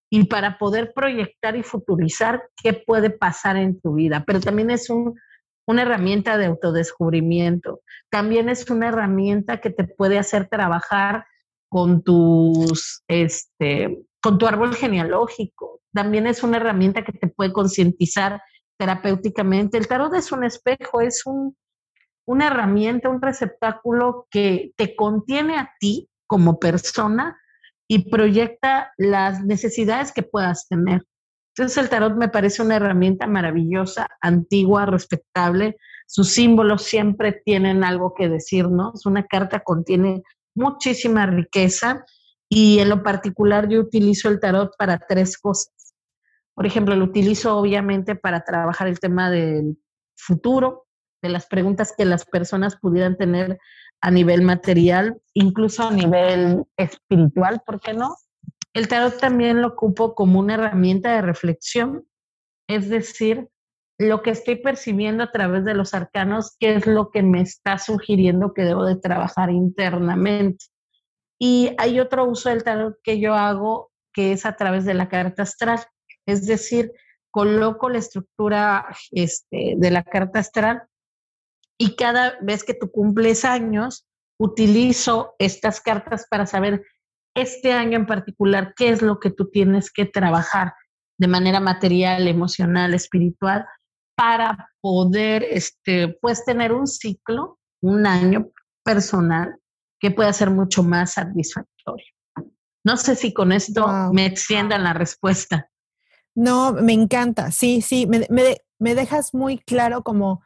y 0.10 0.26
para 0.26 0.58
poder 0.58 0.93
proyectar 0.93 1.56
y 1.56 1.63
futurizar 1.63 2.50
qué 2.62 2.73
puede 2.73 3.10
pasar 3.12 3.58
en 3.58 3.80
tu 3.80 3.93
vida, 3.93 4.23
pero 4.26 4.39
también 4.39 4.71
es 4.71 4.89
una 4.89 5.82
herramienta 5.82 6.38
de 6.38 6.45
autodescubrimiento, 6.45 7.82
también 8.10 8.50
es 8.50 8.69
una 8.69 8.88
herramienta 8.88 9.60
que 9.60 9.69
te 9.69 9.84
puede 9.84 10.17
hacer 10.17 10.47
trabajar 10.47 11.26
con 11.69 12.02
tus, 12.02 13.04
este, 13.08 14.00
con 14.21 14.38
tu 14.38 14.47
árbol 14.47 14.75
genealógico, 14.75 15.82
también 15.93 16.27
es 16.27 16.43
una 16.43 16.58
herramienta 16.58 17.03
que 17.03 17.12
te 17.12 17.27
puede 17.27 17.51
concientizar 17.51 18.41
terapéuticamente. 18.77 19.77
El 19.77 19.88
tarot 19.88 20.13
es 20.13 20.32
un 20.32 20.43
espejo, 20.43 21.01
es 21.01 21.25
un, 21.25 21.58
una 22.25 22.47
herramienta, 22.47 23.10
un 23.10 23.21
receptáculo 23.21 24.27
que 24.30 24.71
te 24.75 24.95
contiene 24.95 25.58
a 25.58 25.71
ti 25.80 26.10
como 26.27 26.60
persona 26.60 27.38
y 27.88 28.10
proyecta 28.10 28.91
las 28.97 29.43
necesidades 29.43 30.12
que 30.12 30.23
puedas 30.23 30.67
tener. 30.67 31.03
Entonces 31.56 31.77
el 31.77 31.89
tarot 31.89 32.15
me 32.15 32.30
parece 32.30 32.62
una 32.62 32.75
herramienta 32.75 33.25
maravillosa, 33.25 34.08
antigua, 34.21 34.86
respetable. 34.86 35.77
Sus 36.06 36.30
símbolos 36.30 36.84
siempre 36.84 37.41
tienen 37.43 37.84
algo 37.84 38.13
que 38.13 38.30
decirnos. 38.30 39.06
Una 39.08 39.25
carta 39.25 39.62
contiene 39.62 40.21
muchísima 40.53 41.25
riqueza 41.25 42.06
y 42.50 42.80
en 42.80 42.90
lo 42.90 43.04
particular 43.04 43.68
yo 43.68 43.80
utilizo 43.80 44.30
el 44.30 44.40
tarot 44.40 44.76
para 44.78 45.00
tres 45.00 45.38
cosas. 45.38 45.74
Por 46.54 46.66
ejemplo, 46.66 46.96
lo 46.96 47.06
utilizo 47.06 47.58
obviamente 47.58 48.16
para 48.16 48.44
trabajar 48.44 48.88
el 48.88 49.00
tema 49.00 49.30
del 49.30 49.78
futuro, 50.16 50.88
de 51.22 51.30
las 51.30 51.46
preguntas 51.46 51.94
que 51.96 52.06
las 52.06 52.26
personas 52.26 52.78
pudieran 52.78 53.18
tener 53.18 53.60
a 54.02 54.12
nivel 54.12 54.42
material, 54.42 55.20
incluso 55.34 55.88
a 55.88 55.92
nivel 55.92 56.64
espiritual, 56.78 57.62
¿por 57.66 57.80
qué 57.80 57.94
no? 57.94 58.16
El 58.74 58.88
tarot 58.88 59.20
también 59.20 59.62
lo 59.62 59.70
ocupo 59.70 60.14
como 60.14 60.40
una 60.40 60.54
herramienta 60.54 61.16
de 61.16 61.22
reflexión, 61.22 62.08
es 62.68 62.90
decir, 62.90 63.50
lo 64.00 64.22
que 64.22 64.30
estoy 64.30 64.58
percibiendo 64.58 65.24
a 65.24 65.32
través 65.32 65.66
de 65.66 65.74
los 65.74 65.94
arcanos, 65.96 66.56
qué 66.60 66.76
es 66.76 66.86
lo 66.86 67.10
que 67.10 67.24
me 67.24 67.42
está 67.42 67.80
sugiriendo 67.80 68.54
que 68.54 68.62
debo 68.64 68.86
de 68.86 68.96
trabajar 68.96 69.50
internamente. 69.50 70.66
Y 71.39 71.71
hay 71.78 72.00
otro 72.00 72.26
uso 72.26 72.50
del 72.50 72.63
tarot 72.63 72.97
que 73.04 73.19
yo 73.19 73.36
hago 73.36 73.91
que 74.17 74.32
es 74.32 74.47
a 74.47 74.56
través 74.56 74.84
de 74.86 74.95
la 74.95 75.10
carta 75.10 75.43
astral, 75.43 75.86
es 76.26 76.47
decir, 76.47 76.91
coloco 77.30 77.88
la 77.88 78.00
estructura 78.00 78.88
este, 79.12 79.76
de 79.78 79.91
la 79.91 80.04
carta 80.04 80.39
astral 80.39 80.88
y 81.78 81.95
cada 81.95 82.36
vez 82.41 82.63
que 82.63 82.73
tú 82.73 82.89
cumples 82.89 83.45
años, 83.45 84.08
utilizo 84.39 85.36
estas 85.38 85.82
cartas 85.82 86.26
para 86.30 86.47
saber 86.47 86.84
este 87.36 87.73
año 87.73 87.97
en 87.97 88.08
particular 88.08 88.73
qué 88.76 88.89
es 88.89 89.04
lo 89.04 89.19
que 89.19 89.30
tú 89.30 89.52
tienes 89.52 89.91
que 89.91 90.06
trabajar 90.06 90.73
de 91.19 91.28
manera 91.28 91.60
material, 91.60 92.28
emocional, 92.28 92.95
espiritual, 92.95 93.67
para 94.15 94.71
poder, 94.82 95.43
este, 95.43 96.17
pues, 96.21 96.43
tener 96.43 96.73
un 96.73 96.88
ciclo, 96.88 97.60
un 97.82 98.08
año 98.08 98.50
personal 98.84 99.60
que 100.00 100.12
pueda 100.12 100.32
ser 100.34 100.52
mucho 100.52 100.84
más 100.84 101.14
satisfactorio. 101.14 102.06
No 102.84 102.98
sé 102.98 103.16
si 103.16 103.34
con 103.34 103.52
esto 103.52 103.88
me 104.14 104.26
extiendan 104.26 104.84
la 104.84 104.94
respuesta. 104.94 105.70
No, 106.36 106.74
me 106.74 106.94
encanta. 106.94 107.52
Sí, 107.52 107.82
sí, 107.82 108.08
me, 108.08 108.26
me, 108.30 108.58
me 108.80 108.96
dejas 108.96 109.34
muy 109.34 109.58
claro 109.58 110.04
como 110.04 110.42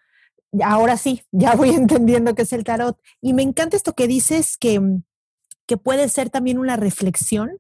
ahora 0.64 0.98
sí, 0.98 1.24
ya 1.32 1.56
voy 1.56 1.70
entendiendo 1.76 2.36
qué 2.36 2.44
es 2.44 2.54
el 2.54 2.64
tarot. 2.64 3.00
Y 3.22 3.34
me 3.34 3.44
encanta 3.44 3.78
esto 3.78 3.94
que 3.94 4.08
dices 4.08 4.58
que, 4.58 4.82
que 5.66 5.78
puede 5.78 6.10
ser 6.10 6.30
también 6.30 6.58
una 6.58 6.76
reflexión 6.76 7.52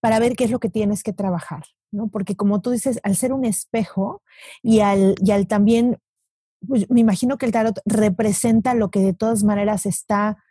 para 0.00 0.18
ver 0.18 0.36
qué 0.36 0.44
es 0.44 0.50
lo 0.50 0.58
que 0.58 0.70
tienes 0.70 1.02
que 1.02 1.12
trabajar, 1.12 1.64
¿no? 1.92 2.08
Porque 2.08 2.36
como 2.36 2.60
tú 2.60 2.70
dices, 2.70 3.00
al 3.02 3.16
ser 3.16 3.32
un 3.32 3.44
espejo 3.44 4.22
y 4.62 4.80
al, 4.80 5.14
y 5.22 5.30
al 5.30 5.46
también, 5.46 5.98
pues, 6.66 6.88
me 6.90 7.00
imagino 7.00 7.38
que 7.38 7.46
el 7.46 7.52
tarot 7.52 7.78
representa 7.84 8.74
lo 8.74 8.90
que 8.90 9.00
de 9.00 9.14
todas 9.14 9.44
maneras 9.44 9.86
está 9.86 10.42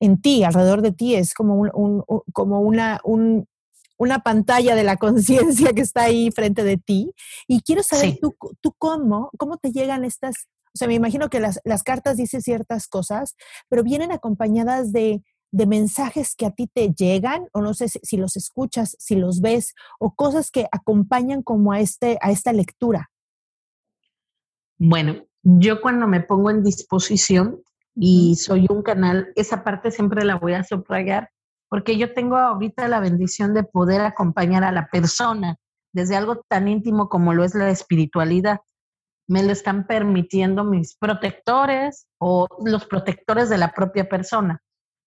en 0.00 0.20
ti, 0.20 0.44
alrededor 0.44 0.82
de 0.82 0.92
ti, 0.92 1.14
es 1.14 1.34
como, 1.34 1.54
un, 1.56 2.02
como 2.32 2.60
una, 2.60 3.00
una 3.96 4.18
pantalla 4.20 4.74
de 4.74 4.84
la 4.84 4.96
conciencia 4.96 5.72
que 5.72 5.82
está 5.82 6.04
ahí 6.04 6.30
frente 6.30 6.64
de 6.64 6.76
ti. 6.76 7.12
Y 7.46 7.62
quiero 7.62 7.82
saber 7.82 8.18
tú, 8.20 8.36
tú 8.60 8.74
cómo, 8.78 9.30
cómo 9.38 9.56
te 9.56 9.72
llegan 9.72 10.04
estas 10.04 10.48
o 10.74 10.78
sea, 10.78 10.86
me 10.86 10.94
imagino 10.94 11.28
que 11.28 11.40
las, 11.40 11.82
cartas 11.82 12.16
dicen 12.16 12.40
ciertas 12.40 12.86
cosas, 12.86 13.36
pero 13.68 13.82
vienen 13.82 14.12
acompañadas 14.12 14.92
de, 14.92 15.22
mensajes 15.50 16.36
que 16.36 16.46
a 16.46 16.52
ti 16.52 16.68
te 16.72 16.90
llegan, 16.90 17.48
o 17.52 17.62
no 17.62 17.74
sé 17.74 17.88
si, 17.88 18.16
los 18.16 18.36
escuchas, 18.36 18.94
si 19.00 19.16
los 19.16 19.40
ves, 19.40 19.74
o 19.98 20.14
cosas 20.14 20.52
que 20.52 20.68
acompañan 20.70 21.42
como 21.42 21.72
a, 21.72 21.80
este, 21.80 22.16
a 22.20 22.30
esta 22.30 22.52
lectura. 22.52 23.10
Bueno, 24.78 25.24
yo 25.42 25.80
cuando 25.80 26.06
me 26.06 26.20
pongo 26.20 26.50
en 26.50 26.62
disposición 26.62 27.62
y 28.00 28.36
soy 28.36 28.66
un 28.70 28.82
canal, 28.82 29.32
esa 29.34 29.64
parte 29.64 29.90
siempre 29.90 30.24
la 30.24 30.36
voy 30.36 30.54
a 30.54 30.64
subrayar, 30.64 31.30
porque 31.68 31.96
yo 31.98 32.14
tengo 32.14 32.36
ahorita 32.36 32.88
la 32.88 33.00
bendición 33.00 33.54
de 33.54 33.64
poder 33.64 34.00
acompañar 34.00 34.64
a 34.64 34.72
la 34.72 34.88
persona 34.88 35.56
desde 35.92 36.16
algo 36.16 36.42
tan 36.48 36.68
íntimo 36.68 37.08
como 37.08 37.34
lo 37.34 37.44
es 37.44 37.54
la 37.54 37.70
espiritualidad 37.70 38.60
me 39.28 39.42
lo 39.42 39.52
están 39.52 39.86
permitiendo 39.86 40.64
mis 40.64 40.96
protectores 40.96 42.08
o 42.18 42.48
los 42.64 42.86
protectores 42.86 43.50
de 43.50 43.58
la 43.58 43.72
propia 43.72 44.08
persona. 44.08 44.62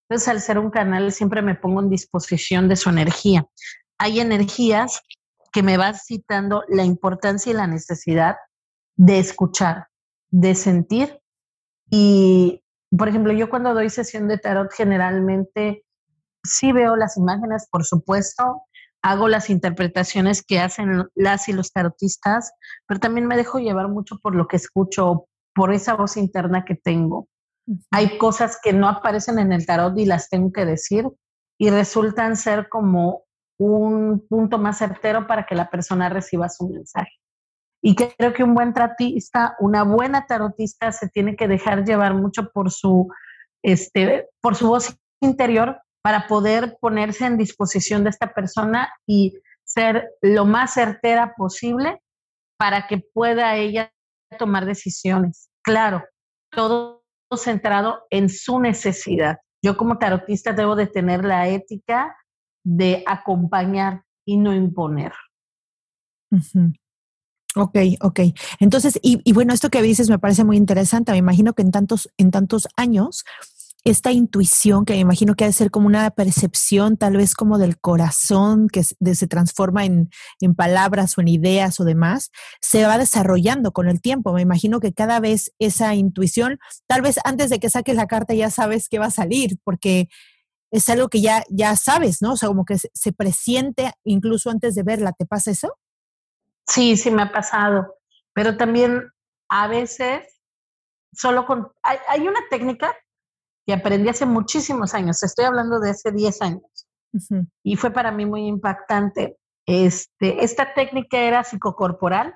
Entonces, 0.07 0.27
al 0.27 0.41
ser 0.41 0.59
un 0.59 0.69
canal, 0.69 1.11
siempre 1.11 1.41
me 1.41 1.55
pongo 1.55 1.81
en 1.81 1.89
disposición 1.89 2.69
de 2.69 2.75
su 2.75 2.89
energía. 2.89 3.47
Hay 3.97 4.19
energías 4.19 5.01
que 5.51 5.63
me 5.63 5.77
van 5.77 5.95
citando 5.95 6.63
la 6.69 6.85
importancia 6.85 7.51
y 7.51 7.55
la 7.55 7.67
necesidad 7.67 8.35
de 8.95 9.19
escuchar, 9.19 9.87
de 10.29 10.53
sentir. 10.53 11.19
Y, 11.89 12.63
por 12.97 13.07
ejemplo, 13.07 13.33
yo 13.33 13.49
cuando 13.49 13.73
doy 13.73 13.89
sesión 13.89 14.27
de 14.27 14.37
tarot, 14.37 14.71
generalmente 14.71 15.83
sí 16.43 16.71
veo 16.71 16.95
las 16.95 17.17
imágenes, 17.17 17.67
por 17.71 17.85
supuesto, 17.85 18.63
hago 19.01 19.27
las 19.27 19.49
interpretaciones 19.49 20.43
que 20.43 20.59
hacen 20.59 21.07
las 21.15 21.47
y 21.49 21.53
los 21.53 21.71
tarotistas, 21.71 22.53
pero 22.87 22.99
también 22.99 23.27
me 23.27 23.37
dejo 23.37 23.59
llevar 23.59 23.87
mucho 23.87 24.17
por 24.21 24.35
lo 24.35 24.47
que 24.47 24.57
escucho, 24.57 25.27
por 25.53 25.73
esa 25.73 25.95
voz 25.95 26.17
interna 26.17 26.65
que 26.65 26.75
tengo. 26.75 27.27
Hay 27.91 28.17
cosas 28.17 28.59
que 28.61 28.73
no 28.73 28.87
aparecen 28.87 29.39
en 29.39 29.53
el 29.53 29.65
tarot 29.65 29.97
y 29.97 30.05
las 30.05 30.29
tengo 30.29 30.51
que 30.51 30.65
decir 30.65 31.07
y 31.57 31.69
resultan 31.69 32.35
ser 32.35 32.69
como 32.69 33.23
un 33.57 34.25
punto 34.27 34.57
más 34.57 34.79
certero 34.79 35.27
para 35.27 35.45
que 35.45 35.55
la 35.55 35.69
persona 35.69 36.09
reciba 36.09 36.49
su 36.49 36.67
mensaje. 36.67 37.20
Y 37.81 37.95
creo 37.95 38.33
que 38.33 38.43
un 38.43 38.53
buen 38.53 38.73
tarotista, 38.73 39.55
una 39.59 39.83
buena 39.83 40.27
tarotista 40.27 40.91
se 40.91 41.09
tiene 41.09 41.35
que 41.35 41.47
dejar 41.47 41.83
llevar 41.83 42.13
mucho 42.13 42.51
por 42.51 42.71
su, 42.71 43.11
este, 43.63 44.29
por 44.39 44.55
su 44.55 44.67
voz 44.67 44.95
interior 45.19 45.81
para 46.03 46.27
poder 46.27 46.77
ponerse 46.79 47.25
en 47.25 47.37
disposición 47.37 48.03
de 48.03 48.11
esta 48.11 48.33
persona 48.33 48.93
y 49.07 49.33
ser 49.63 50.11
lo 50.21 50.45
más 50.45 50.73
certera 50.73 51.33
posible 51.35 52.01
para 52.57 52.87
que 52.87 52.99
pueda 52.99 53.55
ella 53.55 53.91
tomar 54.37 54.65
decisiones. 54.65 55.49
Claro, 55.63 56.03
todo 56.51 57.03
centrado 57.35 58.05
en 58.09 58.29
su 58.29 58.59
necesidad. 58.59 59.37
Yo 59.63 59.77
como 59.77 59.97
tarotista 59.97 60.53
debo 60.53 60.75
de 60.75 60.87
tener 60.87 61.23
la 61.23 61.47
ética 61.47 62.15
de 62.63 63.03
acompañar 63.05 64.03
y 64.25 64.37
no 64.37 64.53
imponer. 64.53 65.13
Ok, 67.55 67.77
ok. 68.01 68.19
Entonces, 68.59 68.97
y, 69.01 69.19
y, 69.25 69.33
bueno, 69.33 69.53
esto 69.53 69.69
que 69.69 69.81
dices 69.81 70.09
me 70.09 70.19
parece 70.19 70.43
muy 70.45 70.55
interesante. 70.57 71.11
Me 71.11 71.17
imagino 71.17 71.53
que 71.53 71.61
en 71.61 71.71
tantos, 71.71 72.09
en 72.17 72.31
tantos 72.31 72.67
años, 72.77 73.25
esta 73.83 74.11
intuición, 74.11 74.85
que 74.85 74.93
me 74.93 74.99
imagino 74.99 75.35
que 75.35 75.43
ha 75.43 75.47
de 75.47 75.53
ser 75.53 75.71
como 75.71 75.87
una 75.87 76.09
percepción 76.11 76.97
tal 76.97 77.17
vez 77.17 77.33
como 77.33 77.57
del 77.57 77.79
corazón, 77.79 78.67
que 78.69 78.83
se 78.83 79.27
transforma 79.27 79.85
en, 79.85 80.09
en 80.39 80.55
palabras 80.55 81.17
o 81.17 81.21
en 81.21 81.27
ideas 81.27 81.79
o 81.79 81.83
demás, 81.83 82.29
se 82.61 82.85
va 82.85 82.97
desarrollando 82.97 83.71
con 83.73 83.89
el 83.89 83.99
tiempo. 84.01 84.33
Me 84.33 84.41
imagino 84.43 84.79
que 84.79 84.93
cada 84.93 85.19
vez 85.19 85.51
esa 85.59 85.93
intuición, 85.95 86.59
tal 86.87 87.01
vez 87.01 87.19
antes 87.25 87.49
de 87.49 87.59
que 87.59 87.69
saques 87.69 87.95
la 87.95 88.07
carta 88.07 88.33
ya 88.33 88.49
sabes 88.49 88.87
que 88.87 88.99
va 88.99 89.07
a 89.07 89.11
salir, 89.11 89.57
porque 89.63 90.07
es 90.71 90.87
algo 90.89 91.09
que 91.09 91.21
ya, 91.21 91.43
ya 91.49 91.75
sabes, 91.75 92.21
¿no? 92.21 92.33
O 92.33 92.37
sea, 92.37 92.47
como 92.47 92.65
que 92.65 92.77
se 92.77 93.11
presiente 93.13 93.91
incluso 94.05 94.49
antes 94.49 94.75
de 94.75 94.83
verla. 94.83 95.11
¿Te 95.13 95.25
pasa 95.25 95.51
eso? 95.51 95.75
Sí, 96.67 96.97
sí 96.97 97.11
me 97.11 97.23
ha 97.23 97.31
pasado, 97.31 97.95
pero 98.33 98.57
también 98.57 99.11
a 99.49 99.67
veces 99.67 100.41
solo 101.13 101.45
con... 101.45 101.71
Hay, 101.83 102.27
una 102.27 102.39
técnica 102.49 102.95
que 103.65 103.73
aprendí 103.73 104.09
hace 104.09 104.25
muchísimos 104.25 104.93
años, 104.93 105.21
estoy 105.23 105.45
hablando 105.45 105.79
de 105.79 105.91
hace 105.91 106.11
10 106.11 106.41
años, 106.41 106.87
y 107.63 107.75
fue 107.75 107.91
para 107.91 108.11
mí 108.11 108.25
muy 108.25 108.47
impactante. 108.47 109.37
Este, 109.67 110.43
esta 110.43 110.73
técnica 110.73 111.19
era 111.19 111.43
psicocorporal 111.43 112.35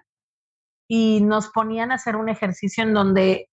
y 0.88 1.22
nos 1.22 1.50
ponían 1.50 1.92
a 1.92 1.96
hacer 1.96 2.16
un 2.16 2.30
ejercicio 2.30 2.84
en 2.84 2.94
donde 2.94 3.50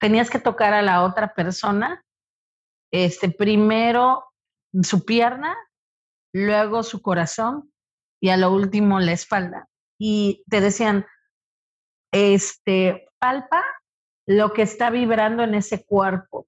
tenías 0.00 0.28
que 0.28 0.38
tocar 0.38 0.74
a 0.74 0.82
la 0.82 1.04
otra 1.04 1.32
persona, 1.32 2.04
este, 2.92 3.30
primero 3.30 4.24
su 4.82 5.04
pierna, 5.04 5.56
luego 6.34 6.82
su 6.82 7.00
corazón 7.00 7.72
y 8.20 8.30
a 8.30 8.36
lo 8.36 8.52
último 8.52 8.98
la 9.00 9.12
espalda 9.12 9.68
y 9.98 10.42
te 10.48 10.60
decían, 10.60 11.06
este, 12.12 13.08
palpa 13.18 13.64
lo 14.26 14.52
que 14.52 14.62
está 14.62 14.90
vibrando 14.90 15.42
en 15.42 15.54
ese 15.54 15.84
cuerpo, 15.84 16.46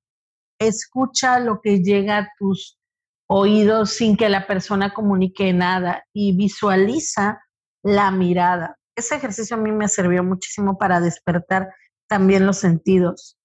escucha 0.58 1.38
lo 1.40 1.60
que 1.60 1.82
llega 1.82 2.18
a 2.18 2.28
tus 2.38 2.78
oídos 3.28 3.90
sin 3.90 4.16
que 4.16 4.28
la 4.28 4.46
persona 4.46 4.94
comunique 4.94 5.52
nada 5.52 6.04
y 6.12 6.36
visualiza 6.36 7.42
la 7.82 8.10
mirada. 8.10 8.78
Ese 8.96 9.16
ejercicio 9.16 9.56
a 9.56 9.60
mí 9.60 9.72
me 9.72 9.88
sirvió 9.88 10.24
muchísimo 10.24 10.78
para 10.78 11.00
despertar 11.00 11.68
también 12.08 12.46
los 12.46 12.58
sentidos. 12.58 13.36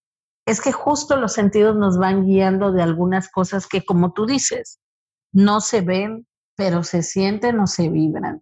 Es 0.45 0.61
que 0.61 0.71
justo 0.71 1.17
los 1.17 1.33
sentidos 1.33 1.75
nos 1.75 1.97
van 1.97 2.25
guiando 2.25 2.71
de 2.71 2.81
algunas 2.81 3.29
cosas 3.29 3.67
que, 3.67 3.83
como 3.83 4.13
tú 4.13 4.25
dices, 4.25 4.79
no 5.33 5.61
se 5.61 5.81
ven, 5.81 6.27
pero 6.55 6.83
se 6.83 7.03
sienten 7.03 7.59
o 7.59 7.67
se 7.67 7.89
vibran. 7.89 8.41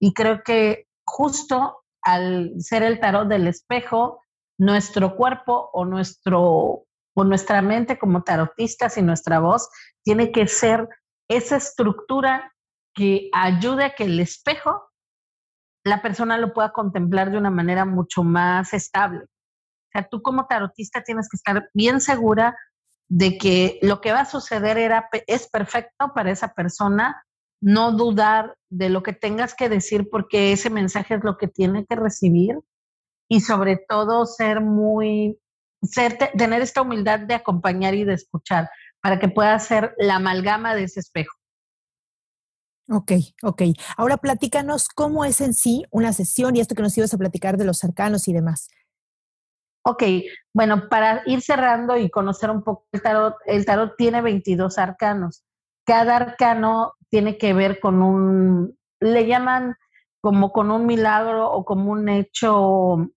Y 0.00 0.12
creo 0.12 0.42
que 0.44 0.86
justo 1.06 1.84
al 2.02 2.52
ser 2.58 2.82
el 2.82 3.00
tarot 3.00 3.28
del 3.28 3.46
espejo, 3.46 4.20
nuestro 4.58 5.16
cuerpo 5.16 5.70
o, 5.72 5.84
nuestro, 5.84 6.86
o 7.14 7.24
nuestra 7.24 7.62
mente 7.62 7.98
como 7.98 8.22
tarotistas 8.22 8.96
y 8.96 9.02
nuestra 9.02 9.38
voz 9.38 9.68
tiene 10.02 10.32
que 10.32 10.46
ser 10.46 10.88
esa 11.28 11.56
estructura 11.56 12.52
que 12.94 13.28
ayude 13.32 13.84
a 13.84 13.94
que 13.94 14.04
el 14.04 14.20
espejo, 14.20 14.82
la 15.84 16.00
persona 16.02 16.38
lo 16.38 16.52
pueda 16.52 16.72
contemplar 16.72 17.30
de 17.30 17.38
una 17.38 17.50
manera 17.50 17.84
mucho 17.84 18.24
más 18.24 18.72
estable. 18.72 19.20
O 19.20 19.90
sea, 19.92 20.08
tú 20.08 20.22
como 20.22 20.46
tarotista 20.46 21.02
tienes 21.02 21.28
que 21.28 21.36
estar 21.36 21.68
bien 21.74 22.00
segura 22.00 22.56
de 23.08 23.38
que 23.38 23.78
lo 23.82 24.00
que 24.00 24.12
va 24.12 24.20
a 24.20 24.24
suceder 24.24 24.92
es 25.26 25.48
perfecto 25.48 26.12
para 26.14 26.30
esa 26.30 26.54
persona 26.54 27.25
no 27.60 27.92
dudar 27.92 28.56
de 28.70 28.88
lo 28.88 29.02
que 29.02 29.12
tengas 29.12 29.54
que 29.54 29.68
decir 29.68 30.08
porque 30.10 30.52
ese 30.52 30.70
mensaje 30.70 31.14
es 31.14 31.24
lo 31.24 31.36
que 31.36 31.48
tiene 31.48 31.86
que 31.86 31.96
recibir 31.96 32.58
y 33.28 33.40
sobre 33.40 33.76
todo 33.76 34.26
ser 34.26 34.60
muy, 34.60 35.38
ser, 35.82 36.16
tener 36.36 36.62
esta 36.62 36.82
humildad 36.82 37.20
de 37.20 37.34
acompañar 37.34 37.94
y 37.94 38.04
de 38.04 38.14
escuchar 38.14 38.68
para 39.00 39.18
que 39.18 39.28
pueda 39.28 39.58
ser 39.58 39.94
la 39.98 40.16
amalgama 40.16 40.74
de 40.74 40.84
ese 40.84 41.00
espejo. 41.00 41.34
Ok, 42.88 43.12
ok. 43.42 43.62
Ahora 43.96 44.16
platícanos 44.16 44.88
cómo 44.88 45.24
es 45.24 45.40
en 45.40 45.54
sí 45.54 45.84
una 45.90 46.12
sesión 46.12 46.54
y 46.54 46.60
esto 46.60 46.74
que 46.74 46.82
nos 46.82 46.96
ibas 46.96 47.12
a 47.12 47.18
platicar 47.18 47.56
de 47.56 47.64
los 47.64 47.82
arcanos 47.82 48.28
y 48.28 48.32
demás. 48.32 48.68
Ok, 49.82 50.02
bueno, 50.52 50.88
para 50.88 51.22
ir 51.26 51.42
cerrando 51.42 51.96
y 51.96 52.10
conocer 52.10 52.50
un 52.50 52.62
poco 52.62 52.86
el 52.92 53.02
tarot, 53.02 53.36
el 53.44 53.64
tarot 53.64 53.96
tiene 53.96 54.20
22 54.20 54.78
arcanos. 54.78 55.44
Cada 55.84 56.16
arcano 56.16 56.94
tiene 57.10 57.38
que 57.38 57.54
ver 57.54 57.80
con 57.80 58.02
un, 58.02 58.78
le 59.00 59.26
llaman 59.26 59.74
como 60.20 60.52
con 60.52 60.70
un 60.70 60.86
milagro 60.86 61.50
o 61.50 61.64
como 61.64 61.92
un 61.92 62.08
hecho 62.08 63.10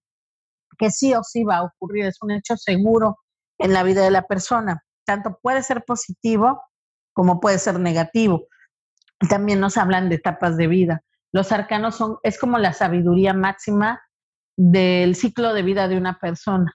que 0.78 0.92
sí 0.92 1.14
o 1.14 1.24
sí 1.24 1.44
va 1.44 1.58
a 1.58 1.64
ocurrir, 1.64 2.06
es 2.06 2.22
un 2.22 2.32
hecho 2.32 2.56
seguro 2.56 3.18
en 3.58 3.74
la 3.74 3.84
vida 3.84 4.04
de 4.04 4.12
la 4.12 4.24
persona. 4.24 4.84
Tanto 5.06 5.38
puede 5.42 5.64
ser 5.64 5.84
positivo 5.86 6.62
como 7.14 7.40
puede 7.40 7.60
ser 7.60 7.80
negativo. 7.80 8.48
También 9.30 9.60
nos 9.60 9.78
hablan 9.78 10.08
de 10.08 10.16
etapas 10.16 10.56
de 10.56 10.68
vida. 10.68 11.04
Los 11.34 11.52
arcanos 11.52 11.96
son, 11.96 12.18
es 12.24 12.40
como 12.40 12.58
la 12.58 12.74
sabiduría 12.74 13.34
máxima 13.34 14.02
del 14.58 15.16
ciclo 15.16 15.54
de 15.54 15.64
vida 15.64 15.88
de 15.88 15.98
una 15.98 16.20
persona. 16.20 16.74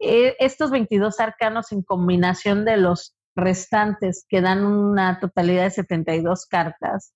E, 0.00 0.36
estos 0.38 0.70
22 0.70 1.20
arcanos 1.20 1.72
en 1.72 1.82
combinación 1.82 2.64
de 2.64 2.76
los 2.76 3.17
restantes, 3.38 4.26
que 4.28 4.40
dan 4.40 4.64
una 4.64 5.20
totalidad 5.20 5.64
de 5.64 5.70
72 5.70 6.46
cartas, 6.46 7.14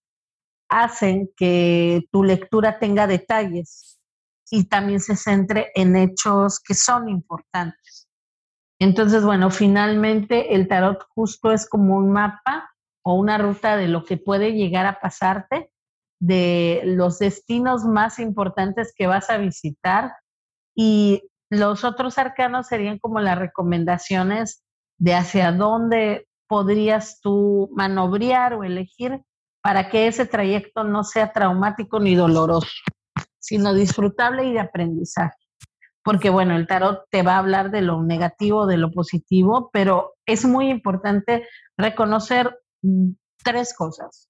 hacen 0.69 1.31
que 1.37 2.07
tu 2.11 2.25
lectura 2.25 2.79
tenga 2.79 3.07
detalles 3.07 4.01
y 4.51 4.65
también 4.65 5.01
se 5.01 5.17
centre 5.17 5.71
en 5.75 5.97
hechos 5.97 6.61
que 6.61 6.75
son 6.75 7.09
importantes. 7.09 8.09
Entonces, 8.79 9.25
bueno, 9.25 9.51
finalmente 9.51 10.55
el 10.55 10.69
tarot 10.69 11.07
justo 11.15 11.53
es 11.53 11.69
como 11.69 11.97
un 11.97 12.11
mapa 12.11 12.71
o 13.05 13.15
una 13.15 13.39
ruta 13.39 13.77
de 13.77 13.89
lo 13.89 14.05
que 14.05 14.17
puede 14.17 14.53
llegar 14.53 14.87
a 14.87 15.01
pasarte, 15.01 15.71
de 16.21 16.83
los 16.85 17.19
destinos 17.19 17.85
más 17.85 18.19
importantes 18.19 18.95
que 18.97 19.07
vas 19.07 19.29
a 19.29 19.39
visitar 19.39 20.13
y 20.75 21.23
los 21.51 21.85
otros 21.85 22.17
arcanos 22.17 22.69
serían 22.69 22.99
como 22.99 23.21
las 23.21 23.39
recomendaciones 23.39 24.65
de 24.99 25.15
hacia 25.15 25.53
dónde 25.53 26.29
podrías 26.49 27.21
tú 27.21 27.71
manobrear 27.75 28.55
o 28.55 28.65
elegir 28.65 29.23
para 29.63 29.89
que 29.89 30.07
ese 30.07 30.27
trayecto 30.27 30.85
no 30.85 31.05
sea 31.05 31.33
traumático 31.33 32.01
ni 32.01 32.15
doloroso, 32.15 32.69
sino 33.39 33.75
disfrutable 33.75 34.45
y 34.45 34.53
de 34.53 34.61
aprendizaje. 34.61 35.37
Porque 36.05 36.31
bueno, 36.31 36.57
el 36.57 36.67
tarot 36.67 37.05
te 37.11 37.23
va 37.23 37.35
a 37.35 37.39
hablar 37.39 37.71
de 37.71 37.81
lo 37.81 38.03
negativo, 38.03 38.67
de 38.67 38.77
lo 38.77 38.91
positivo, 38.91 39.71
pero 39.73 40.15
es 40.27 40.45
muy 40.45 40.69
importante 40.69 41.47
reconocer 41.77 42.59
tres 43.43 43.75
cosas. 43.75 44.29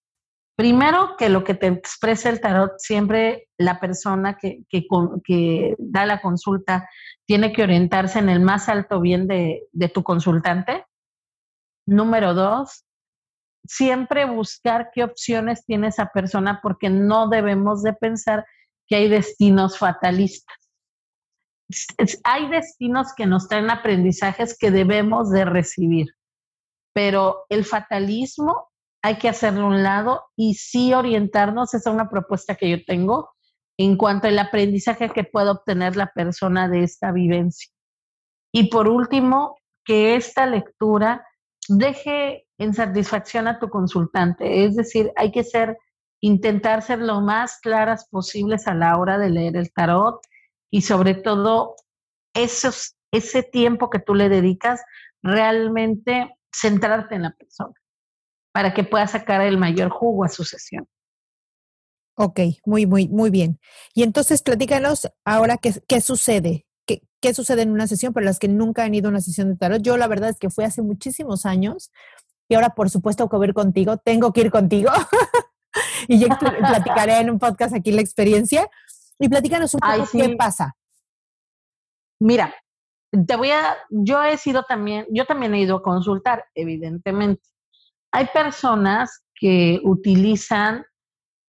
Primero, 0.55 1.17
que 1.17 1.31
lo 1.31 1.45
que 1.45 1.55
te 1.55 1.67
expresa 1.69 2.29
el 2.29 2.41
tarot, 2.41 2.73
siempre 2.79 3.49
la 3.59 3.81
persona 3.81 4.37
que, 4.37 4.65
que, 4.69 5.75
da 5.79 6.05
la 6.05 6.21
consulta 6.21 6.89
tiene 7.27 7.53
que 7.53 7.63
orientarse 7.63 8.19
en 8.19 8.29
el 8.29 8.41
más 8.41 8.69
alto 8.69 9.01
bien 9.01 9.27
de, 9.27 9.67
de 9.73 9.89
tu 9.89 10.03
consultante. 10.03 10.85
Número 11.87 12.35
dos, 12.35 12.85
siempre 13.65 14.27
buscar 14.27 14.91
qué 14.93 15.05
opciones 15.05 15.65
tiene 15.65 15.89
esa 15.89 16.11
persona 16.13 16.61
porque 16.63 16.91
no 16.91 17.29
debemos 17.29 17.83
de 17.83 17.95
pensar 17.95 18.45
que 18.87 18.97
hay 18.97 19.09
destinos 19.09 19.79
fatalistas. 19.79 20.57
Hay 22.25 22.51
destinos 22.51 23.15
que 23.17 23.25
nos 23.25 23.49
traen 23.49 23.71
aprendizajes 23.71 24.57
que 24.59 24.71
debemos 24.71 25.31
de 25.31 25.47
recibir, 25.47 26.09
pero 26.93 27.47
el 27.49 27.65
fatalismo 27.65 28.72
hay 29.03 29.19
que 29.19 29.29
hacerlo 29.29 29.65
a 29.65 29.69
un 29.69 29.83
lado 29.83 30.25
y 30.37 30.55
sí 30.55 30.95
orientarnos, 30.95 31.75
esa 31.75 31.91
es 31.91 31.95
una 31.95 32.09
propuesta 32.09 32.55
que 32.55 32.71
yo 32.71 32.85
tengo 32.85 33.31
en 33.77 33.97
cuanto 33.97 34.29
al 34.29 34.39
aprendizaje 34.39 35.11
que 35.11 35.25
pueda 35.25 35.51
obtener 35.51 35.97
la 35.97 36.13
persona 36.13 36.69
de 36.69 36.85
esta 36.85 37.11
vivencia. 37.11 37.73
Y 38.53 38.69
por 38.71 38.89
último, 38.89 39.57
que 39.85 40.15
esta 40.15 40.47
lectura 40.47 41.27
deje 41.69 42.47
en 42.59 42.75
satisfacción 42.75 43.49
a 43.49 43.59
tu 43.59 43.69
consultante, 43.69 44.65
es 44.65 44.77
decir, 44.77 45.11
hay 45.17 45.33
que 45.33 45.43
ser 45.43 45.77
intentar 46.21 46.83
ser 46.83 47.01
lo 47.01 47.21
más 47.21 47.59
claras 47.59 48.07
posibles 48.09 48.69
a 48.69 48.75
la 48.75 48.97
hora 48.97 49.19
de 49.19 49.31
leer 49.31 49.57
el 49.57 49.73
tarot 49.73 50.21
y 50.71 50.83
sobre 50.83 51.15
todo 51.15 51.75
esos, 52.35 52.95
ese 53.11 53.43
tiempo 53.43 53.91
que 53.91 53.99
tú 53.99 54.15
le 54.15 54.29
dedicas, 54.29 54.81
realmente 55.23 56.33
centrarte 56.53 57.17
en 57.17 57.23
la 57.23 57.33
persona 57.33 57.75
para 58.53 58.75
que 58.75 58.85
pueda 58.85 59.07
sacar 59.07 59.41
el 59.43 59.59
mayor 59.59 59.91
jugo 59.91 60.25
a 60.25 60.29
su 60.29 60.45
sesión. 60.45 60.87
Ok, 62.17 62.41
muy, 62.67 62.87
muy, 62.87 63.09
muy 63.09 63.31
bien. 63.31 63.59
Y 63.95 64.03
entonces 64.03 64.43
platícanos 64.43 65.09
ahora 65.25 65.57
qué, 65.57 65.73
qué 65.89 66.01
sucede, 66.01 66.67
qué, 66.87 67.03
qué 67.21 67.33
sucede 67.33 67.63
en 67.63 67.71
una 67.71 67.87
sesión 67.87 68.13
para 68.13 68.27
las 68.27 68.39
que 68.39 68.49
nunca 68.49 68.85
han 68.85 68.95
ido 68.95 69.09
a 69.09 69.11
una 69.11 69.23
sesión 69.23 69.49
de 69.49 69.57
tarot. 69.57 69.83
Yo 69.83 69.97
la 69.97 70.09
verdad 70.09 70.31
es 70.31 70.39
que 70.39 70.51
fui 70.51 70.65
hace 70.65 70.83
muchísimos 70.83 71.47
años 71.47 71.91
y 72.49 72.55
ahora 72.55 72.71
por 72.71 72.91
supuesto 72.91 73.29
que 73.29 73.37
ir 73.45 73.55
contigo, 73.55 73.97
tengo 73.97 74.33
que 74.33 74.43
ir 74.43 74.51
contigo 74.51 74.91
y 76.09 76.19
yo 76.19 76.29
platicaré 76.29 77.19
en 77.21 77.31
un 77.31 77.39
podcast 77.39 77.75
aquí 77.75 77.93
la 77.93 78.03
experiencia. 78.03 78.69
Y 79.19 79.29
platícanos 79.29 79.73
un 79.75 79.81
poco 79.81 80.09
qué 80.13 80.37
pasa. 80.37 80.77
Mira, 82.21 82.55
te 83.27 83.37
voy 83.37 83.51
a, 83.51 83.77
yo 83.89 84.23
he 84.23 84.37
sido 84.37 84.65
también, 84.65 85.07
yo 85.11 85.25
también 85.27 85.55
he 85.55 85.61
ido 85.61 85.77
a 85.77 85.83
consultar, 85.83 86.45
evidentemente. 86.55 87.43
Hay 88.13 88.27
personas 88.27 89.25
que 89.35 89.81
utilizan 89.83 90.85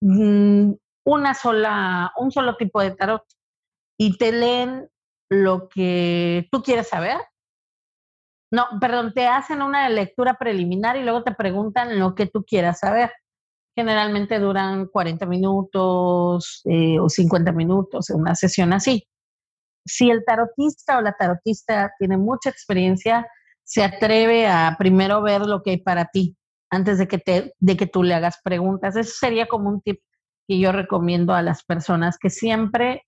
mm, 0.02 0.72
una 1.06 1.34
sola, 1.34 2.12
un 2.18 2.32
solo 2.32 2.56
tipo 2.56 2.82
de 2.82 2.92
tarot 2.92 3.24
y 4.00 4.18
te 4.18 4.32
leen 4.32 4.90
lo 5.30 5.68
que 5.68 6.48
tú 6.52 6.64
quieres 6.64 6.88
saber. 6.88 7.18
No, 8.52 8.66
perdón, 8.80 9.14
te 9.14 9.28
hacen 9.28 9.62
una 9.62 9.90
lectura 9.90 10.38
preliminar 10.38 10.96
y 10.96 11.04
luego 11.04 11.24
te 11.24 11.34
preguntan 11.34 12.00
lo 12.00 12.16
que 12.16 12.28
tú 12.28 12.44
quieras 12.46 12.80
saber. 12.80 13.12
Generalmente 13.76 14.40
duran 14.40 14.88
40 14.88 15.26
minutos 15.26 16.62
eh, 16.66 17.00
o 17.00 17.10
50 17.10 17.52
minutos, 17.52 18.10
una 18.12 18.36
sesión 18.36 18.72
así. 18.72 19.08
Si 19.86 20.10
el 20.10 20.24
tarotista 20.24 20.98
o 20.98 21.02
la 21.02 21.14
tarotista 21.14 21.92
tiene 21.98 22.18
mucha 22.18 22.50
experiencia, 22.50 23.28
se 23.64 23.84
atreve 23.84 24.48
a 24.48 24.76
primero 24.78 25.22
ver 25.22 25.42
lo 25.42 25.62
que 25.64 25.72
hay 25.72 25.78
para 25.78 26.06
ti 26.06 26.38
antes 26.74 26.98
de 26.98 27.08
que, 27.08 27.20
te, 27.20 27.54
de 27.60 27.78
que 27.78 27.86
tú 27.86 28.04
le 28.04 28.16
hagas 28.16 28.40
preguntas. 28.44 28.96
Eso 28.96 29.14
sería 29.20 29.48
como 29.48 29.70
un 29.70 29.82
tip 29.82 30.02
que 30.48 30.60
yo 30.60 30.72
recomiendo 30.72 31.34
a 31.34 31.42
las 31.42 31.64
personas, 31.64 32.18
que 32.18 32.30
siempre 32.30 33.06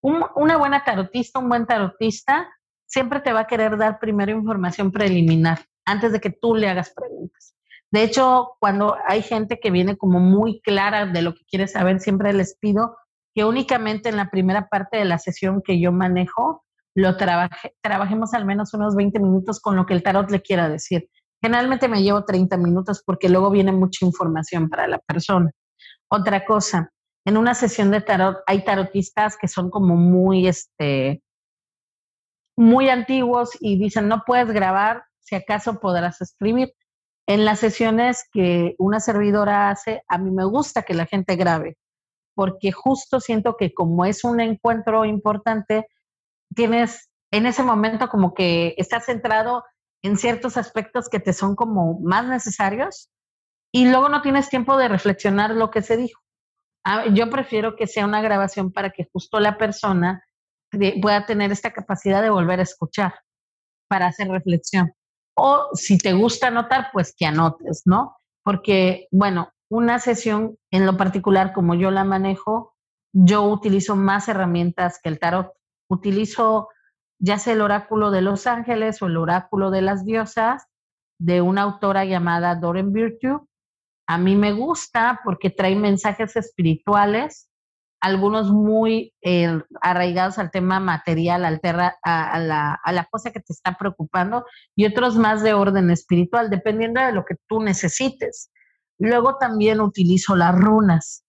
una 0.00 0.58
buena 0.58 0.84
tarotista, 0.84 1.38
un 1.38 1.48
buen 1.48 1.66
tarotista, 1.66 2.46
siempre 2.86 3.20
te 3.20 3.32
va 3.32 3.40
a 3.40 3.46
querer 3.46 3.78
dar 3.78 3.98
primero 3.98 4.32
información 4.32 4.92
preliminar 4.92 5.60
antes 5.86 6.12
de 6.12 6.20
que 6.20 6.30
tú 6.30 6.54
le 6.54 6.68
hagas 6.68 6.92
preguntas. 6.94 7.54
De 7.90 8.02
hecho, 8.02 8.56
cuando 8.58 8.96
hay 9.06 9.22
gente 9.22 9.60
que 9.60 9.70
viene 9.70 9.96
como 9.96 10.20
muy 10.20 10.60
clara 10.60 11.06
de 11.06 11.22
lo 11.22 11.34
que 11.34 11.44
quiere 11.44 11.68
saber, 11.68 12.00
siempre 12.00 12.32
les 12.32 12.56
pido 12.58 12.96
que 13.34 13.44
únicamente 13.44 14.08
en 14.08 14.16
la 14.16 14.30
primera 14.30 14.68
parte 14.68 14.96
de 14.98 15.04
la 15.04 15.18
sesión 15.18 15.62
que 15.62 15.80
yo 15.80 15.92
manejo, 15.92 16.64
lo 16.94 17.16
trabaje, 17.16 17.74
trabajemos 17.82 18.34
al 18.34 18.44
menos 18.44 18.74
unos 18.74 18.94
20 18.94 19.18
minutos 19.20 19.60
con 19.60 19.76
lo 19.76 19.86
que 19.86 19.94
el 19.94 20.02
tarot 20.02 20.30
le 20.30 20.42
quiera 20.42 20.68
decir. 20.68 21.08
Generalmente 21.44 21.88
me 21.88 22.02
llevo 22.02 22.24
30 22.24 22.56
minutos 22.56 23.02
porque 23.04 23.28
luego 23.28 23.50
viene 23.50 23.70
mucha 23.70 24.06
información 24.06 24.70
para 24.70 24.88
la 24.88 24.98
persona. 24.98 25.50
Otra 26.10 26.46
cosa, 26.46 26.90
en 27.26 27.36
una 27.36 27.54
sesión 27.54 27.90
de 27.90 28.00
tarot 28.00 28.38
hay 28.46 28.64
tarotistas 28.64 29.36
que 29.36 29.46
son 29.46 29.68
como 29.68 29.94
muy, 29.94 30.48
este, 30.48 31.22
muy 32.56 32.88
antiguos 32.88 33.50
y 33.60 33.78
dicen, 33.78 34.08
no 34.08 34.22
puedes 34.26 34.50
grabar, 34.52 35.04
si 35.20 35.34
acaso 35.34 35.80
podrás 35.80 36.22
escribir. 36.22 36.72
En 37.26 37.44
las 37.44 37.58
sesiones 37.58 38.26
que 38.32 38.74
una 38.78 38.98
servidora 38.98 39.68
hace, 39.68 40.02
a 40.08 40.16
mí 40.16 40.30
me 40.30 40.46
gusta 40.46 40.82
que 40.82 40.94
la 40.94 41.04
gente 41.04 41.36
grabe, 41.36 41.76
porque 42.34 42.72
justo 42.72 43.20
siento 43.20 43.58
que 43.58 43.74
como 43.74 44.06
es 44.06 44.24
un 44.24 44.40
encuentro 44.40 45.04
importante, 45.04 45.88
tienes 46.54 47.10
en 47.30 47.44
ese 47.44 47.62
momento 47.62 48.08
como 48.08 48.32
que 48.32 48.74
estás 48.78 49.04
centrado 49.04 49.62
en 50.04 50.18
ciertos 50.18 50.58
aspectos 50.58 51.08
que 51.08 51.18
te 51.18 51.32
son 51.32 51.56
como 51.56 51.98
más 52.00 52.26
necesarios 52.26 53.10
y 53.72 53.88
luego 53.88 54.10
no 54.10 54.20
tienes 54.20 54.50
tiempo 54.50 54.76
de 54.76 54.86
reflexionar 54.86 55.52
lo 55.52 55.70
que 55.70 55.80
se 55.80 55.96
dijo. 55.96 56.20
Ah, 56.84 57.06
yo 57.06 57.30
prefiero 57.30 57.74
que 57.74 57.86
sea 57.86 58.04
una 58.04 58.20
grabación 58.20 58.70
para 58.70 58.90
que 58.90 59.08
justo 59.10 59.40
la 59.40 59.56
persona 59.56 60.22
pueda 61.00 61.24
tener 61.24 61.50
esta 61.52 61.72
capacidad 61.72 62.20
de 62.20 62.28
volver 62.28 62.60
a 62.60 62.64
escuchar 62.64 63.14
para 63.88 64.08
hacer 64.08 64.28
reflexión. 64.28 64.92
O 65.36 65.70
si 65.72 65.96
te 65.96 66.12
gusta 66.12 66.48
anotar, 66.48 66.90
pues 66.92 67.14
que 67.16 67.24
anotes, 67.24 67.82
¿no? 67.86 68.18
Porque, 68.44 69.08
bueno, 69.10 69.52
una 69.70 69.98
sesión 69.98 70.58
en 70.70 70.84
lo 70.84 70.98
particular, 70.98 71.54
como 71.54 71.74
yo 71.74 71.90
la 71.90 72.04
manejo, 72.04 72.74
yo 73.14 73.44
utilizo 73.44 73.96
más 73.96 74.28
herramientas 74.28 75.00
que 75.02 75.08
el 75.08 75.18
tarot. 75.18 75.50
Utilizo 75.88 76.68
ya 77.18 77.38
sea 77.38 77.54
el 77.54 77.60
oráculo 77.60 78.10
de 78.10 78.22
los 78.22 78.46
ángeles 78.46 79.00
o 79.02 79.06
el 79.06 79.16
oráculo 79.16 79.70
de 79.70 79.82
las 79.82 80.04
diosas 80.04 80.66
de 81.18 81.40
una 81.40 81.62
autora 81.62 82.04
llamada 82.04 82.54
Doren 82.54 82.92
Virtue, 82.92 83.46
a 84.06 84.18
mí 84.18 84.36
me 84.36 84.52
gusta 84.52 85.20
porque 85.24 85.50
trae 85.50 85.76
mensajes 85.76 86.36
espirituales, 86.36 87.48
algunos 88.00 88.50
muy 88.50 89.14
eh, 89.22 89.62
arraigados 89.80 90.38
al 90.38 90.50
tema 90.50 90.78
material, 90.78 91.44
al 91.46 91.60
a, 92.02 92.38
la, 92.38 92.74
a 92.74 92.92
la 92.92 93.04
cosa 93.10 93.30
que 93.30 93.40
te 93.40 93.54
está 93.54 93.78
preocupando, 93.78 94.44
y 94.76 94.84
otros 94.84 95.16
más 95.16 95.42
de 95.42 95.54
orden 95.54 95.90
espiritual, 95.90 96.50
dependiendo 96.50 97.00
de 97.00 97.12
lo 97.12 97.24
que 97.24 97.36
tú 97.48 97.60
necesites. 97.60 98.50
Luego 98.98 99.38
también 99.38 99.80
utilizo 99.80 100.36
las 100.36 100.54
runas. 100.54 101.24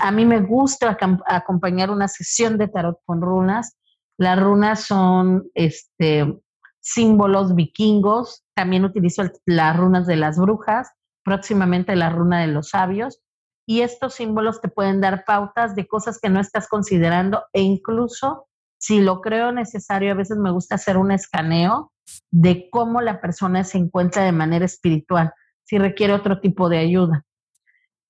a 0.00 0.10
mí 0.12 0.24
me 0.24 0.40
gusta 0.40 0.96
acompañar 1.26 1.90
una 1.90 2.08
sesión 2.08 2.56
de 2.56 2.68
tarot 2.68 2.98
con 3.04 3.20
runas. 3.20 3.76
Las 4.22 4.40
runas 4.40 4.84
son 4.84 5.50
este, 5.52 6.40
símbolos 6.78 7.56
vikingos. 7.56 8.44
También 8.54 8.84
utilizo 8.84 9.24
las 9.46 9.76
runas 9.76 10.06
de 10.06 10.14
las 10.14 10.38
brujas 10.38 10.92
próximamente 11.24 11.96
la 11.96 12.08
runa 12.08 12.40
de 12.40 12.46
los 12.46 12.68
sabios. 12.68 13.20
Y 13.66 13.80
estos 13.80 14.14
símbolos 14.14 14.60
te 14.60 14.68
pueden 14.68 15.00
dar 15.00 15.24
pautas 15.24 15.74
de 15.74 15.88
cosas 15.88 16.20
que 16.22 16.28
no 16.28 16.38
estás 16.38 16.68
considerando 16.68 17.42
e 17.52 17.62
incluso 17.62 18.46
si 18.78 19.00
lo 19.00 19.20
creo 19.20 19.50
necesario, 19.50 20.12
a 20.12 20.16
veces 20.16 20.38
me 20.38 20.52
gusta 20.52 20.76
hacer 20.76 20.96
un 20.98 21.10
escaneo 21.10 21.92
de 22.30 22.68
cómo 22.70 23.00
la 23.00 23.20
persona 23.20 23.64
se 23.64 23.78
encuentra 23.78 24.22
de 24.22 24.30
manera 24.30 24.64
espiritual, 24.64 25.32
si 25.64 25.78
requiere 25.78 26.12
otro 26.12 26.38
tipo 26.40 26.68
de 26.68 26.78
ayuda. 26.78 27.24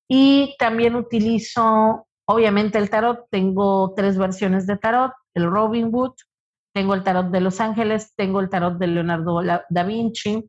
Y 0.09 0.57
también 0.59 0.95
utilizo, 0.95 2.07
obviamente, 2.27 2.77
el 2.77 2.91
tarot. 2.91 3.29
Tengo 3.31 3.95
tres 3.97 4.19
versiones 4.19 4.67
de 4.67 4.77
tarot, 4.77 5.13
el 5.35 5.51
Robin 5.51 5.91
Hood, 5.91 6.15
tengo 6.75 6.95
el 6.95 7.05
tarot 7.05 7.31
de 7.31 7.41
Los 7.41 7.61
Ángeles, 7.61 8.15
tengo 8.17 8.41
el 8.41 8.49
tarot 8.49 8.79
de 8.79 8.87
Leonardo 8.87 9.41
da 9.43 9.83
Vinci, 9.85 10.49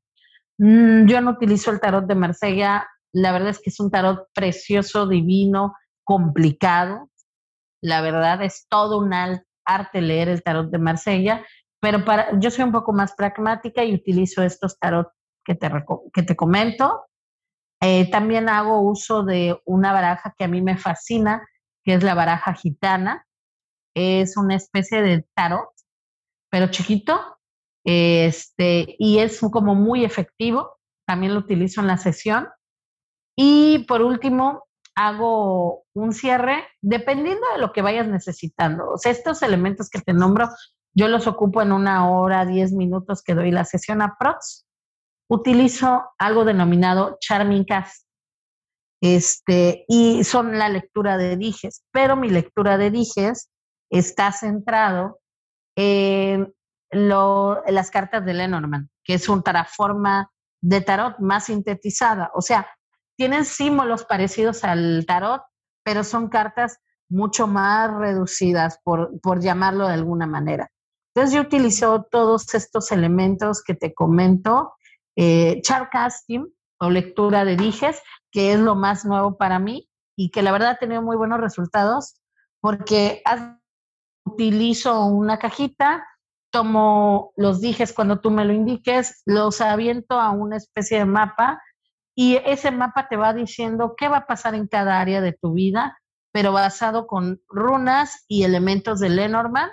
Mm, 0.57 1.07
yo 1.07 1.21
no 1.21 1.31
utilizo 1.31 1.71
el 1.71 1.79
tarot 1.79 2.05
de 2.05 2.15
Marsella. 2.15 2.87
La 3.11 3.31
verdad 3.31 3.49
es 3.49 3.59
que 3.59 3.69
es 3.69 3.79
un 3.79 3.91
tarot 3.91 4.27
precioso, 4.33 5.07
divino, 5.07 5.75
complicado. 6.03 7.09
La 7.81 8.01
verdad 8.01 8.41
es 8.41 8.67
todo 8.69 8.99
un 8.99 9.13
arte 9.13 10.01
leer 10.01 10.29
el 10.29 10.43
tarot 10.43 10.69
de 10.69 10.77
Marsella, 10.77 11.45
pero 11.81 12.05
para, 12.05 12.39
yo 12.39 12.49
soy 12.49 12.63
un 12.63 12.71
poco 12.71 12.93
más 12.93 13.13
pragmática 13.13 13.83
y 13.83 13.93
utilizo 13.93 14.41
estos 14.43 14.79
tarot 14.79 15.09
que 15.43 15.55
te, 15.55 15.69
que 16.13 16.23
te 16.23 16.35
comento. 16.35 17.05
Eh, 17.81 18.09
también 18.09 18.47
hago 18.47 18.81
uso 18.81 19.23
de 19.23 19.59
una 19.65 19.91
baraja 19.91 20.33
que 20.37 20.45
a 20.45 20.47
mí 20.47 20.61
me 20.61 20.77
fascina, 20.77 21.45
que 21.83 21.95
es 21.95 22.03
la 22.03 22.13
baraja 22.13 22.53
gitana. 22.53 23.25
Es 23.95 24.37
una 24.37 24.55
especie 24.55 25.01
de 25.01 25.25
tarot, 25.35 25.69
pero 26.49 26.67
chiquito, 26.67 27.19
este, 27.85 28.95
y 28.97 29.19
es 29.19 29.39
como 29.51 29.75
muy 29.75 30.05
efectivo, 30.05 30.77
también 31.05 31.33
lo 31.33 31.41
utilizo 31.41 31.81
en 31.81 31.87
la 31.87 31.97
sesión. 31.97 32.47
Y 33.35 33.85
por 33.87 34.01
último, 34.01 34.65
hago 34.95 35.85
un 35.93 36.13
cierre 36.13 36.67
dependiendo 36.81 37.45
de 37.53 37.59
lo 37.59 37.73
que 37.73 37.81
vayas 37.81 38.07
necesitando. 38.07 38.89
O 38.91 38.97
sea, 38.97 39.11
estos 39.11 39.41
elementos 39.41 39.89
que 39.89 40.01
te 40.01 40.13
nombro, 40.13 40.49
yo 40.93 41.07
los 41.07 41.27
ocupo 41.27 41.61
en 41.61 41.71
una 41.71 42.09
hora, 42.09 42.45
diez 42.45 42.71
minutos 42.71 43.23
que 43.23 43.33
doy 43.33 43.51
la 43.51 43.65
sesión 43.65 44.01
a 44.01 44.15
Prox. 44.19 44.65
Utilizo 45.29 46.03
algo 46.19 46.45
denominado 46.45 47.17
Charming 47.19 47.65
Cast. 47.65 48.05
Este, 49.01 49.83
y 49.89 50.23
son 50.23 50.57
la 50.57 50.69
lectura 50.69 51.17
de 51.17 51.35
dijes, 51.35 51.83
pero 51.91 52.15
mi 52.15 52.29
lectura 52.29 52.77
de 52.77 52.89
dijes 52.89 53.49
está 53.93 54.31
centrado 54.31 55.19
en 55.75 56.53
las 56.89 57.91
cartas 57.91 58.25
de 58.25 58.33
Lenormand, 58.33 58.89
que 59.03 59.13
es 59.13 59.29
una 59.29 59.65
forma 59.65 60.31
de 60.61 60.81
tarot 60.81 61.19
más 61.19 61.45
sintetizada. 61.45 62.31
O 62.33 62.41
sea, 62.41 62.67
tienen 63.15 63.45
símbolos 63.45 64.05
parecidos 64.05 64.63
al 64.63 65.05
tarot, 65.05 65.43
pero 65.83 66.03
son 66.03 66.29
cartas 66.29 66.79
mucho 67.09 67.45
más 67.45 67.93
reducidas, 67.93 68.79
por, 68.83 69.19
por 69.21 69.41
llamarlo 69.41 69.87
de 69.87 69.93
alguna 69.93 70.25
manera. 70.25 70.71
Entonces 71.13 71.35
yo 71.35 71.41
utilizo 71.41 72.07
todos 72.09 72.51
estos 72.55 72.91
elementos 72.91 73.61
que 73.63 73.75
te 73.75 73.93
comento, 73.93 74.73
eh, 75.15 75.61
charcasting 75.61 76.51
o 76.79 76.89
lectura 76.89 77.45
de 77.45 77.55
dijes, 77.55 78.01
que 78.31 78.53
es 78.53 78.59
lo 78.59 78.73
más 78.73 79.05
nuevo 79.05 79.37
para 79.37 79.59
mí 79.59 79.87
y 80.17 80.31
que 80.31 80.41
la 80.41 80.51
verdad 80.51 80.69
ha 80.69 80.77
tenido 80.77 81.03
muy 81.03 81.15
buenos 81.15 81.39
resultados 81.39 82.15
porque 82.59 83.21
utilizo 84.25 85.05
una 85.05 85.39
cajita, 85.39 86.05
tomo 86.51 87.33
los 87.35 87.61
dijes 87.61 87.93
cuando 87.93 88.19
tú 88.19 88.31
me 88.31 88.45
lo 88.45 88.53
indiques, 88.53 89.21
los 89.25 89.61
aviento 89.61 90.19
a 90.19 90.31
una 90.31 90.57
especie 90.57 90.99
de 90.99 91.05
mapa 91.05 91.61
y 92.15 92.35
ese 92.45 92.71
mapa 92.71 93.07
te 93.07 93.17
va 93.17 93.33
diciendo 93.33 93.95
qué 93.97 94.07
va 94.07 94.17
a 94.17 94.27
pasar 94.27 94.53
en 94.53 94.67
cada 94.67 94.99
área 94.99 95.19
de 95.19 95.33
tu 95.33 95.53
vida, 95.53 95.97
pero 96.31 96.51
basado 96.51 97.07
con 97.07 97.41
runas 97.47 98.25
y 98.27 98.43
elementos 98.43 98.99
de 98.99 99.09
Lenormand 99.09 99.71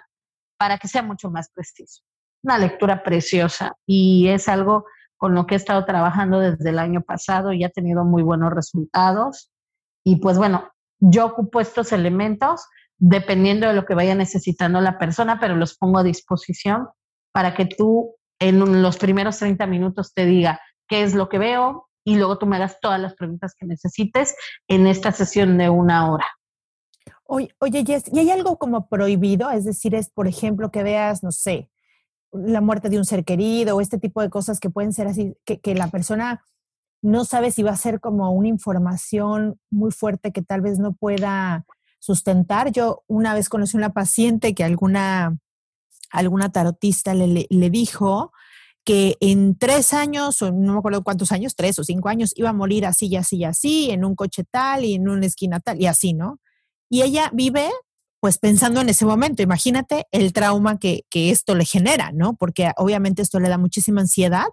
para 0.58 0.78
que 0.78 0.88
sea 0.88 1.02
mucho 1.02 1.30
más 1.30 1.50
preciso. 1.50 2.02
Una 2.42 2.56
lectura 2.56 3.02
preciosa 3.02 3.76
y 3.86 4.28
es 4.28 4.48
algo 4.48 4.86
con 5.18 5.34
lo 5.34 5.46
que 5.46 5.54
he 5.54 5.56
estado 5.58 5.84
trabajando 5.84 6.40
desde 6.40 6.70
el 6.70 6.78
año 6.78 7.02
pasado 7.02 7.52
y 7.52 7.62
ha 7.62 7.68
tenido 7.68 8.04
muy 8.04 8.22
buenos 8.22 8.54
resultados. 8.54 9.50
Y 10.02 10.16
pues 10.16 10.38
bueno, 10.38 10.70
yo 10.98 11.26
ocupo 11.26 11.60
estos 11.60 11.92
elementos 11.92 12.66
dependiendo 13.00 13.66
de 13.66 13.72
lo 13.72 13.86
que 13.86 13.94
vaya 13.94 14.14
necesitando 14.14 14.80
la 14.80 14.98
persona, 14.98 15.40
pero 15.40 15.56
los 15.56 15.76
pongo 15.76 15.98
a 15.98 16.04
disposición 16.04 16.88
para 17.32 17.54
que 17.54 17.64
tú 17.64 18.14
en 18.38 18.82
los 18.82 18.98
primeros 18.98 19.38
30 19.38 19.66
minutos 19.66 20.12
te 20.14 20.26
diga 20.26 20.60
qué 20.86 21.02
es 21.02 21.14
lo 21.14 21.28
que 21.28 21.38
veo 21.38 21.88
y 22.04 22.16
luego 22.16 22.38
tú 22.38 22.46
me 22.46 22.56
hagas 22.56 22.78
todas 22.80 23.00
las 23.00 23.14
preguntas 23.14 23.54
que 23.58 23.66
necesites 23.66 24.36
en 24.68 24.86
esta 24.86 25.12
sesión 25.12 25.56
de 25.58 25.70
una 25.70 26.10
hora. 26.10 26.26
Oye, 27.24 27.54
oye, 27.58 27.84
Jess, 27.86 28.04
¿y 28.12 28.18
hay 28.18 28.30
algo 28.30 28.58
como 28.58 28.88
prohibido? 28.88 29.50
Es 29.50 29.64
decir, 29.64 29.94
es, 29.94 30.10
por 30.10 30.26
ejemplo, 30.28 30.70
que 30.70 30.82
veas, 30.82 31.22
no 31.22 31.30
sé, 31.30 31.70
la 32.32 32.60
muerte 32.60 32.90
de 32.90 32.98
un 32.98 33.04
ser 33.04 33.24
querido 33.24 33.76
o 33.76 33.80
este 33.80 33.98
tipo 33.98 34.20
de 34.20 34.30
cosas 34.30 34.60
que 34.60 34.68
pueden 34.68 34.92
ser 34.92 35.06
así, 35.06 35.34
que, 35.44 35.60
que 35.60 35.74
la 35.74 35.88
persona 35.88 36.44
no 37.02 37.24
sabe 37.24 37.50
si 37.50 37.62
va 37.62 37.70
a 37.70 37.76
ser 37.76 38.00
como 38.00 38.30
una 38.32 38.48
información 38.48 39.58
muy 39.70 39.90
fuerte 39.90 40.32
que 40.32 40.42
tal 40.42 40.60
vez 40.60 40.78
no 40.78 40.92
pueda 40.92 41.64
sustentar. 42.00 42.72
Yo 42.72 43.04
una 43.06 43.34
vez 43.34 43.48
conocí 43.48 43.76
una 43.76 43.92
paciente 43.92 44.54
que 44.54 44.64
alguna, 44.64 45.38
alguna 46.10 46.50
tarotista 46.50 47.14
le, 47.14 47.46
le, 47.48 47.70
dijo 47.70 48.32
que 48.84 49.16
en 49.20 49.56
tres 49.56 49.92
años, 49.92 50.42
o 50.42 50.50
no 50.50 50.72
me 50.72 50.78
acuerdo 50.80 51.04
cuántos 51.04 51.30
años, 51.30 51.54
tres 51.54 51.78
o 51.78 51.84
cinco 51.84 52.08
años, 52.08 52.32
iba 52.34 52.48
a 52.48 52.54
morir 52.54 52.86
así 52.86 53.06
y 53.06 53.16
así 53.16 53.36
y 53.36 53.44
así, 53.44 53.90
en 53.90 54.04
un 54.04 54.16
coche 54.16 54.42
tal 54.50 54.84
y 54.84 54.94
en 54.94 55.08
una 55.08 55.26
esquina 55.26 55.60
tal 55.60 55.80
y 55.80 55.86
así, 55.86 56.14
¿no? 56.14 56.40
Y 56.88 57.02
ella 57.02 57.30
vive 57.32 57.70
pues 58.20 58.36
pensando 58.36 58.82
en 58.82 58.88
ese 58.90 59.06
momento, 59.06 59.42
imagínate 59.42 60.06
el 60.10 60.34
trauma 60.34 60.78
que, 60.78 61.06
que 61.08 61.30
esto 61.30 61.54
le 61.54 61.64
genera, 61.64 62.10
¿no? 62.12 62.34
Porque 62.34 62.70
obviamente 62.76 63.22
esto 63.22 63.40
le 63.40 63.48
da 63.48 63.56
muchísima 63.56 64.02
ansiedad, 64.02 64.48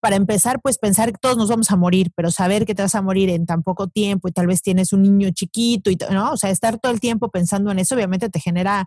para 0.00 0.16
empezar, 0.16 0.60
pues 0.62 0.78
pensar 0.78 1.12
que 1.12 1.18
todos 1.20 1.36
nos 1.36 1.48
vamos 1.48 1.70
a 1.70 1.76
morir, 1.76 2.10
pero 2.16 2.30
saber 2.30 2.64
que 2.66 2.74
te 2.74 2.82
vas 2.82 2.94
a 2.94 3.02
morir 3.02 3.28
en 3.30 3.46
tan 3.46 3.62
poco 3.62 3.88
tiempo 3.88 4.28
y 4.28 4.32
tal 4.32 4.46
vez 4.46 4.62
tienes 4.62 4.92
un 4.92 5.02
niño 5.02 5.30
chiquito 5.32 5.90
y 5.90 5.98
¿no? 6.10 6.32
O 6.32 6.36
sea, 6.36 6.50
estar 6.50 6.78
todo 6.78 6.92
el 6.92 7.00
tiempo 7.00 7.30
pensando 7.30 7.70
en 7.70 7.78
eso 7.78 7.94
obviamente 7.94 8.30
te 8.30 8.40
genera 8.40 8.86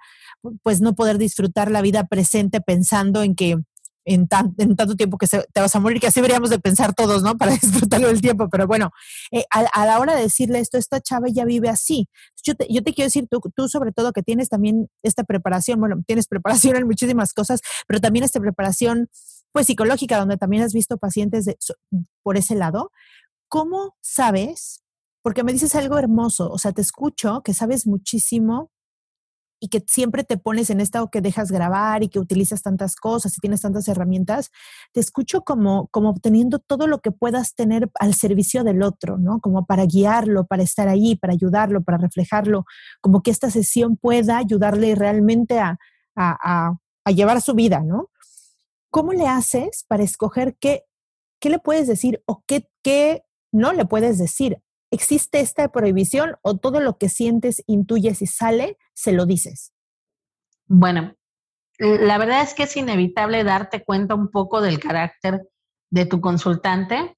pues 0.63 0.81
no 0.81 0.93
poder 0.95 1.17
disfrutar 1.17 1.71
la 1.71 1.81
vida 1.81 2.05
presente 2.05 2.61
pensando 2.61 3.23
en 3.23 3.35
que 3.35 3.57
en, 4.05 4.27
en 4.57 4.75
tanto 4.75 4.95
tiempo 4.95 5.17
que 5.17 5.27
te 5.27 5.59
vas 5.59 5.75
a 5.75 5.79
morir, 5.79 5.99
que 5.99 6.07
así 6.07 6.19
deberíamos 6.19 6.49
de 6.49 6.59
pensar 6.59 6.93
todos, 6.93 7.23
¿no? 7.23 7.37
Para 7.37 7.53
disfrutarlo 7.53 8.07
del 8.07 8.21
tiempo, 8.21 8.49
pero 8.49 8.67
bueno, 8.67 8.91
eh, 9.31 9.45
a, 9.49 9.85
la 9.85 9.99
hora 9.99 10.15
de 10.15 10.23
decirle 10.23 10.59
esto, 10.59 10.77
esta 10.77 10.99
chava 10.99 11.27
ya 11.29 11.45
vive 11.45 11.69
así. 11.69 12.07
Yo 12.43 12.55
te, 12.55 12.67
yo 12.69 12.83
te 12.83 12.93
quiero 12.93 13.07
decir, 13.07 13.27
tú, 13.29 13.39
tú 13.55 13.69
sobre 13.69 13.91
todo 13.91 14.11
que 14.11 14.23
tienes 14.23 14.49
también 14.49 14.89
esta 15.03 15.23
preparación, 15.23 15.79
bueno, 15.79 16.01
tienes 16.05 16.27
preparación 16.27 16.75
en 16.75 16.85
muchísimas 16.85 17.33
cosas, 17.33 17.61
pero 17.87 18.01
también 18.01 18.25
esta 18.25 18.39
preparación 18.39 19.09
pues 19.53 19.67
psicológica, 19.67 20.19
donde 20.19 20.37
también 20.37 20.63
has 20.63 20.73
visto 20.73 20.97
pacientes 20.97 21.45
de, 21.45 21.57
por 22.23 22.35
ese 22.37 22.55
lado, 22.55 22.91
¿cómo 23.47 23.95
sabes? 24.01 24.83
Porque 25.21 25.43
me 25.43 25.53
dices 25.53 25.75
algo 25.75 25.97
hermoso, 25.97 26.49
o 26.49 26.57
sea, 26.57 26.73
te 26.73 26.81
escucho 26.81 27.41
que 27.43 27.53
sabes 27.53 27.87
muchísimo 27.87 28.71
y 29.61 29.69
que 29.69 29.81
siempre 29.87 30.25
te 30.25 30.37
pones 30.37 30.69
en 30.71 30.81
esta 30.81 31.01
o 31.01 31.09
que 31.09 31.21
dejas 31.21 31.49
grabar 31.49 32.03
y 32.03 32.09
que 32.09 32.19
utilizas 32.19 32.61
tantas 32.63 32.97
cosas 32.97 33.37
y 33.37 33.39
tienes 33.39 33.61
tantas 33.61 33.87
herramientas, 33.87 34.51
te 34.91 34.99
escucho 34.99 35.43
como, 35.43 35.87
como 35.87 36.09
obteniendo 36.09 36.59
todo 36.59 36.85
lo 36.87 36.99
que 36.99 37.11
puedas 37.11 37.55
tener 37.55 37.89
al 37.99 38.13
servicio 38.13 38.65
del 38.65 38.83
otro, 38.83 39.17
¿no? 39.17 39.39
Como 39.39 39.65
para 39.65 39.85
guiarlo, 39.85 40.45
para 40.47 40.63
estar 40.63 40.89
ahí, 40.89 41.15
para 41.15 41.31
ayudarlo, 41.31 41.81
para 41.81 41.97
reflejarlo, 41.97 42.65
como 42.99 43.21
que 43.21 43.31
esta 43.31 43.49
sesión 43.51 43.95
pueda 43.95 44.37
ayudarle 44.37 44.95
realmente 44.95 45.59
a, 45.59 45.77
a, 46.17 46.37
a, 46.43 46.73
a 47.05 47.11
llevar 47.11 47.39
su 47.39 47.53
vida, 47.53 47.79
¿no? 47.81 48.09
¿Cómo 48.93 49.11
le 49.11 49.27
haces 49.27 49.85
para 49.87 50.03
escoger 50.03 50.55
qué, 50.59 50.85
qué 51.41 51.49
le 51.49 51.57
puedes 51.57 51.87
decir 51.87 52.21
o 52.27 52.43
qué, 52.45 52.69
qué 52.83 53.23
no 53.51 53.73
le 53.73 53.85
puedes 53.85 54.19
decir? 54.19 54.61
¿Existe 54.91 55.39
esta 55.39 55.67
prohibición 55.71 56.35
o 56.43 56.57
todo 56.57 56.79
lo 56.79 56.99
que 56.99 57.09
sientes, 57.09 57.63
intuyes 57.65 58.21
y 58.21 58.27
sale, 58.27 58.77
se 58.93 59.11
lo 59.11 59.25
dices? 59.25 59.73
Bueno, 60.67 61.15
la 61.79 62.19
verdad 62.19 62.43
es 62.43 62.53
que 62.53 62.63
es 62.63 62.77
inevitable 62.77 63.43
darte 63.43 63.83
cuenta 63.83 64.13
un 64.13 64.29
poco 64.29 64.61
del 64.61 64.79
carácter 64.79 65.41
de 65.89 66.05
tu 66.05 66.21
consultante, 66.21 67.17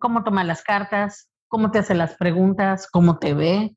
cómo 0.00 0.24
toma 0.24 0.42
las 0.42 0.64
cartas, 0.64 1.30
cómo 1.46 1.70
te 1.70 1.78
hace 1.78 1.94
las 1.94 2.16
preguntas, 2.16 2.88
cómo 2.90 3.20
te 3.20 3.34
ve, 3.34 3.76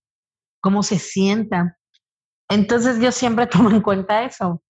cómo 0.60 0.82
se 0.82 0.98
sienta. 0.98 1.78
Entonces 2.50 3.00
yo 3.00 3.12
siempre 3.12 3.46
tomo 3.48 3.70
en 3.70 3.82
cuenta 3.82 4.24
eso. 4.24 4.64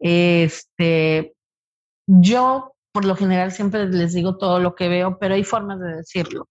Este, 0.00 1.36
yo, 2.20 2.72
por 2.92 3.04
lo 3.04 3.14
general, 3.14 3.52
siempre 3.52 3.86
les 3.86 4.12
digo 4.12 4.36
todo 4.36 4.58
lo 4.58 4.74
que 4.74 4.88
veo, 4.88 5.18
pero 5.18 5.34
hay 5.34 5.44
formas 5.44 5.78
de 5.78 5.96
decirlo. 5.96 6.46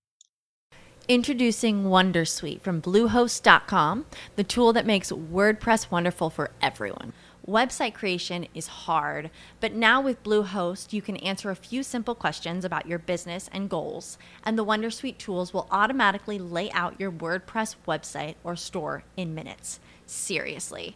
Introducing 1.08 1.86
Wondersuite 1.86 2.62
from 2.62 2.82
Bluehost.com, 2.82 4.06
the 4.36 4.44
tool 4.44 4.72
that 4.74 4.86
makes 4.86 5.12
WordPress 5.12 5.90
wonderful 5.90 6.30
for 6.30 6.52
everyone. 6.62 7.14
Website 7.48 7.96
creation 7.96 8.46
is 8.54 8.68
hard, 8.68 9.32
but 9.60 9.74
now 9.74 10.00
with 10.00 10.22
Bluehost, 10.22 10.94
you 10.94 11.02
can 11.02 11.18
answer 11.18 11.50
a 11.50 11.56
few 11.56 11.82
simple 11.82 12.14
questions 12.14 12.64
about 12.64 12.86
your 12.86 13.00
business 13.00 13.50
and 13.52 13.72
goals, 13.72 14.20
and 14.44 14.56
the 14.56 14.64
Wondersuite 14.64 15.18
tools 15.18 15.52
will 15.52 15.68
automatically 15.72 16.38
lay 16.38 16.70
out 16.72 17.00
your 17.00 17.12
WordPress 17.12 17.76
website 17.88 18.36
or 18.44 18.56
store 18.56 19.04
in 19.18 19.34
minutes. 19.34 19.80
Seriously. 20.06 20.96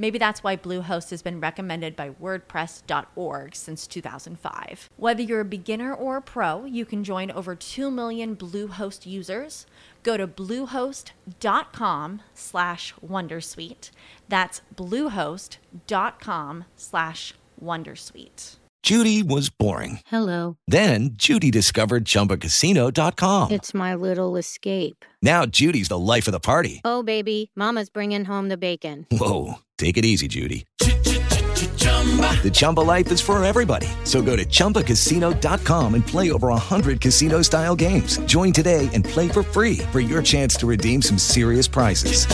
Maybe 0.00 0.16
that's 0.16 0.42
why 0.42 0.56
Bluehost 0.56 1.10
has 1.10 1.20
been 1.20 1.40
recommended 1.40 1.94
by 1.94 2.08
WordPress.org 2.08 3.54
since 3.54 3.86
2005. 3.86 4.88
Whether 4.96 5.22
you're 5.22 5.40
a 5.40 5.44
beginner 5.44 5.92
or 5.92 6.16
a 6.16 6.22
pro, 6.22 6.64
you 6.64 6.86
can 6.86 7.04
join 7.04 7.30
over 7.30 7.54
2 7.54 7.90
million 7.90 8.34
Bluehost 8.34 9.04
users. 9.04 9.66
Go 10.02 10.16
to 10.16 10.26
bluehost.com 10.26 12.22
slash 12.32 12.94
wondersuite. 13.06 13.90
That's 14.26 14.62
bluehost.com 14.74 16.64
slash 16.76 17.34
wondersuite. 17.62 18.56
Judy 18.82 19.22
was 19.22 19.50
boring. 19.50 20.00
Hello. 20.06 20.56
Then 20.66 21.10
Judy 21.12 21.50
discovered 21.50 22.06
ChumbaCasino.com. 22.06 23.50
It's 23.50 23.74
my 23.74 23.94
little 23.94 24.36
escape. 24.36 25.04
Now 25.20 25.44
Judy's 25.44 25.88
the 25.88 25.98
life 25.98 26.26
of 26.26 26.32
the 26.32 26.40
party. 26.40 26.80
Oh, 26.82 27.02
baby, 27.02 27.50
mama's 27.54 27.90
bringing 27.90 28.24
home 28.24 28.48
the 28.48 28.56
bacon. 28.56 29.06
Whoa, 29.10 29.56
take 29.80 29.96
it 29.96 30.04
easy, 30.04 30.26
Judy. 30.26 30.64
The 30.78 32.50
Chumba 32.52 32.80
life 32.80 33.12
is 33.12 33.20
for 33.20 33.42
everybody. 33.44 33.86
So 34.04 34.22
go 34.22 34.34
to 34.34 34.44
ChumbaCasino.com 34.44 35.94
and 35.94 36.06
play 36.06 36.32
over 36.32 36.48
100 36.48 37.00
casino-style 37.00 37.76
games. 37.76 38.18
Join 38.20 38.52
today 38.52 38.88
and 38.94 39.04
play 39.04 39.28
for 39.28 39.42
free 39.42 39.78
for 39.92 40.00
your 40.00 40.22
chance 40.22 40.56
to 40.56 40.66
redeem 40.66 41.02
some 41.02 41.18
serious 41.18 41.68
prizes. 41.68 42.26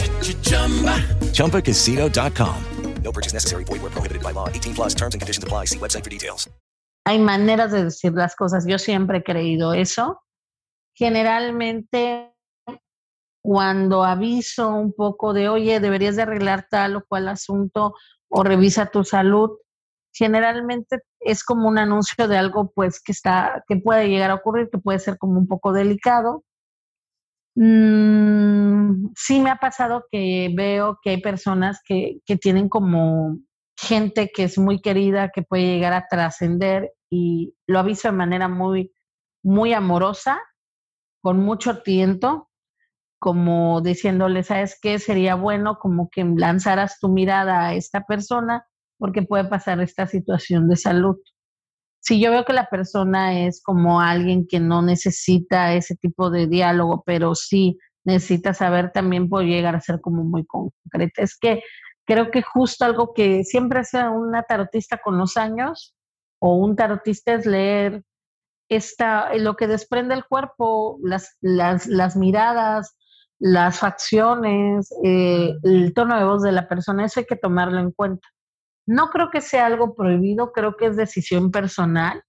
ChumbaCasino.com. 1.33 2.65
No 3.03 3.13
purchase 3.13 3.33
necessary. 3.33 3.65
Void 3.65 3.83
where 3.83 3.91
prohibited 3.91 4.23
by 4.23 4.33
law. 4.33 4.49
18 4.49 4.75
plus 4.75 4.95
terms 4.95 5.15
and 5.15 5.21
conditions 5.21 5.45
apply. 5.45 5.67
See 5.67 5.79
website 5.79 6.03
for 6.03 6.11
details. 6.11 6.49
Hay 7.07 7.21
maneras 7.21 7.71
de 7.71 7.85
decir 7.85 8.13
las 8.15 8.35
cosas. 8.35 8.67
Yo 8.67 8.79
siempre 8.79 9.19
he 9.19 9.23
creído 9.23 9.73
eso. 9.75 10.23
Generalmente, 10.95 12.33
cuando 13.47 14.03
aviso 14.03 14.75
un 14.75 14.93
poco 14.93 15.33
de, 15.33 15.49
oye, 15.49 15.79
deberías 15.79 16.17
de 16.17 16.23
arreglar 16.23 16.67
tal 16.69 16.97
o 16.97 17.05
cual 17.07 17.29
asunto 17.29 17.95
o 18.29 18.43
revisa 18.43 18.87
tu 18.87 19.05
salud, 19.05 19.51
generalmente 20.13 21.03
es 21.21 21.45
como 21.45 21.69
un 21.69 21.79
anuncio 21.79 22.27
de 22.27 22.39
algo 22.39 22.73
pues 22.75 23.01
que 23.01 23.13
está 23.13 23.63
que 23.69 23.77
puede 23.77 24.09
llegar 24.09 24.33
a 24.33 24.35
ocurrir, 24.35 24.69
que 24.69 24.79
puede 24.79 24.99
ser 24.99 25.17
como 25.17 25.39
un 25.39 25.47
poco 25.47 25.73
delicado. 25.73 26.43
Mm, 27.55 29.13
sí 29.15 29.41
me 29.41 29.51
ha 29.51 29.59
pasado 29.59 30.07
que 30.11 30.53
veo 30.53 30.99
que 31.01 31.11
hay 31.11 31.21
personas 31.21 31.81
que, 31.87 32.19
que 32.27 32.37
tienen 32.37 32.69
como 32.69 33.39
gente 33.79 34.33
que 34.35 34.43
es 34.43 34.59
muy 34.59 34.81
querida, 34.81 35.31
que 35.33 35.43
puede 35.43 35.67
llegar 35.67 35.93
a 35.93 36.09
trascender 36.09 36.95
y 37.09 37.55
lo 37.69 37.79
aviso 37.79 38.09
de 38.09 38.13
manera 38.17 38.49
muy, 38.49 38.93
muy 39.45 39.73
amorosa, 39.73 40.41
con 41.23 41.39
mucho 41.39 41.83
tiento, 41.83 42.46
como 43.27 43.81
diciéndole, 43.81 44.45
¿sabes 44.45 44.79
qué? 44.81 45.01
Sería 45.01 45.35
bueno 45.35 45.81
como 45.81 46.09
que 46.11 46.23
lanzaras 46.23 47.01
tu 47.01 47.09
mirada 47.09 47.67
a 47.67 47.75
esta 47.75 48.07
persona 48.07 48.65
porque 48.99 49.23
puede 49.23 49.47
pasar 49.47 49.81
esta 49.81 50.07
situación 50.07 50.69
de 50.69 50.77
salud. 50.77 51.17
Si 51.99 52.21
yo 52.21 52.31
veo 52.31 52.45
que 52.45 52.53
la 52.53 52.67
persona 52.67 53.41
es 53.41 53.61
como 53.65 54.01
alguien 54.01 54.47
que 54.47 54.61
no 54.61 54.81
necesita 54.81 55.75
ese 55.75 55.97
tipo 55.97 56.31
de 56.31 56.47
diálogo, 56.47 57.03
pero 57.05 57.35
sí 57.35 57.81
necesita 58.05 58.55
saber, 58.55 58.93
también 58.93 59.29
puede 59.29 59.47
llegar 59.49 59.75
a 59.75 59.81
ser 59.81 60.01
como 60.01 60.23
muy 60.23 60.47
concreta. 60.47 61.21
Es 61.21 61.37
que 61.37 61.63
creo 62.05 62.31
que 62.31 62.43
justo 62.43 62.85
algo 62.85 63.13
que 63.13 63.43
siempre 63.43 63.81
hace 63.81 64.09
una 64.09 64.45
tarotista 64.45 64.99
con 64.99 65.19
los 65.19 65.37
años 65.37 65.97
o 66.39 66.55
un 66.55 66.77
tarotista 66.77 67.35
es 67.35 67.45
leer 67.45 68.05
esta, 68.69 69.35
lo 69.35 69.57
que 69.57 69.67
desprende 69.67 70.15
el 70.15 70.25
cuerpo, 70.27 71.01
las, 71.03 71.37
las, 71.41 71.89
las 71.89 72.15
miradas, 72.15 72.97
las 73.39 73.79
facciones, 73.81 74.93
eh, 75.05 75.53
el 75.63 75.93
tono 75.95 76.19
de 76.19 76.25
voz 76.25 76.43
de 76.43 76.53
la 76.53 76.69
persona, 76.69 77.05
eso 77.05 77.21
hay 77.21 77.27
que 77.27 77.37
tomarlo 77.37 77.79
en 77.79 77.93
cuenta. 77.93 78.27
No 78.87 79.11
creo 79.11 79.31
que 79.31 79.41
sea 79.41 79.67
algo 79.67 79.95
prohibido, 79.95 80.53
creo 80.53 80.77
que 80.77 80.87
es 80.87 80.97
decisión 80.97 81.51
personal 81.51 82.23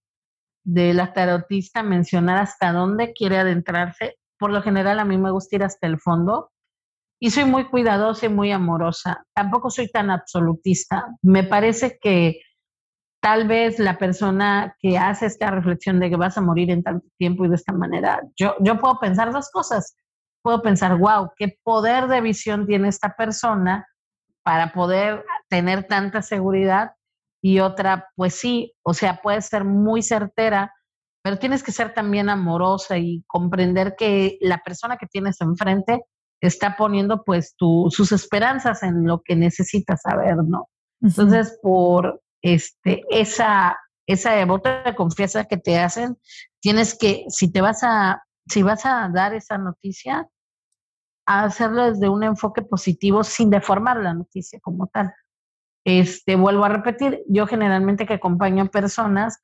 de 0.64 0.93
la 0.93 1.14
tarotista 1.14 1.84
mencionar 1.84 2.39
hasta 2.39 2.74
dónde 2.74 3.14
quiere 3.14 3.38
adentrarse. 3.38 4.18
Por 4.38 4.51
lo 4.51 4.62
general 4.62 4.99
a 4.99 5.05
mí 5.05 5.18
me 5.18 5.32
gusta 5.32 5.55
ir 5.55 5.64
hasta 5.64 5.88
el 5.88 5.99
fondo 5.99 6.51
y 7.20 7.32
soy 7.32 7.45
muy 7.45 7.70
cuidadosa 7.70 8.26
y 8.26 8.30
muy 8.30 8.51
amorosa. 8.51 9.26
Tampoco 9.34 9.70
soy 9.70 9.89
tan 9.89 10.10
absolutista. 10.10 11.05
Me 11.22 11.43
parece 11.43 11.97
que 12.01 12.41
tal 13.22 13.47
vez 13.47 13.80
la 13.80 13.97
persona 13.97 14.76
que 14.80 14.97
hace 14.97 15.26
esta 15.26 15.51
reflexión 15.51 15.99
de 15.99 16.10
que 16.10 16.16
vas 16.16 16.38
a 16.38 16.41
morir 16.41 16.70
en 16.70 16.84
tanto 16.84 17.08
tiempo 17.18 17.45
y 17.45 17.49
de 17.49 17.55
esta 17.55 17.74
manera, 17.74 18.22
yo, 18.36 18.55
yo 18.60 18.80
puedo 18.80 18.99
pensar 18.99 19.32
dos 19.32 19.49
cosas. 19.51 19.95
Puedo 20.41 20.61
pensar, 20.61 20.97
wow, 20.97 21.31
qué 21.35 21.57
poder 21.63 22.07
de 22.07 22.21
visión 22.21 22.65
tiene 22.65 22.88
esta 22.88 23.15
persona 23.15 23.88
para 24.43 24.71
poder 24.71 25.25
tener 25.49 25.85
tanta 25.85 26.21
seguridad. 26.21 26.91
Y 27.41 27.59
otra, 27.59 28.09
pues 28.15 28.35
sí, 28.35 28.73
o 28.83 28.93
sea, 28.93 29.21
puede 29.21 29.41
ser 29.41 29.63
muy 29.63 30.01
certera, 30.01 30.73
pero 31.21 31.38
tienes 31.38 31.63
que 31.63 31.71
ser 31.71 31.93
también 31.93 32.29
amorosa 32.29 32.97
y 32.97 33.23
comprender 33.27 33.95
que 33.97 34.38
la 34.41 34.59
persona 34.59 34.97
que 34.97 35.07
tienes 35.07 35.41
enfrente 35.41 36.01
está 36.41 36.75
poniendo 36.77 37.23
pues 37.23 37.55
tu, 37.57 37.89
sus 37.91 38.11
esperanzas 38.11 38.83
en 38.83 39.05
lo 39.05 39.21
que 39.21 39.35
necesitas 39.35 40.01
saber, 40.01 40.38
¿no? 40.38 40.69
Entonces, 41.01 41.59
por 41.61 42.21
este, 42.41 43.03
esa, 43.09 43.77
esa 44.07 44.45
voto 44.45 44.69
de 44.83 44.95
confianza 44.95 45.45
que 45.45 45.57
te 45.57 45.77
hacen, 45.79 46.17
tienes 46.59 46.97
que, 46.97 47.25
si 47.29 47.51
te 47.51 47.61
vas 47.61 47.83
a, 47.83 48.23
si 48.49 48.63
vas 48.63 48.85
a 48.85 49.09
dar 49.13 49.33
esa 49.33 49.57
noticia, 49.57 50.27
hacerlo 51.25 51.91
desde 51.91 52.09
un 52.09 52.23
enfoque 52.23 52.61
positivo 52.61 53.23
sin 53.23 53.49
deformar 53.49 53.97
la 53.97 54.13
noticia 54.13 54.59
como 54.61 54.87
tal. 54.87 55.13
Este, 55.85 56.35
vuelvo 56.35 56.65
a 56.65 56.69
repetir, 56.69 57.23
yo 57.27 57.47
generalmente 57.47 58.05
que 58.05 58.15
acompaño 58.15 58.63
a 58.63 58.67
personas, 58.67 59.41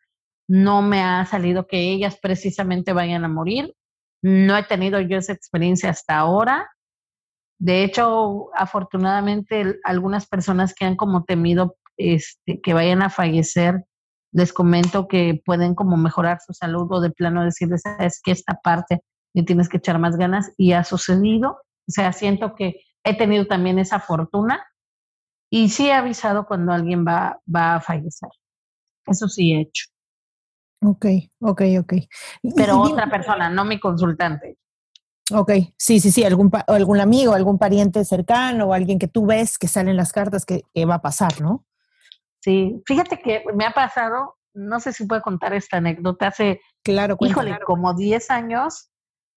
no 0.47 0.81
me 0.81 1.01
ha 1.01 1.25
salido 1.25 1.67
que 1.67 1.91
ellas 1.91 2.17
precisamente 2.21 2.93
vayan 2.93 3.23
a 3.23 3.29
morir. 3.29 3.73
No 4.21 4.57
he 4.57 4.63
tenido 4.63 4.99
yo 4.99 5.17
esa 5.17 5.33
experiencia 5.33 5.89
hasta 5.89 6.17
ahora. 6.17 6.69
De 7.59 7.83
hecho, 7.83 8.49
afortunadamente, 8.55 9.79
algunas 9.83 10.27
personas 10.27 10.73
que 10.73 10.85
han 10.85 10.95
como 10.95 11.23
temido 11.23 11.77
este, 11.97 12.59
que 12.61 12.73
vayan 12.73 13.01
a 13.01 13.09
fallecer, 13.09 13.85
les 14.33 14.51
comento 14.51 15.07
que 15.07 15.41
pueden 15.45 15.75
como 15.75 15.95
mejorar 15.95 16.39
su 16.45 16.53
salud 16.53 16.91
o 16.91 16.99
de 16.99 17.11
plano 17.11 17.43
decirles, 17.43 17.83
es 17.99 18.21
que 18.21 18.31
esta 18.31 18.59
parte 18.61 19.01
le 19.33 19.43
tienes 19.43 19.69
que 19.69 19.77
echar 19.77 19.99
más 19.99 20.17
ganas 20.17 20.51
y 20.57 20.73
ha 20.73 20.83
sucedido. 20.83 21.61
O 21.87 21.91
sea, 21.91 22.11
siento 22.13 22.55
que 22.55 22.81
he 23.03 23.17
tenido 23.17 23.45
también 23.47 23.79
esa 23.79 23.99
fortuna 23.99 24.65
y 25.49 25.69
sí 25.69 25.87
he 25.87 25.93
avisado 25.93 26.45
cuando 26.45 26.71
alguien 26.71 27.05
va, 27.05 27.39
va 27.53 27.75
a 27.75 27.81
fallecer. 27.81 28.29
Eso 29.05 29.27
sí 29.27 29.53
he 29.53 29.61
hecho. 29.61 29.85
Ok, 30.81 31.05
ok, 31.39 31.61
ok. 31.79 31.93
Pero 32.55 32.81
otra 32.81 33.09
persona, 33.09 33.49
no 33.49 33.63
mi 33.63 33.79
consultante. 33.79 34.57
Ok, 35.31 35.51
sí, 35.77 35.99
sí, 35.99 36.11
sí, 36.11 36.23
algún, 36.25 36.51
algún 36.67 36.99
amigo, 36.99 37.33
algún 37.33 37.57
pariente 37.57 38.03
cercano 38.03 38.65
o 38.65 38.73
alguien 38.73 38.99
que 38.99 39.07
tú 39.07 39.25
ves 39.25 39.57
que 39.57 39.67
salen 39.67 39.95
las 39.95 40.11
cartas 40.11 40.45
que, 40.45 40.63
va 40.85 40.95
a 40.95 41.01
pasar, 41.01 41.39
¿no? 41.41 41.65
Sí, 42.43 42.81
fíjate 42.85 43.21
que 43.21 43.45
me 43.55 43.65
ha 43.65 43.71
pasado, 43.71 44.35
no 44.53 44.81
sé 44.81 44.91
si 44.91 45.05
puedo 45.05 45.21
contar 45.21 45.53
esta 45.53 45.77
anécdota, 45.77 46.27
hace, 46.27 46.59
claro, 46.83 47.15
híjole, 47.21 47.57
como 47.65 47.93
10 47.93 48.29
años, 48.31 48.91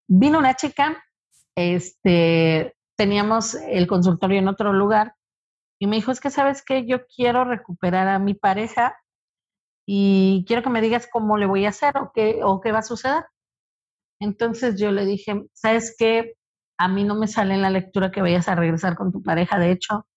vino 0.09 0.41
una 0.41 0.55
chica, 0.55 1.05
este, 1.57 2.75
teníamos 2.97 3.55
el 3.55 3.87
consultorio 3.87 4.41
en 4.41 4.49
otro 4.49 4.73
lugar 4.73 5.15
y 5.81 5.87
me 5.87 5.95
dijo, 5.95 6.11
es 6.11 6.19
que 6.19 6.31
sabes 6.31 6.65
que 6.65 6.85
yo 6.85 7.07
quiero 7.07 7.45
recuperar 7.45 8.09
a 8.09 8.19
mi 8.19 8.35
pareja 8.35 8.97
y 9.87 10.45
quiero 10.49 10.65
que 10.65 10.71
me 10.71 10.81
digas 10.81 11.09
cómo 11.09 11.37
le 11.37 11.47
voy 11.47 11.65
a 11.65 11.69
hacer 11.69 11.97
o 11.99 12.11
qué, 12.13 12.41
o 12.43 12.61
qué 12.61 12.73
va 12.73 12.81
a 12.81 12.83
suceder. 12.83 13.25
Entonces 14.21 14.81
yo 14.81 14.91
le 14.91 15.05
dije, 15.05 15.45
¿sabes 15.53 15.95
qué? 15.97 16.35
A 16.77 16.89
mí 16.89 17.05
no 17.05 17.15
me 17.15 17.29
sale 17.29 17.55
en 17.55 17.63
la 17.63 17.71
lectura 17.71 18.11
que 18.11 18.21
vayas 18.21 18.49
a 18.49 18.57
regresar 18.57 18.97
con 18.97 19.13
tu 19.13 19.23
pareja. 19.23 19.61
De 19.61 19.71
hecho, 19.71 20.09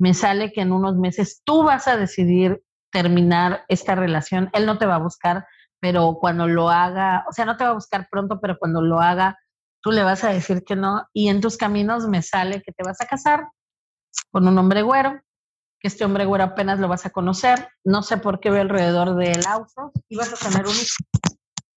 me 0.00 0.14
sale 0.14 0.52
que 0.52 0.62
en 0.62 0.72
unos 0.72 0.96
meses 0.96 1.42
tú 1.44 1.62
vas 1.62 1.86
a 1.86 1.96
decidir 1.96 2.62
terminar 2.90 3.64
esta 3.68 3.94
relación. 3.94 4.50
Él 4.52 4.66
no 4.66 4.78
te 4.78 4.86
va 4.86 4.96
a 4.96 5.00
buscar, 5.00 5.46
pero 5.78 6.16
cuando 6.20 6.48
lo 6.48 6.70
haga, 6.70 7.24
o 7.28 7.32
sea, 7.32 7.44
no 7.44 7.56
te 7.56 7.64
va 7.64 7.70
a 7.70 7.74
buscar 7.74 8.08
pronto, 8.10 8.40
pero 8.40 8.58
cuando 8.58 8.82
lo 8.82 9.00
haga, 9.00 9.38
tú 9.82 9.92
le 9.92 10.02
vas 10.02 10.24
a 10.24 10.30
decir 10.30 10.64
que 10.64 10.74
no. 10.74 11.06
Y 11.12 11.28
en 11.28 11.40
tus 11.40 11.56
caminos 11.56 12.08
me 12.08 12.22
sale 12.22 12.62
que 12.62 12.72
te 12.72 12.82
vas 12.82 13.00
a 13.00 13.06
casar 13.06 13.48
con 14.32 14.48
un 14.48 14.58
hombre 14.58 14.82
güero, 14.82 15.20
que 15.78 15.88
este 15.88 16.04
hombre 16.04 16.24
güero 16.24 16.44
apenas 16.44 16.80
lo 16.80 16.88
vas 16.88 17.06
a 17.06 17.10
conocer. 17.10 17.68
No 17.84 18.02
sé 18.02 18.16
por 18.16 18.40
qué 18.40 18.50
veo 18.50 18.62
alrededor 18.62 19.14
del 19.14 19.46
auto 19.46 19.92
y 20.08 20.16
vas 20.16 20.32
a 20.32 20.48
tener 20.48 20.66
un 20.66 20.74
hijo 20.74 20.96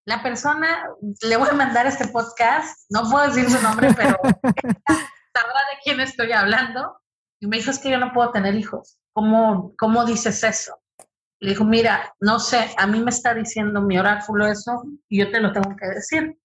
la 0.05 0.21
persona, 0.21 0.89
le 1.21 1.38
voy 1.38 1.49
a 1.49 1.53
mandar 1.53 1.88
este 1.88 2.07
podcast, 2.07 2.86
no 2.89 3.09
puedo 3.09 3.28
decir 3.28 3.49
su 3.49 3.61
nombre, 3.61 3.93
pero 3.95 4.17
sabrá 4.43 5.61
de 5.71 5.80
quién 5.84 5.99
estoy 6.01 6.32
hablando. 6.34 6.99
Y 7.44 7.48
me 7.48 7.58
dijo, 7.58 7.72
es 7.72 7.80
que 7.80 7.91
yo 7.91 7.98
no 7.98 8.14
puedo 8.14 8.32
tener 8.32 8.56
hijos. 8.56 9.00
¿Cómo, 9.12 9.76
cómo 9.78 10.06
dices 10.06 10.41
eso? 10.46 10.82
Le 11.41 11.50
dijo, 11.50 11.66
mira, 11.66 12.16
no 12.22 12.39
sé, 12.39 12.74
a 12.78 12.88
mí 12.88 13.02
me 13.02 13.10
está 13.10 13.34
diciendo 13.34 13.82
mi 13.82 14.00
oráculo 14.00 14.48
eso 14.48 14.82
y 15.10 15.20
yo 15.20 15.30
te 15.30 15.41
lo 15.41 15.52
tengo 15.52 15.76
que 15.76 15.88
decir. 15.88 16.39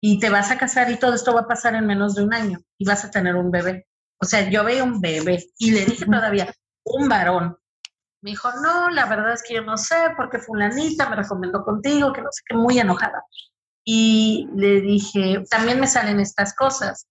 Y 0.00 0.20
te 0.20 0.30
vas 0.30 0.52
a 0.52 0.56
casar 0.56 0.88
y 0.88 1.00
todo 1.00 1.14
esto 1.14 1.34
va 1.34 1.40
a 1.40 1.48
pasar 1.48 1.74
en 1.74 1.84
menos 1.84 2.14
de 2.14 2.22
un 2.22 2.32
año 2.32 2.60
y 2.78 2.86
vas 2.86 3.04
a 3.04 3.10
tener 3.10 3.34
un 3.34 3.50
bebé. 3.50 3.88
O 4.22 4.24
sea, 4.24 4.48
yo 4.48 4.62
veo 4.62 4.84
un 4.84 5.00
bebé 5.00 5.46
y 5.58 5.72
le 5.72 5.84
dije 5.84 6.06
todavía, 6.06 6.54
un 6.84 7.08
varón. 7.08 7.58
Me 8.22 8.30
dijo, 8.30 8.50
no, 8.62 8.88
la 8.88 9.06
verdad 9.06 9.32
es 9.32 9.42
que 9.42 9.54
yo 9.54 9.62
no 9.62 9.76
sé, 9.76 9.96
porque 10.16 10.38
fulanita 10.38 11.10
me 11.10 11.16
recomendó 11.16 11.64
contigo, 11.64 12.12
que 12.12 12.22
no 12.22 12.28
sé 12.30 12.42
qué, 12.46 12.54
muy 12.54 12.78
enojada. 12.78 13.24
Y 13.84 14.48
le 14.54 14.80
dije, 14.80 15.42
también 15.50 15.80
me 15.80 15.88
salen 15.88 16.20
estas 16.20 16.54
cosas. 16.54 17.08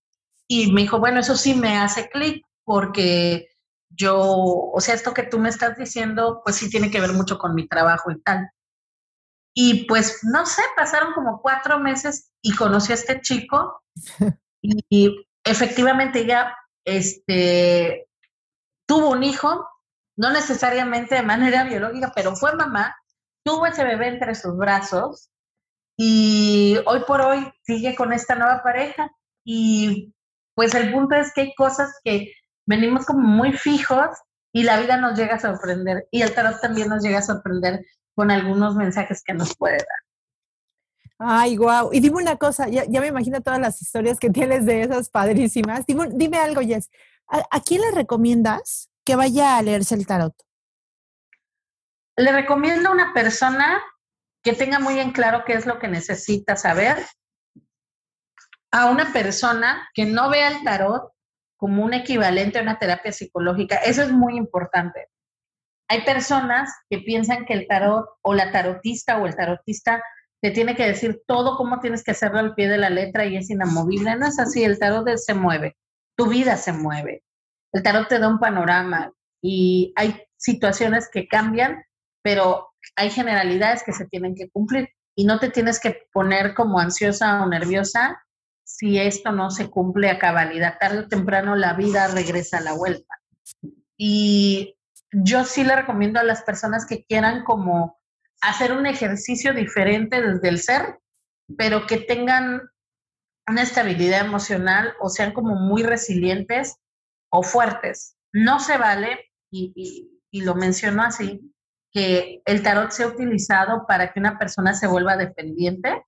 Y 0.47 0.71
me 0.71 0.83
dijo, 0.83 0.99
bueno, 0.99 1.19
eso 1.19 1.35
sí 1.35 1.53
me 1.53 1.77
hace 1.77 2.07
clic, 2.07 2.45
porque 2.69 3.49
yo, 3.89 4.15
o 4.19 4.79
sea, 4.79 4.93
esto 4.93 5.11
que 5.11 5.23
tú 5.23 5.39
me 5.39 5.49
estás 5.49 5.75
diciendo, 5.75 6.43
pues 6.45 6.57
sí 6.57 6.69
tiene 6.69 6.91
que 6.91 7.01
ver 7.01 7.13
mucho 7.13 7.39
con 7.39 7.55
mi 7.55 7.67
trabajo 7.67 8.11
y 8.11 8.21
tal. 8.21 8.51
Y 9.55 9.85
pues, 9.87 10.19
no 10.21 10.45
sé, 10.45 10.61
pasaron 10.77 11.13
como 11.13 11.41
cuatro 11.41 11.79
meses 11.79 12.29
y 12.43 12.55
conocí 12.55 12.91
a 12.91 12.95
este 12.95 13.21
chico 13.21 13.81
y, 14.61 14.85
y 14.87 15.27
efectivamente 15.43 16.27
ya 16.27 16.55
este, 16.85 18.07
tuvo 18.87 19.09
un 19.09 19.23
hijo 19.23 19.67
no 20.15 20.31
necesariamente 20.31 21.15
de 21.15 21.23
manera 21.23 21.63
biológica, 21.63 22.11
pero 22.13 22.35
fue 22.35 22.55
mamá, 22.55 22.95
tuvo 23.43 23.65
ese 23.65 23.83
bebé 23.83 24.09
entre 24.09 24.35
sus 24.35 24.55
brazos 24.55 25.31
y 25.97 26.77
hoy 26.85 26.99
por 27.07 27.21
hoy 27.21 27.51
sigue 27.63 27.95
con 27.95 28.13
esta 28.13 28.35
nueva 28.35 28.61
pareja. 28.61 29.09
Y 29.43 30.13
pues 30.53 30.75
el 30.75 30.91
punto 30.91 31.15
es 31.15 31.33
que 31.33 31.41
hay 31.41 31.55
cosas 31.55 31.99
que 32.03 32.31
venimos 32.69 33.05
como 33.05 33.27
muy 33.27 33.51
fijos 33.51 34.09
y 34.53 34.61
la 34.63 34.79
vida 34.79 34.97
nos 34.97 35.17
llega 35.17 35.35
a 35.35 35.39
sorprender 35.39 36.07
y 36.11 36.21
el 36.21 36.33
tarot 36.33 36.61
también 36.61 36.87
nos 36.87 37.03
llega 37.03 37.17
a 37.17 37.23
sorprender 37.23 37.83
con 38.13 38.29
algunos 38.29 38.75
mensajes 38.75 39.23
que 39.23 39.33
nos 39.33 39.55
puede 39.57 39.77
dar. 39.77 39.87
Ay, 41.17 41.57
guau. 41.57 41.89
Y 41.91 41.99
dime 41.99 42.17
una 42.17 42.37
cosa, 42.37 42.69
ya, 42.69 42.85
me 42.87 43.07
imagino 43.07 43.41
todas 43.41 43.59
las 43.59 43.81
historias 43.81 44.19
que 44.19 44.29
tienes 44.29 44.65
de 44.65 44.83
esas 44.83 45.09
padrísimas. 45.09 45.85
Dime, 45.85 46.09
dime 46.11 46.37
algo, 46.37 46.61
Jess. 46.61 46.89
¿A, 47.27 47.43
¿A, 47.49 47.59
quién 47.59 47.81
le 47.81 47.91
recomiendas 47.91 48.89
que 49.03 49.15
vaya 49.15 49.57
a 49.57 49.61
leerse 49.63 49.95
el 49.95 50.05
tarot? 50.05 50.35
Le 52.17 52.31
recomiendo 52.31 52.89
a 52.89 52.91
una 52.91 53.13
persona 53.13 53.81
que 54.43 54.53
tenga 54.53 54.79
muy 54.79 54.99
en 54.99 55.11
claro 55.11 55.43
qué 55.45 55.53
es 55.53 55.65
lo 55.65 55.79
que 55.79 55.87
necesita 55.87 56.55
saber, 56.55 57.03
a 58.71 58.85
una 58.91 59.11
persona 59.11 59.89
que 59.93 60.05
no 60.05 60.29
vea 60.29 60.49
el 60.49 60.63
tarot 60.63 61.11
como 61.59 61.83
un 61.83 61.93
equivalente 61.93 62.57
a 62.57 62.61
una 62.61 62.79
terapia 62.79 63.11
psicológica. 63.11 63.75
Eso 63.75 64.01
es 64.01 64.11
muy 64.11 64.37
importante. 64.37 65.09
Hay 65.89 66.05
personas 66.05 66.73
que 66.89 66.99
piensan 66.99 67.45
que 67.45 67.53
el 67.53 67.67
tarot 67.67 68.07
o 68.21 68.33
la 68.33 68.51
tarotista 68.51 69.17
o 69.17 69.27
el 69.27 69.35
tarotista 69.35 70.01
te 70.41 70.51
tiene 70.51 70.73
que 70.73 70.87
decir 70.87 71.21
todo 71.27 71.57
cómo 71.57 71.81
tienes 71.81 72.01
que 72.01 72.11
hacerlo 72.11 72.39
al 72.39 72.55
pie 72.55 72.69
de 72.69 72.77
la 72.77 72.89
letra 72.89 73.25
y 73.25 73.35
es 73.35 73.49
inamovible. 73.49 74.15
No 74.15 74.25
es 74.27 74.39
así, 74.39 74.63
el 74.63 74.79
tarot 74.79 75.05
se 75.17 75.33
mueve, 75.33 75.75
tu 76.15 76.27
vida 76.27 76.55
se 76.55 76.71
mueve. 76.71 77.23
El 77.73 77.83
tarot 77.83 78.07
te 78.07 78.19
da 78.19 78.29
un 78.29 78.39
panorama 78.39 79.11
y 79.41 79.91
hay 79.97 80.15
situaciones 80.37 81.09
que 81.11 81.27
cambian, 81.27 81.83
pero 82.23 82.69
hay 82.95 83.09
generalidades 83.09 83.83
que 83.83 83.91
se 83.91 84.05
tienen 84.05 84.33
que 84.33 84.49
cumplir 84.49 84.87
y 85.13 85.25
no 85.25 85.39
te 85.39 85.49
tienes 85.49 85.81
que 85.81 86.07
poner 86.13 86.53
como 86.53 86.79
ansiosa 86.79 87.43
o 87.43 87.49
nerviosa 87.49 88.23
si 88.69 88.99
esto 88.99 89.31
no 89.31 89.49
se 89.51 89.69
cumple 89.69 90.09
a 90.09 90.19
cabalidad. 90.19 90.77
Tarde 90.79 90.99
o 90.99 91.07
temprano 91.07 91.55
la 91.55 91.73
vida 91.73 92.07
regresa 92.07 92.59
a 92.59 92.61
la 92.61 92.73
vuelta. 92.73 93.15
y 93.97 94.75
yo 95.11 95.43
sí 95.43 95.63
le 95.63 95.75
recomiendo 95.75 96.19
a 96.19 96.23
las 96.23 96.43
personas 96.43 96.85
que 96.85 97.03
quieran 97.03 97.43
como 97.43 97.99
hacer 98.41 98.73
un 98.73 98.85
ejercicio 98.85 99.53
diferente 99.53 100.21
desde 100.21 100.49
el 100.49 100.59
ser, 100.59 100.99
pero 101.57 101.87
que 101.87 101.97
tengan 101.97 102.61
una 103.47 103.63
estabilidad 103.63 104.25
emocional 104.25 104.93
o 104.99 105.09
sean 105.09 105.33
como 105.33 105.55
muy 105.55 105.83
resilientes 105.83 106.77
o 107.31 107.41
fuertes. 107.41 108.15
No 108.31 108.59
se 108.59 108.77
vale, 108.77 109.31
y, 109.51 110.11
lo 110.31 110.53
menciono 110.53 111.03
así, 111.03 111.51
que 111.91 112.43
el 112.45 112.61
tarot 112.61 112.91
sea 112.91 113.07
utilizado 113.07 113.85
para 113.87 114.13
que 114.13 114.19
una 114.19 114.37
persona 114.37 114.75
se 114.75 114.85
vuelva 114.85 115.17
dependiente. 115.17 116.03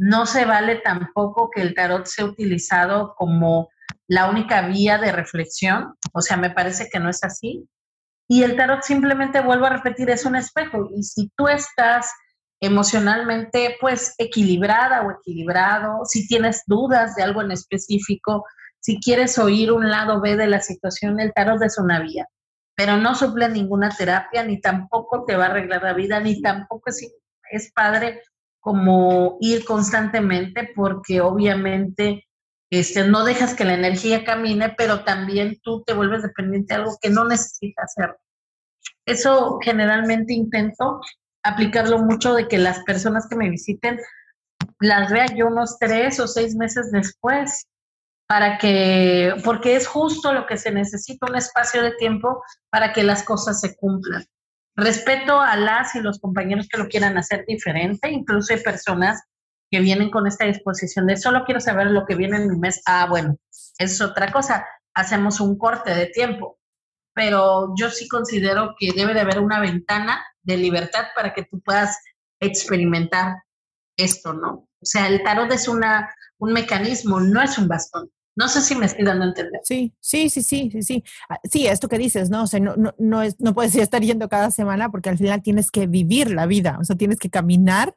No 0.00 0.24
se 0.24 0.46
vale 0.46 0.76
tampoco 0.76 1.50
que 1.54 1.60
el 1.60 1.74
tarot 1.74 2.06
sea 2.06 2.24
utilizado 2.24 3.14
como 3.18 3.68
la 4.08 4.30
única 4.30 4.66
vía 4.66 4.96
de 4.96 5.12
reflexión. 5.12 5.94
O 6.14 6.22
sea, 6.22 6.38
me 6.38 6.48
parece 6.48 6.88
que 6.90 6.98
no 6.98 7.10
es 7.10 7.22
así. 7.22 7.68
Y 8.26 8.42
el 8.42 8.56
tarot 8.56 8.82
simplemente, 8.82 9.42
vuelvo 9.42 9.66
a 9.66 9.76
repetir, 9.76 10.08
es 10.08 10.24
un 10.24 10.36
espejo. 10.36 10.88
Y 10.96 11.02
si 11.02 11.30
tú 11.36 11.48
estás 11.48 12.10
emocionalmente 12.62 13.76
pues 13.78 14.14
equilibrada 14.16 15.02
o 15.02 15.10
equilibrado, 15.10 16.06
si 16.06 16.26
tienes 16.26 16.62
dudas 16.66 17.14
de 17.14 17.22
algo 17.22 17.42
en 17.42 17.50
específico, 17.50 18.46
si 18.78 19.00
quieres 19.00 19.38
oír 19.38 19.70
un 19.70 19.90
lado 19.90 20.22
B 20.22 20.34
de 20.34 20.46
la 20.46 20.62
situación, 20.62 21.20
el 21.20 21.34
tarot 21.34 21.62
es 21.62 21.76
una 21.76 22.00
vía, 22.00 22.26
pero 22.74 22.96
no 22.96 23.14
suple 23.14 23.50
ninguna 23.50 23.90
terapia, 23.90 24.44
ni 24.44 24.62
tampoco 24.62 25.26
te 25.26 25.36
va 25.36 25.44
a 25.44 25.48
arreglar 25.48 25.82
la 25.82 25.92
vida, 25.92 26.20
ni 26.20 26.40
tampoco 26.40 26.84
es, 26.86 27.06
es 27.50 27.70
padre 27.72 28.22
como 28.60 29.38
ir 29.40 29.64
constantemente, 29.64 30.70
porque 30.74 31.20
obviamente 31.20 32.26
este, 32.70 33.08
no 33.08 33.24
dejas 33.24 33.54
que 33.54 33.64
la 33.64 33.74
energía 33.74 34.24
camine, 34.24 34.74
pero 34.76 35.02
también 35.02 35.58
tú 35.62 35.82
te 35.82 35.92
vuelves 35.92 36.22
dependiente 36.22 36.74
de 36.74 36.80
algo 36.80 36.98
que 37.00 37.10
no 37.10 37.24
necesitas 37.24 37.96
hacer. 37.96 38.16
Eso 39.04 39.58
generalmente 39.60 40.34
intento 40.34 41.00
aplicarlo 41.42 41.98
mucho 41.98 42.34
de 42.34 42.46
que 42.46 42.58
las 42.58 42.80
personas 42.84 43.26
que 43.28 43.36
me 43.36 43.50
visiten 43.50 43.98
las 44.78 45.10
vea 45.10 45.26
yo 45.34 45.48
unos 45.48 45.78
tres 45.78 46.20
o 46.20 46.28
seis 46.28 46.54
meses 46.54 46.92
después, 46.92 47.66
para 48.28 48.58
que, 48.58 49.34
porque 49.44 49.74
es 49.74 49.88
justo 49.88 50.32
lo 50.32 50.46
que 50.46 50.56
se 50.56 50.70
necesita, 50.70 51.26
un 51.28 51.36
espacio 51.36 51.82
de 51.82 51.96
tiempo 51.96 52.44
para 52.70 52.92
que 52.92 53.02
las 53.02 53.24
cosas 53.24 53.60
se 53.60 53.74
cumplan. 53.74 54.24
Respeto 54.76 55.40
a 55.40 55.56
las 55.56 55.94
y 55.94 56.00
los 56.00 56.20
compañeros 56.20 56.68
que 56.68 56.78
lo 56.78 56.88
quieran 56.88 57.18
hacer 57.18 57.44
diferente, 57.46 58.10
incluso 58.10 58.54
hay 58.54 58.60
personas 58.60 59.22
que 59.70 59.80
vienen 59.80 60.10
con 60.10 60.26
esta 60.26 60.46
disposición 60.46 61.06
de 61.06 61.16
solo 61.16 61.44
quiero 61.44 61.60
saber 61.60 61.88
lo 61.88 62.04
que 62.04 62.16
viene 62.16 62.38
en 62.38 62.48
mi 62.48 62.58
mes. 62.58 62.82
Ah, 62.86 63.06
bueno, 63.08 63.36
es 63.78 64.00
otra 64.00 64.32
cosa. 64.32 64.66
Hacemos 64.94 65.40
un 65.40 65.56
corte 65.56 65.94
de 65.94 66.06
tiempo, 66.06 66.58
pero 67.14 67.72
yo 67.78 67.90
sí 67.90 68.08
considero 68.08 68.74
que 68.78 68.92
debe 68.94 69.14
de 69.14 69.20
haber 69.20 69.38
una 69.38 69.60
ventana 69.60 70.24
de 70.42 70.56
libertad 70.56 71.06
para 71.14 71.32
que 71.32 71.44
tú 71.44 71.60
puedas 71.60 71.96
experimentar 72.40 73.36
esto, 73.96 74.32
¿no? 74.32 74.68
O 74.80 74.86
sea, 74.86 75.06
el 75.08 75.22
tarot 75.22 75.52
es 75.52 75.68
una, 75.68 76.12
un 76.38 76.52
mecanismo, 76.52 77.20
no 77.20 77.42
es 77.42 77.58
un 77.58 77.68
bastón. 77.68 78.10
No 78.40 78.48
sé 78.48 78.62
si 78.62 78.74
me 78.74 78.86
estoy 78.86 79.04
dando 79.04 79.26
a 79.26 79.28
entender. 79.28 79.60
Sí, 79.64 79.92
sí, 80.00 80.30
sí, 80.30 80.42
sí, 80.42 80.70
sí, 80.72 80.82
sí. 80.82 81.04
Ah, 81.28 81.38
sí, 81.44 81.66
esto 81.66 81.88
que 81.88 81.98
dices, 81.98 82.30
¿no? 82.30 82.44
O 82.44 82.46
sea, 82.46 82.58
no, 82.58 82.74
no, 82.74 82.94
no, 82.96 83.20
es, 83.20 83.38
no 83.38 83.52
puedes 83.52 83.74
estar 83.76 84.00
yendo 84.00 84.30
cada 84.30 84.50
semana 84.50 84.90
porque 84.90 85.10
al 85.10 85.18
final 85.18 85.42
tienes 85.42 85.70
que 85.70 85.86
vivir 85.86 86.30
la 86.30 86.46
vida, 86.46 86.78
o 86.80 86.84
sea, 86.84 86.96
tienes 86.96 87.18
que 87.18 87.28
caminar 87.28 87.94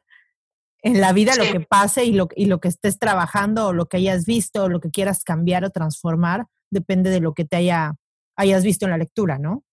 en 0.82 1.00
la 1.00 1.14
vida 1.14 1.34
lo 1.34 1.50
que 1.50 1.60
pase 1.60 2.04
y 2.04 2.12
lo, 2.12 2.28
y 2.36 2.44
lo 2.44 2.60
que 2.60 2.68
estés 2.68 2.98
trabajando 2.98 3.68
o 3.68 3.72
lo 3.72 3.86
que 3.86 3.96
hayas 3.96 4.26
visto 4.26 4.64
o 4.64 4.68
lo 4.68 4.80
que 4.80 4.90
quieras 4.90 5.24
cambiar 5.24 5.64
o 5.64 5.70
transformar, 5.70 6.44
depende 6.70 7.08
de 7.08 7.20
lo 7.20 7.32
que 7.32 7.46
te 7.46 7.56
haya, 7.56 7.94
hayas 8.36 8.64
visto 8.64 8.84
en 8.84 8.90
la 8.90 8.98
lectura, 8.98 9.38
¿no? 9.38 9.64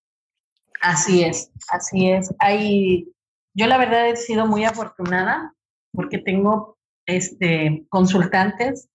Así 0.82 1.22
es, 1.22 1.51
así 1.67 2.09
es. 2.09 2.34
Hay, 2.39 3.11
yo 3.53 3.67
la 3.67 3.78
verdad 3.78 4.07
he 4.07 4.15
sido 4.15 4.47
muy 4.47 4.63
afortunada 4.63 5.53
porque 5.91 6.17
tengo 6.17 6.78
este, 7.05 7.86
consultantes 7.89 8.88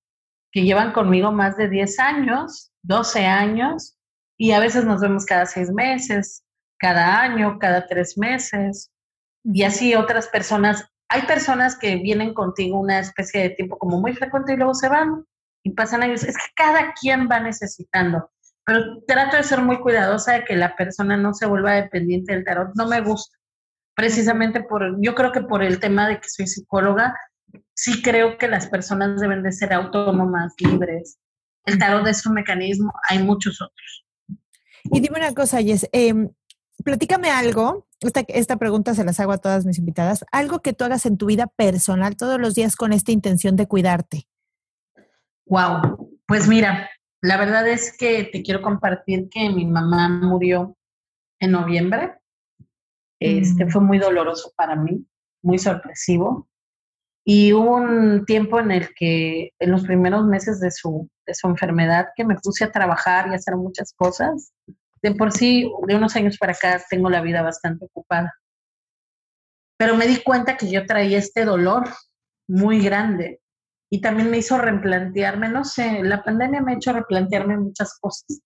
que 0.56 0.62
llevan 0.62 0.92
conmigo 0.92 1.32
más 1.32 1.58
de 1.58 1.68
10 1.68 1.98
años, 2.00 2.72
12 2.80 3.26
años, 3.26 3.98
y 4.38 4.52
a 4.52 4.58
veces 4.58 4.86
nos 4.86 5.02
vemos 5.02 5.26
cada 5.26 5.44
seis 5.44 5.70
meses, 5.70 6.46
cada 6.78 7.20
año, 7.20 7.58
cada 7.58 7.86
tres 7.86 8.16
meses, 8.16 8.90
y 9.44 9.64
así 9.64 9.94
otras 9.94 10.28
personas. 10.28 10.88
Hay 11.10 11.26
personas 11.26 11.76
que 11.78 11.96
vienen 11.96 12.32
contigo 12.32 12.80
una 12.80 13.00
especie 13.00 13.42
de 13.42 13.50
tiempo 13.50 13.76
como 13.76 14.00
muy 14.00 14.14
frecuente 14.14 14.54
y 14.54 14.56
luego 14.56 14.72
se 14.72 14.88
van 14.88 15.26
y 15.62 15.72
pasan 15.72 16.02
años. 16.02 16.24
Es 16.24 16.38
que 16.38 16.50
cada 16.54 16.94
quien 16.94 17.28
va 17.30 17.38
necesitando 17.38 18.30
pero 18.64 19.02
trato 19.06 19.36
de 19.36 19.42
ser 19.42 19.60
muy 19.60 19.78
cuidadosa 19.78 20.32
de 20.32 20.44
que 20.44 20.56
la 20.56 20.74
persona 20.74 21.18
no 21.18 21.34
se 21.34 21.44
vuelva 21.44 21.74
dependiente 21.74 22.32
del 22.32 22.44
tarot. 22.44 22.70
No 22.74 22.88
me 22.88 23.02
gusta, 23.02 23.36
precisamente 23.94 24.62
por, 24.62 24.96
yo 25.02 25.14
creo 25.14 25.32
que 25.32 25.42
por 25.42 25.62
el 25.62 25.80
tema 25.80 26.08
de 26.08 26.18
que 26.18 26.28
soy 26.28 26.46
psicóloga, 26.46 27.14
sí 27.74 28.02
creo 28.02 28.38
que 28.38 28.48
las 28.48 28.68
personas 28.68 29.20
deben 29.20 29.42
de 29.42 29.52
ser 29.52 29.72
autónomas, 29.72 30.54
libres. 30.58 31.18
El 31.64 31.78
tarot 31.78 32.06
es 32.06 32.24
un 32.26 32.34
mecanismo, 32.34 32.92
hay 33.08 33.22
muchos 33.22 33.60
otros. 33.60 34.06
Y 34.84 35.00
dime 35.00 35.18
una 35.18 35.34
cosa, 35.34 35.60
Jess, 35.62 35.88
eh, 35.92 36.14
platícame 36.84 37.30
algo, 37.30 37.86
esta, 38.00 38.20
esta 38.28 38.56
pregunta 38.56 38.94
se 38.94 39.04
las 39.04 39.18
hago 39.20 39.32
a 39.32 39.38
todas 39.38 39.66
mis 39.66 39.78
invitadas, 39.78 40.24
algo 40.30 40.60
que 40.60 40.72
tú 40.72 40.84
hagas 40.84 41.06
en 41.06 41.16
tu 41.16 41.26
vida 41.26 41.46
personal 41.46 42.16
todos 42.16 42.40
los 42.40 42.54
días 42.54 42.76
con 42.76 42.92
esta 42.92 43.12
intención 43.12 43.56
de 43.56 43.66
cuidarte. 43.66 44.28
Wow, 45.46 46.20
pues 46.26 46.48
mira, 46.48 46.90
la 47.22 47.36
verdad 47.36 47.66
es 47.68 47.96
que 47.96 48.24
te 48.24 48.42
quiero 48.42 48.62
compartir 48.62 49.28
que 49.28 49.48
mi 49.50 49.66
mamá 49.66 50.08
murió 50.08 50.76
en 51.40 51.52
noviembre. 51.52 52.14
Este 53.18 53.64
mm. 53.64 53.70
fue 53.70 53.80
muy 53.80 53.98
doloroso 53.98 54.52
para 54.56 54.76
mí, 54.76 55.06
muy 55.42 55.58
sorpresivo. 55.58 56.48
Y 57.26 57.52
un 57.52 58.24
tiempo 58.24 58.60
en 58.60 58.70
el 58.70 58.94
que, 58.94 59.50
en 59.58 59.72
los 59.72 59.84
primeros 59.84 60.24
meses 60.26 60.60
de 60.60 60.70
su, 60.70 61.10
de 61.26 61.34
su 61.34 61.48
enfermedad, 61.48 62.08
que 62.14 62.24
me 62.24 62.36
puse 62.36 62.64
a 62.64 62.70
trabajar 62.70 63.26
y 63.28 63.32
a 63.32 63.36
hacer 63.36 63.56
muchas 63.56 63.92
cosas. 63.94 64.52
De 65.02 65.12
por 65.14 65.32
sí, 65.32 65.70
de 65.88 65.96
unos 65.96 66.14
años 66.14 66.38
para 66.38 66.52
acá, 66.52 66.80
tengo 66.88 67.10
la 67.10 67.22
vida 67.22 67.42
bastante 67.42 67.86
ocupada. 67.86 68.32
Pero 69.76 69.96
me 69.96 70.06
di 70.06 70.22
cuenta 70.22 70.56
que 70.56 70.70
yo 70.70 70.86
traía 70.86 71.18
este 71.18 71.44
dolor 71.44 71.88
muy 72.48 72.80
grande 72.80 73.40
y 73.90 74.00
también 74.00 74.30
me 74.30 74.38
hizo 74.38 74.56
replantearme, 74.56 75.48
no 75.48 75.64
sé, 75.64 76.02
la 76.02 76.22
pandemia 76.22 76.62
me 76.62 76.72
ha 76.72 76.76
hecho 76.76 76.92
replantearme 76.92 77.56
muchas 77.56 77.98
cosas 77.98 78.40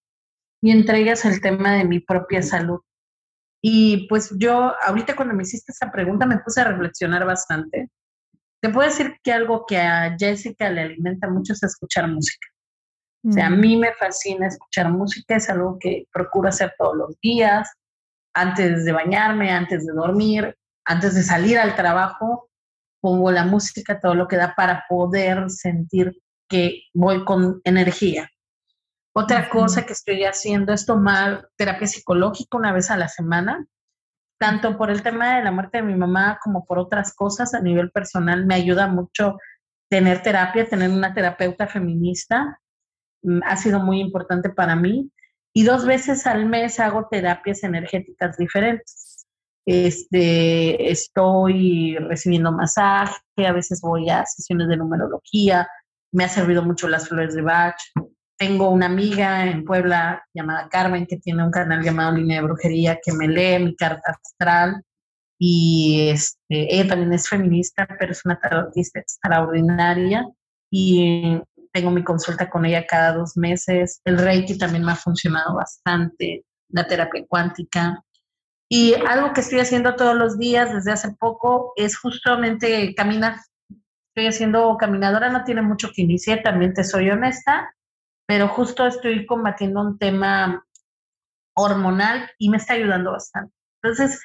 y 0.63 0.71
entre 0.71 0.99
ellas 0.99 1.25
el 1.25 1.41
tema 1.41 1.75
de 1.75 1.85
mi 1.85 2.01
propia 2.01 2.43
salud. 2.43 2.81
Y 3.63 4.09
pues 4.09 4.31
yo, 4.39 4.75
ahorita 4.83 5.17
cuando 5.17 5.35
me 5.35 5.43
hiciste 5.43 5.73
esa 5.73 5.91
pregunta, 5.91 6.27
me 6.27 6.39
puse 6.39 6.61
a 6.61 6.65
reflexionar 6.65 7.27
bastante. 7.27 7.89
Te 8.61 8.69
puedo 8.69 8.89
decir 8.89 9.17
que 9.23 9.33
algo 9.33 9.65
que 9.67 9.79
a 9.79 10.17
Jessica 10.19 10.71
le 10.71 10.83
alimenta 10.83 11.29
mucho 11.29 11.53
es 11.55 11.63
escuchar 11.63 12.09
música. 12.09 12.47
O 13.27 13.33
sea, 13.33 13.47
a 13.47 13.51
mí 13.51 13.77
me 13.77 13.93
fascina 13.93 14.47
escuchar 14.47 14.91
música, 14.91 15.37
es 15.37 15.51
algo 15.51 15.79
que 15.79 16.07
procuro 16.11 16.49
hacer 16.49 16.75
todos 16.79 16.97
los 16.97 17.21
días, 17.21 17.71
antes 18.35 18.85
de 18.85 18.93
bañarme, 18.93 19.51
antes 19.51 19.87
de 19.87 19.93
dormir, 19.93 20.57
antes 20.87 21.15
de 21.15 21.23
salir 21.23 21.59
al 21.59 21.77
trabajo 21.77 22.51
pongo 23.01 23.31
la 23.31 23.45
música, 23.45 23.99
todo 23.99 24.15
lo 24.15 24.29
que 24.29 24.37
da 24.37 24.55
para 24.55 24.85
poder 24.89 25.51
sentir 25.51 26.21
que 26.49 26.83
voy 26.95 27.25
con 27.25 27.61
energía. 27.65 28.31
Otra 29.13 29.49
cosa 29.49 29.85
que 29.87 29.93
estoy 29.93 30.25
haciendo 30.25 30.73
es 30.73 30.87
tomar 30.87 31.49
terapia 31.57 31.87
psicológica 31.87 32.57
una 32.57 32.73
vez 32.73 32.91
a 32.91 32.97
la 32.97 33.09
semana, 33.09 33.67
tanto 34.41 34.77
por 34.79 34.91
el 34.91 35.03
tema 35.03 35.37
de 35.37 35.45
la 35.45 35.53
muerte 35.53 35.79
de 35.79 35.85
mi 35.85 35.95
mamá 35.95 36.39
como 36.43 36.65
por 36.65 36.79
otras 36.79 37.15
cosas 37.15 37.55
a 37.55 37.61
nivel 37.61 37.91
personal. 37.91 38.47
Me 38.47 38.55
ayuda 38.55 38.89
mucho 38.89 39.37
tener 39.89 40.23
terapia, 40.23 40.69
tener 40.69 40.91
una 40.91 41.13
terapeuta 41.13 41.67
feminista. 41.67 42.59
Mm, 43.23 43.41
ha 43.45 43.57
sido 43.57 43.81
muy 43.81 44.01
importante 44.01 44.51
para 44.51 44.75
mí. 44.75 45.11
Y 45.53 45.65
dos 45.65 45.85
veces 45.85 46.27
al 46.27 46.47
mes 46.47 46.81
hago 46.81 47.07
terapias 47.11 47.63
energéticas 47.65 48.37
diferentes 48.37 49.11
este, 49.67 50.91
estoy 50.91 51.97
recibiendo 51.97 52.51
masaje, 52.51 53.21
a 53.47 53.53
veces 53.53 53.81
voy 53.81 54.11
a 54.11 54.25
sesiones 54.27 54.69
de 54.69 54.77
numerología, 54.77 55.69
me 56.13 56.25
ha 56.25 56.29
servido 56.29 56.65
mucho 56.65 56.89
las 56.89 57.09
flores 57.09 57.35
de 57.35 57.43
Bach. 57.43 57.77
Tengo 58.41 58.71
una 58.71 58.87
amiga 58.87 59.45
en 59.45 59.67
Puebla 59.67 60.27
llamada 60.33 60.71
Carmen 60.71 61.07
que 61.07 61.19
tiene 61.19 61.45
un 61.45 61.51
canal 61.51 61.83
llamado 61.83 62.17
Línea 62.17 62.41
de 62.41 62.47
Brujería 62.47 62.99
que 63.05 63.13
me 63.13 63.29
lee 63.29 63.63
mi 63.63 63.77
carta 63.77 64.13
astral 64.13 64.83
y 65.39 66.09
este, 66.09 66.75
ella 66.75 66.89
también 66.89 67.13
es 67.13 67.29
feminista, 67.29 67.87
pero 67.99 68.13
es 68.13 68.25
una 68.25 68.41
tarotista 68.41 68.99
extraordinaria 68.99 70.27
y 70.71 71.39
tengo 71.71 71.91
mi 71.91 72.03
consulta 72.03 72.49
con 72.49 72.65
ella 72.65 72.87
cada 72.87 73.13
dos 73.13 73.37
meses. 73.37 74.01
El 74.07 74.17
Reiki 74.17 74.57
también 74.57 74.87
me 74.87 74.93
ha 74.93 74.97
funcionado 74.97 75.57
bastante, 75.57 76.47
la 76.71 76.87
terapia 76.87 77.27
cuántica. 77.29 78.03
Y 78.71 78.95
algo 79.07 79.35
que 79.35 79.43
estoy 79.43 79.61
haciendo 79.61 79.97
todos 79.97 80.17
los 80.17 80.39
días 80.39 80.73
desde 80.73 80.93
hace 80.93 81.13
poco 81.13 81.75
es 81.77 81.99
justamente 81.99 82.95
caminar. 82.95 83.37
Estoy 84.15 84.29
haciendo 84.29 84.75
caminadora, 84.79 85.29
no 85.29 85.45
tiene 85.45 85.61
mucho 85.61 85.91
que 85.95 86.01
iniciar, 86.01 86.43
también 86.43 86.73
te 86.73 86.85
soy 86.85 87.11
honesta, 87.11 87.75
pero 88.31 88.47
justo 88.47 88.87
estoy 88.87 89.27
combatiendo 89.27 89.81
un 89.81 89.99
tema 89.99 90.65
hormonal 91.57 92.31
y 92.39 92.49
me 92.49 92.59
está 92.59 92.75
ayudando 92.75 93.11
bastante. 93.11 93.53
Entonces, 93.83 94.21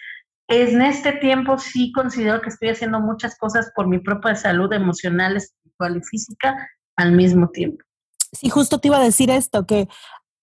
en 0.48 0.80
este 0.84 1.14
tiempo 1.14 1.58
sí 1.58 1.92
considero 1.92 2.40
que 2.40 2.50
estoy 2.50 2.70
haciendo 2.70 3.00
muchas 3.00 3.36
cosas 3.36 3.72
por 3.76 3.88
mi 3.88 3.98
propia 3.98 4.36
salud 4.36 4.72
emocional, 4.74 5.38
espiritual 5.38 5.98
y 5.98 6.04
física 6.04 6.56
al 6.96 7.14
mismo 7.14 7.50
tiempo. 7.50 7.84
Sí, 8.32 8.48
justo 8.48 8.78
te 8.78 8.90
iba 8.90 8.98
a 8.98 9.04
decir 9.04 9.32
esto, 9.32 9.66
que 9.66 9.88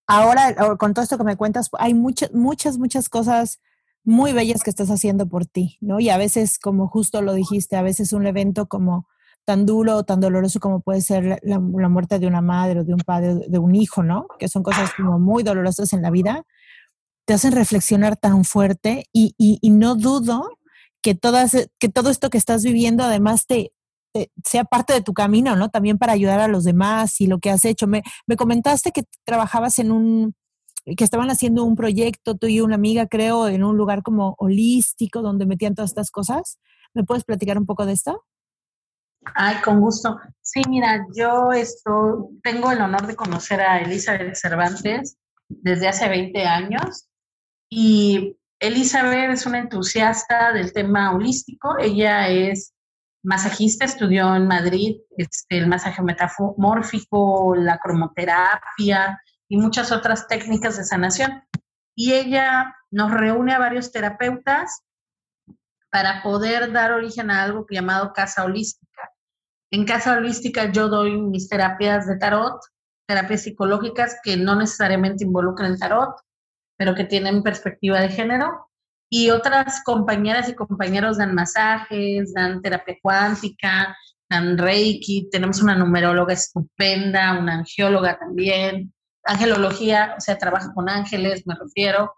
ahora 0.07 0.53
con 0.77 0.93
todo 0.93 1.03
esto 1.03 1.17
que 1.17 1.23
me 1.23 1.37
cuentas, 1.37 1.69
hay 1.79 1.93
muchas, 1.93 2.33
muchas, 2.33 2.77
muchas 2.77 3.07
cosas 3.07 3.61
muy 4.03 4.33
bellas 4.33 4.61
que 4.61 4.71
estás 4.71 4.89
haciendo 4.89 5.29
por 5.29 5.45
ti, 5.45 5.77
¿no? 5.79 6.01
Y 6.01 6.09
a 6.09 6.17
veces, 6.17 6.59
como 6.59 6.89
justo 6.89 7.21
lo 7.21 7.33
dijiste, 7.33 7.77
a 7.77 7.81
veces 7.81 8.11
un 8.11 8.27
evento 8.27 8.67
como 8.67 9.07
tan 9.45 9.65
duro 9.65 9.97
o 9.97 10.03
tan 10.03 10.19
doloroso 10.19 10.59
como 10.59 10.81
puede 10.81 11.01
ser 11.01 11.39
la, 11.43 11.59
muerte 11.59 12.19
de 12.19 12.27
una 12.27 12.41
madre 12.41 12.79
o 12.79 12.83
de 12.83 12.93
un 12.93 13.01
padre, 13.01 13.35
de 13.47 13.59
un 13.59 13.75
hijo, 13.75 14.03
¿no? 14.03 14.27
Que 14.39 14.47
son 14.47 14.63
cosas 14.63 14.91
como 14.95 15.19
muy 15.19 15.43
dolorosas 15.43 15.93
en 15.93 16.01
la 16.01 16.11
vida, 16.11 16.43
te 17.25 17.33
hacen 17.33 17.53
reflexionar 17.53 18.17
tan 18.17 18.43
fuerte 18.45 19.05
y, 19.13 19.35
y, 19.37 19.69
no 19.69 19.95
dudo 19.95 20.49
que, 21.01 21.15
todas, 21.15 21.69
que 21.79 21.89
todo 21.89 22.09
esto 22.09 22.29
que 22.29 22.37
estás 22.37 22.63
viviendo 22.63 23.03
además 23.03 23.45
te, 23.47 23.71
sea 24.45 24.65
parte 24.65 24.93
de 24.93 25.01
tu 25.01 25.13
camino, 25.13 25.55
¿no? 25.55 25.69
También 25.69 25.97
para 25.97 26.13
ayudar 26.13 26.39
a 26.39 26.47
los 26.47 26.63
demás 26.63 27.19
y 27.21 27.27
lo 27.27 27.39
que 27.39 27.49
has 27.49 27.65
hecho. 27.65 27.87
Me, 27.87 28.03
me 28.27 28.35
comentaste 28.35 28.91
que 28.91 29.03
trabajabas 29.25 29.79
en 29.79 29.91
un, 29.91 30.35
que 30.85 31.03
estaban 31.03 31.29
haciendo 31.29 31.63
un 31.63 31.75
proyecto, 31.75 32.35
tú 32.35 32.47
y 32.47 32.61
una 32.61 32.75
amiga, 32.75 33.07
creo, 33.07 33.47
en 33.47 33.63
un 33.63 33.77
lugar 33.77 34.03
como 34.03 34.35
holístico 34.37 35.21
donde 35.21 35.45
metían 35.45 35.75
todas 35.75 35.91
estas 35.91 36.11
cosas. 36.11 36.59
¿Me 36.93 37.03
puedes 37.03 37.23
platicar 37.23 37.57
un 37.57 37.65
poco 37.65 37.85
de 37.85 37.93
esto? 37.93 38.23
Ay, 39.35 39.57
con 39.63 39.79
gusto. 39.79 40.19
Sí, 40.41 40.61
mira, 40.67 41.05
yo 41.15 41.51
esto, 41.51 42.29
tengo 42.43 42.71
el 42.71 42.81
honor 42.81 43.07
de 43.07 43.15
conocer 43.15 43.61
a 43.61 43.79
Elizabeth 43.79 44.35
Cervantes 44.35 45.17
desde 45.47 45.87
hace 45.87 46.07
20 46.09 46.45
años 46.45 47.09
y 47.69 48.37
Elizabeth 48.59 49.31
es 49.31 49.45
una 49.45 49.59
entusiasta 49.59 50.53
del 50.53 50.73
tema 50.73 51.13
holístico. 51.13 51.77
Ella 51.79 52.29
es 52.29 52.73
masajista, 53.23 53.85
estudió 53.85 54.35
en 54.35 54.47
Madrid 54.47 54.97
este, 55.17 55.57
el 55.57 55.67
masaje 55.67 56.01
metamórfico, 56.01 57.55
la 57.55 57.79
cromoterapia 57.79 59.21
y 59.47 59.57
muchas 59.57 59.91
otras 59.91 60.27
técnicas 60.27 60.77
de 60.77 60.83
sanación. 60.83 61.43
Y 61.95 62.13
ella 62.13 62.75
nos 62.91 63.11
reúne 63.11 63.53
a 63.53 63.59
varios 63.59 63.91
terapeutas 63.91 64.83
para 65.91 66.23
poder 66.23 66.71
dar 66.71 66.91
origen 66.91 67.31
a 67.31 67.43
algo 67.43 67.65
llamado 67.69 68.13
casa 68.13 68.43
holística. 68.43 69.12
En 69.73 69.85
casa 69.85 70.13
holística 70.13 70.71
yo 70.71 70.87
doy 70.87 71.19
mis 71.19 71.49
terapias 71.49 72.05
de 72.05 72.17
tarot, 72.17 72.61
terapias 73.07 73.41
psicológicas 73.41 74.17
que 74.23 74.37
no 74.37 74.55
necesariamente 74.55 75.23
involucran 75.23 75.71
el 75.71 75.79
tarot, 75.79 76.15
pero 76.77 76.93
que 76.93 77.05
tienen 77.05 77.41
perspectiva 77.41 77.99
de 77.99 78.09
género. 78.09 78.69
Y 79.09 79.31
otras 79.31 79.81
compañeras 79.83 80.47
y 80.47 80.53
compañeros 80.53 81.17
dan 81.17 81.33
masajes, 81.33 82.35
dan 82.35 82.61
terapia 82.61 82.99
cuántica, 83.01 83.97
dan 84.29 84.59
reiki, 84.59 85.27
tenemos 85.31 85.59
una 85.63 85.75
numeróloga 85.75 86.33
estupenda, 86.33 87.39
una 87.39 87.55
angióloga 87.55 88.19
también, 88.19 88.93
angelología, 89.25 90.13
o 90.15 90.21
sea, 90.21 90.37
trabaja 90.37 90.71
con 90.75 90.87
ángeles, 90.87 91.47
me 91.47 91.55
refiero. 91.55 92.13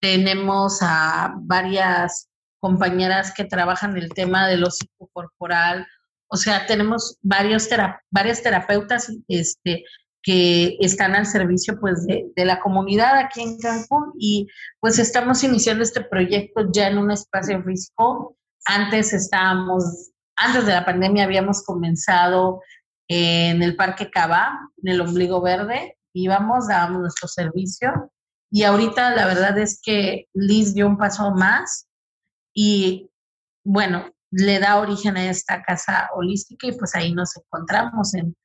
Tenemos 0.00 0.78
a 0.80 1.34
varias 1.40 2.30
compañeras 2.58 3.34
que 3.34 3.44
trabajan 3.44 3.98
el 3.98 4.08
tema 4.14 4.48
de 4.48 4.56
lo 4.56 4.70
psicocorporal, 4.70 5.86
o 6.28 6.36
sea, 6.36 6.66
tenemos 6.66 7.18
varios 7.22 7.68
varias 8.10 8.42
terapeutas 8.42 9.12
este, 9.28 9.84
que 10.22 10.76
están 10.80 11.14
al 11.14 11.26
servicio 11.26 11.78
pues 11.80 12.04
de, 12.06 12.26
de, 12.34 12.44
la 12.44 12.60
comunidad 12.60 13.16
aquí 13.16 13.42
en 13.42 13.58
Cancún 13.58 14.12
y 14.18 14.48
pues 14.80 14.98
estamos 14.98 15.44
iniciando 15.44 15.84
este 15.84 16.02
proyecto 16.02 16.68
ya 16.72 16.88
en 16.88 16.98
un 16.98 17.12
espacio 17.12 17.62
físico. 17.62 18.36
Antes 18.64 19.12
estábamos, 19.12 20.10
antes 20.36 20.66
de 20.66 20.72
la 20.72 20.84
pandemia 20.84 21.24
habíamos 21.24 21.62
comenzado 21.62 22.60
en 23.08 23.62
el 23.62 23.76
Parque 23.76 24.10
Cava, 24.10 24.58
en 24.82 24.92
el 24.92 25.00
Ombligo 25.00 25.40
Verde, 25.40 25.96
íbamos, 26.12 26.66
dábamos 26.66 27.02
nuestro 27.02 27.28
servicio 27.28 28.10
y 28.50 28.64
ahorita 28.64 29.14
la 29.14 29.26
verdad 29.26 29.56
es 29.58 29.80
que 29.80 30.28
Liz 30.34 30.74
dio 30.74 30.86
un 30.86 30.98
paso 30.98 31.30
más 31.30 31.88
y 32.52 33.10
bueno, 33.64 34.12
le 34.36 34.58
da 34.58 34.78
origen 34.78 35.16
a 35.16 35.30
esta 35.30 35.62
casa 35.62 36.10
holística 36.14 36.66
y 36.66 36.72
pues 36.72 36.94
ahí 36.94 37.14
nos 37.14 37.36
encontramos 37.36 38.14
en, 38.14 38.36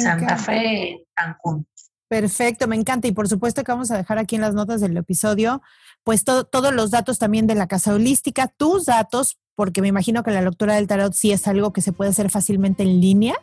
Santa 0.00 0.36
Fe, 0.36 1.04
Cancún. 1.12 1.66
Perfecto, 2.08 2.68
me 2.68 2.76
encanta. 2.76 3.08
Y 3.08 3.12
por 3.12 3.26
supuesto 3.26 3.64
que 3.64 3.72
vamos 3.72 3.90
a 3.90 3.96
dejar 3.96 4.18
aquí 4.18 4.36
en 4.36 4.42
las 4.42 4.54
notas 4.54 4.80
del 4.80 4.96
episodio, 4.96 5.60
pues 6.04 6.22
todos 6.22 6.72
los 6.72 6.92
datos 6.92 7.18
también 7.18 7.48
de 7.48 7.56
la 7.56 7.66
casa 7.66 7.92
holística, 7.92 8.46
tus 8.46 8.86
datos, 8.86 9.40
porque 9.56 9.82
me 9.82 9.88
imagino 9.88 10.22
que 10.22 10.30
la 10.30 10.40
lectura 10.40 10.76
del 10.76 10.86
tarot 10.86 11.12
sí 11.12 11.32
es 11.32 11.48
algo 11.48 11.72
que 11.72 11.80
se 11.80 11.90
puede 11.90 12.10
hacer 12.10 12.30
fácilmente 12.30 12.84
en 12.84 13.00
línea. 13.00 13.34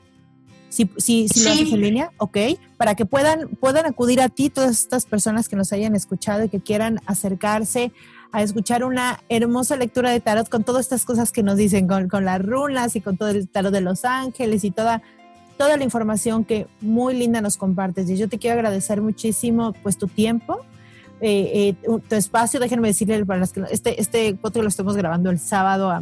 Si, 0.69 0.89
sí, 0.97 1.27
sí, 1.27 1.43
lo 1.43 1.51
haces 1.51 1.73
en 1.73 1.81
línea, 1.81 2.11
ok, 2.17 2.38
para 2.77 2.95
que 2.95 3.05
puedan, 3.05 3.49
puedan 3.57 3.86
acudir 3.86 4.21
a 4.21 4.29
ti 4.29 4.49
todas 4.49 4.79
estas 4.79 5.05
personas 5.05 5.49
que 5.49 5.57
nos 5.57 5.73
hayan 5.73 5.95
escuchado 5.97 6.45
y 6.45 6.49
que 6.49 6.61
quieran 6.61 7.01
acercarse 7.05 7.91
a 8.34 8.41
escuchar 8.41 8.84
una 8.84 9.21
hermosa 9.29 9.77
lectura 9.77 10.09
de 10.09 10.19
tarot 10.19 10.49
con 10.49 10.63
todas 10.63 10.81
estas 10.81 11.05
cosas 11.05 11.31
que 11.31 11.43
nos 11.43 11.55
dicen, 11.55 11.88
con, 11.88 12.09
con 12.09 12.25
las 12.25 12.43
runas 12.43 12.95
y 12.95 13.01
con 13.01 13.15
todo 13.15 13.29
el 13.29 13.47
tarot 13.47 13.71
de 13.71 13.79
los 13.79 14.05
ángeles 14.05 14.63
y 14.63 14.71
toda, 14.71 15.03
toda 15.55 15.77
la 15.77 15.84
información 15.84 16.43
que 16.43 16.65
muy 16.81 17.13
linda 17.13 17.41
nos 17.41 17.57
compartes. 17.57 18.09
Y 18.09 18.17
yo 18.17 18.27
te 18.27 18.39
quiero 18.39 18.55
agradecer 18.55 19.01
muchísimo 19.01 19.73
pues 19.84 19.99
tu 19.99 20.07
tiempo, 20.07 20.61
eh, 21.21 21.75
eh, 21.84 21.99
tu 22.09 22.15
espacio. 22.15 22.59
Déjenme 22.59 22.88
decirle 22.88 23.23
para 23.23 23.39
las 23.39 23.53
que 23.53 23.61
este, 23.69 24.01
este 24.01 24.34
podcast 24.34 24.63
lo 24.63 24.69
estamos 24.69 24.97
grabando 24.97 25.29
el 25.29 25.38
sábado 25.38 25.91
a, 25.91 26.01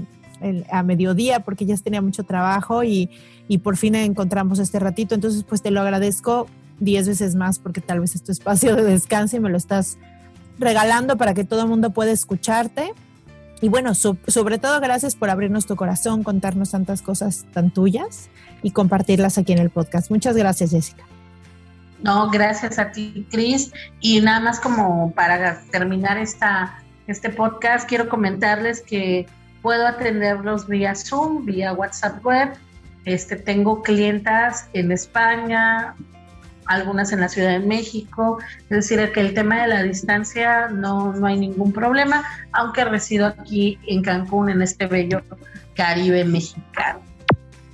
a 0.72 0.84
mediodía 0.84 1.42
porque 1.42 1.66
ya 1.66 1.76
tenía 1.76 2.02
mucho 2.02 2.24
trabajo 2.24 2.82
y, 2.86 3.10
y 3.50 3.58
por 3.58 3.76
fin 3.76 3.94
encontramos 3.96 4.58
este 4.60 4.80
ratito. 4.80 5.16
Entonces 5.16 5.44
pues 5.44 5.62
te 5.62 5.70
lo 5.70 5.82
agradezco 5.82 6.48
diez 6.80 7.10
veces 7.10 7.36
más 7.36 7.60
porque 7.60 7.82
tal 7.82 8.00
vez 8.00 8.16
es 8.16 8.24
tu 8.24 8.32
espacio 8.32 8.74
de 8.78 8.84
descanso 8.84 9.36
y 9.36 9.42
me 9.42 9.50
lo 9.50 9.58
estás 9.58 9.98
regalando 10.60 11.18
para 11.18 11.34
que 11.34 11.44
todo 11.44 11.62
el 11.62 11.68
mundo 11.68 11.92
pueda 11.92 12.12
escucharte. 12.12 12.94
Y 13.62 13.70
bueno, 13.70 13.94
sobre 13.94 14.58
todo 14.58 14.80
gracias 14.80 15.16
por 15.16 15.30
abrirnos 15.30 15.68
tu 15.68 15.76
corazón, 15.76 16.24
contarnos 16.24 16.72
tantas 16.72 17.02
cosas 17.02 17.46
tan 17.54 17.72
tuyas 17.72 18.30
y 18.64 18.72
compartirlas 18.72 19.38
aquí 19.38 19.54
en 19.54 19.60
el 19.60 19.70
podcast. 19.70 20.10
Muchas 20.10 20.36
gracias, 20.36 20.72
Jessica. 20.72 21.04
No, 22.04 22.30
gracias 22.32 22.80
a 22.80 22.92
ti, 22.92 23.28
Cris. 23.30 23.72
Y 24.00 24.22
nada 24.22 24.40
más 24.40 24.60
como 24.60 25.12
para 25.14 25.62
terminar 25.72 26.18
esta, 26.18 26.82
este 27.08 27.30
podcast, 27.30 27.88
quiero 27.88 28.10
comentarles 28.10 28.82
que 28.82 29.28
puedo 29.62 29.86
atenderlos 29.86 30.68
vía 30.68 30.96
Zoom, 30.96 31.46
vía 31.46 31.74
WhatsApp 31.74 32.26
web. 32.26 32.50
Este, 33.06 33.36
tengo 33.36 33.84
clientas 33.84 34.68
en 34.74 34.92
España, 34.92 35.96
algunas 36.74 37.12
en 37.12 37.22
la 37.22 37.30
Ciudad 37.30 37.52
de 37.52 37.60
México, 37.60 38.40
es 38.64 38.70
decir, 38.70 39.12
que 39.12 39.22
el 39.22 39.34
tema 39.34 39.62
de 39.62 39.68
la 39.68 39.84
distancia 39.84 40.68
no, 40.68 41.14
no 41.14 41.28
hay 41.28 41.40
ningún 41.40 41.72
problema, 41.72 42.24
aunque 42.52 42.86
resido 42.86 43.28
aquí 43.28 43.80
en 43.88 44.02
Cancún, 44.02 44.50
en 44.50 44.62
este 44.62 44.88
bello 44.88 45.22
Caribe 45.76 46.24
mexicano. 46.26 47.00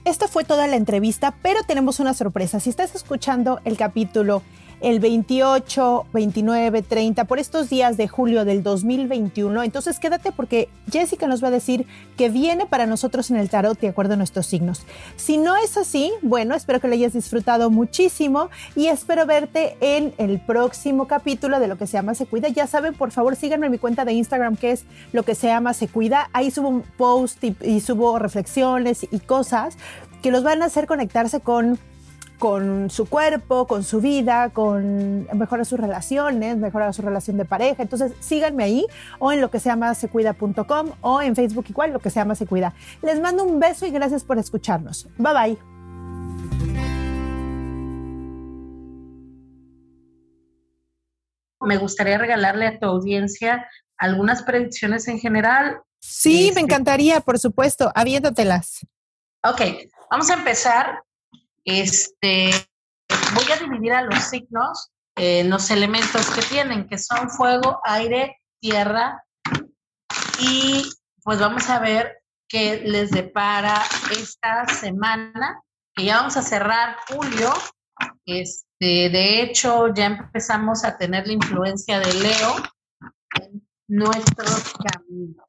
Esta 0.05 0.27
fue 0.27 0.45
toda 0.45 0.67
la 0.67 0.77
entrevista, 0.77 1.33
pero 1.41 1.63
tenemos 1.63 1.99
una 1.99 2.13
sorpresa. 2.13 2.59
Si 2.59 2.69
estás 2.69 2.95
escuchando 2.95 3.59
el 3.65 3.75
capítulo 3.75 4.41
el 4.81 4.99
28, 4.99 6.05
29, 6.13 6.81
30, 6.81 7.25
por 7.25 7.39
estos 7.39 7.69
días 7.69 7.97
de 7.97 8.07
julio 8.07 8.45
del 8.45 8.63
2021. 8.63 9.63
Entonces 9.63 9.99
quédate 9.99 10.31
porque 10.31 10.69
Jessica 10.91 11.27
nos 11.27 11.43
va 11.43 11.47
a 11.47 11.51
decir 11.51 11.85
que 12.15 12.29
viene 12.29 12.65
para 12.65 12.85
nosotros 12.85 13.31
en 13.31 13.37
el 13.37 13.49
tarot 13.49 13.79
de 13.79 13.87
acuerdo 13.87 14.13
a 14.13 14.17
nuestros 14.17 14.45
signos. 14.47 14.83
Si 15.15 15.37
no 15.37 15.55
es 15.55 15.77
así, 15.77 16.11
bueno, 16.21 16.55
espero 16.55 16.79
que 16.79 16.87
lo 16.87 16.93
hayas 16.93 17.13
disfrutado 17.13 17.69
muchísimo 17.69 18.49
y 18.75 18.87
espero 18.87 19.25
verte 19.25 19.77
en 19.81 20.13
el 20.17 20.39
próximo 20.39 21.07
capítulo 21.07 21.59
de 21.59 21.67
lo 21.67 21.77
que 21.77 21.87
se 21.87 21.93
llama 21.93 22.15
Se 22.15 22.25
Cuida. 22.25 22.49
Ya 22.49 22.67
saben, 22.67 22.93
por 22.93 23.11
favor, 23.11 23.35
síganme 23.35 23.67
en 23.67 23.71
mi 23.71 23.77
cuenta 23.77 24.05
de 24.05 24.13
Instagram 24.13 24.57
que 24.57 24.71
es 24.71 24.85
lo 25.11 25.23
que 25.23 25.35
se 25.35 25.47
llama 25.47 25.73
Se 25.73 25.87
Cuida. 25.87 26.29
Ahí 26.33 26.51
subo 26.51 26.69
un 26.69 26.83
post 26.97 27.43
y, 27.43 27.55
y 27.61 27.79
subo 27.79 28.19
reflexiones 28.19 29.07
y 29.09 29.19
cosas 29.19 29.77
que 30.21 30.31
los 30.31 30.43
van 30.43 30.61
a 30.61 30.65
hacer 30.65 30.87
conectarse 30.87 31.39
con 31.41 31.79
con 32.37 32.89
su 32.89 33.07
cuerpo, 33.07 33.67
con 33.67 33.83
su 33.83 33.99
vida, 34.01 34.49
con 34.49 35.27
mejorar 35.37 35.65
sus 35.65 35.79
relaciones, 35.79 36.57
mejorar 36.57 36.93
su 36.93 37.01
relación 37.01 37.37
de 37.37 37.45
pareja. 37.45 37.83
Entonces, 37.83 38.13
síganme 38.19 38.63
ahí 38.63 38.87
o 39.19 39.31
en 39.31 39.41
lo 39.41 39.49
que 39.49 39.59
se 39.59 39.69
llama 39.69 39.93
secuida.com 39.95 40.91
o 41.01 41.21
en 41.21 41.35
Facebook 41.35 41.65
igual, 41.69 41.93
lo 41.93 41.99
que 41.99 42.09
se 42.09 42.19
llama 42.19 42.35
Se 42.35 42.45
Cuida. 42.45 42.73
Les 43.01 43.19
mando 43.19 43.43
un 43.43 43.59
beso 43.59 43.85
y 43.85 43.91
gracias 43.91 44.23
por 44.23 44.37
escucharnos. 44.37 45.07
Bye 45.17 45.33
bye. 45.33 45.57
Me 51.61 51.77
gustaría 51.77 52.17
regalarle 52.17 52.67
a 52.67 52.79
tu 52.79 52.85
audiencia 52.85 53.67
algunas 53.97 54.43
predicciones 54.43 55.07
en 55.07 55.19
general. 55.19 55.81
Sí, 55.99 56.43
me 56.43 56.47
este, 56.49 56.59
encantaría, 56.61 57.19
por 57.19 57.39
supuesto. 57.39 57.91
Aviéntatelas. 57.95 58.85
Ok, 59.43 59.61
vamos 60.09 60.29
a 60.29 60.35
empezar 60.35 61.03
este, 61.67 62.49
voy 63.35 63.51
a 63.51 63.57
dividir 63.57 63.93
a 63.93 64.01
los 64.03 64.23
signos 64.23 64.89
eh, 65.17 65.43
los 65.43 65.69
elementos 65.69 66.29
que 66.29 66.41
tienen, 66.41 66.87
que 66.87 66.97
son 66.97 67.29
fuego, 67.29 67.81
aire, 67.83 68.37
tierra. 68.61 69.23
Y 70.39 70.89
pues 71.23 71.39
vamos 71.39 71.69
a 71.69 71.79
ver 71.79 72.23
qué 72.47 72.81
les 72.85 73.11
depara 73.11 73.83
esta 74.11 74.65
semana, 74.67 75.61
que 75.93 76.05
ya 76.05 76.17
vamos 76.17 76.37
a 76.37 76.41
cerrar 76.41 76.97
julio. 77.09 77.51
Este, 78.25 79.09
de 79.09 79.41
hecho, 79.41 79.93
ya 79.93 80.05
empezamos 80.05 80.85
a 80.85 80.97
tener 80.97 81.27
la 81.27 81.33
influencia 81.33 81.99
de 81.99 82.13
Leo 82.13 82.55
en 83.41 83.67
nuestros 83.89 84.73
caminos. 84.73 85.45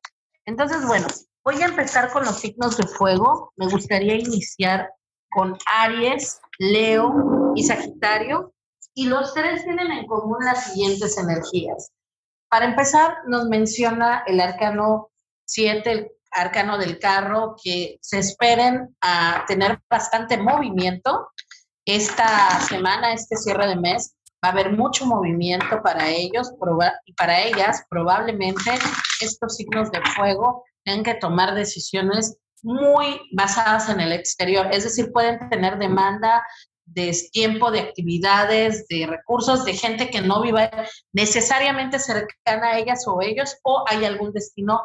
Entonces, 0.47 0.85
bueno, 0.85 1.07
voy 1.45 1.63
a 1.63 1.67
empezar 1.67 2.11
con 2.11 2.25
los 2.25 2.41
signos 2.41 2.77
de 2.77 2.89
fuego. 2.89 3.53
Me 3.57 3.69
gustaría 3.69 4.15
iniciar 4.15 4.91
con 5.31 5.57
Aries, 5.67 6.41
Leo 6.59 7.53
y 7.55 7.65
Sagitario. 7.65 8.53
Y 8.95 9.07
los 9.07 9.33
tres 9.35 9.65
tienen 9.65 9.93
en 9.93 10.07
común 10.07 10.39
las 10.45 10.73
siguientes 10.73 11.17
energías. 11.19 11.93
Para 12.51 12.65
empezar, 12.65 13.19
nos 13.27 13.49
menciona 13.49 14.25
el 14.27 14.41
arcano 14.41 15.11
7, 15.45 15.93
el 15.93 16.09
arcano 16.31 16.79
del 16.79 16.99
carro, 16.99 17.55
que 17.63 17.99
se 18.01 18.19
esperen 18.19 18.97
a 19.01 19.45
tener 19.47 19.81
bastante 19.89 20.37
movimiento. 20.37 21.29
Esta 21.85 22.61
semana, 22.61 23.13
este 23.13 23.37
cierre 23.37 23.69
de 23.69 23.77
mes, 23.77 24.15
va 24.45 24.49
a 24.49 24.53
haber 24.53 24.73
mucho 24.73 25.07
movimiento 25.07 25.83
para 25.83 26.09
ellos 26.09 26.53
y 27.05 27.13
para 27.15 27.41
ellas. 27.43 27.85
Probablemente 27.89 28.71
estos 29.21 29.57
signos 29.57 29.91
de 29.91 30.01
fuego 30.17 30.65
tengan 30.85 31.05
que 31.05 31.15
tomar 31.15 31.55
decisiones 31.55 32.37
muy 32.63 33.21
basadas 33.33 33.89
en 33.89 34.01
el 34.01 34.13
exterior, 34.13 34.69
es 34.73 34.85
decir, 34.85 35.13
pueden 35.13 35.49
tener 35.49 35.79
demanda 35.79 36.45
de 36.87 37.15
tiempo, 37.33 37.71
de 37.71 37.81
actividades, 37.81 38.87
de 38.89 39.07
recursos, 39.07 39.65
de 39.65 39.75
gente 39.75 40.11
que 40.11 40.23
no 40.23 40.41
viva 40.41 40.71
necesariamente 41.13 41.99
cercana 41.99 42.69
a 42.69 42.79
ellas 42.79 43.05
o 43.07 43.21
ellos, 43.21 43.57
o 43.63 43.85
hay 43.87 44.05
algún 44.05 44.33
destino 44.33 44.81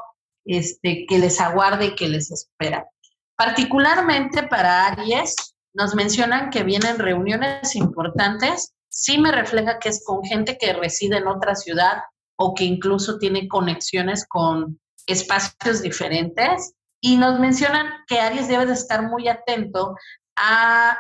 este, 0.45 1.05
que 1.07 1.19
les 1.19 1.39
aguarde 1.39 1.88
y 1.88 1.95
que 1.95 2.09
les 2.09 2.32
espera. 2.32 2.88
Particularmente 3.36 4.43
para 4.43 4.88
Aries, 4.88 5.36
nos 5.74 5.95
mencionan 5.95 6.49
que 6.49 6.63
vienen 6.63 6.99
reuniones 6.99 7.76
importantes, 7.76 8.74
sí 8.89 9.17
me 9.17 9.32
refleja 9.32 9.80
que 9.80 9.89
es 9.89 10.03
con 10.05 10.24
gente 10.24 10.57
que 10.57 10.74
reside 10.74 11.17
en 11.17 11.28
otra 11.28 11.55
ciudad 11.55 12.03
o 12.38 12.53
que 12.53 12.63
incluso 12.63 13.17
tiene 13.17 13.47
conexiones 13.47 14.26
con 14.28 14.80
espacios 15.07 15.82
diferentes. 15.82 16.74
Y 17.06 17.18
nos 17.18 17.38
mencionan 17.38 17.91
que 18.08 18.18
Aries 18.18 18.47
debe 18.47 18.66
de 18.66 18.72
estar 18.72 19.10
muy 19.10 19.28
atento 19.28 19.97
a 20.38 20.97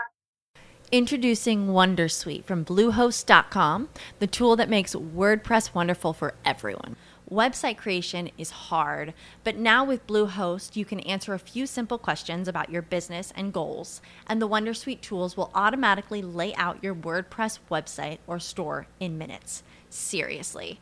Introducing 0.91 1.69
Wondersuite 1.69 2.43
from 2.43 2.65
Bluehost.com, 2.65 3.87
the 4.19 4.27
tool 4.27 4.57
that 4.57 4.69
makes 4.69 4.93
WordPress 4.93 5.73
wonderful 5.73 6.11
for 6.11 6.33
everyone. 6.43 6.97
Website 7.31 7.77
creation 7.77 8.29
is 8.37 8.51
hard, 8.51 9.13
but 9.45 9.55
now 9.55 9.85
with 9.85 10.05
Bluehost, 10.05 10.75
you 10.75 10.83
can 10.83 10.99
answer 10.99 11.33
a 11.33 11.39
few 11.39 11.65
simple 11.65 11.97
questions 11.97 12.49
about 12.49 12.69
your 12.69 12.81
business 12.81 13.31
and 13.33 13.53
goals, 13.53 14.01
and 14.27 14.41
the 14.41 14.49
Wondersuite 14.49 14.99
tools 14.99 15.37
will 15.37 15.51
automatically 15.55 16.21
lay 16.21 16.53
out 16.55 16.83
your 16.83 16.93
WordPress 16.93 17.59
website 17.71 18.17
or 18.27 18.39
store 18.39 18.87
in 18.99 19.17
minutes. 19.17 19.63
Seriously. 19.89 20.81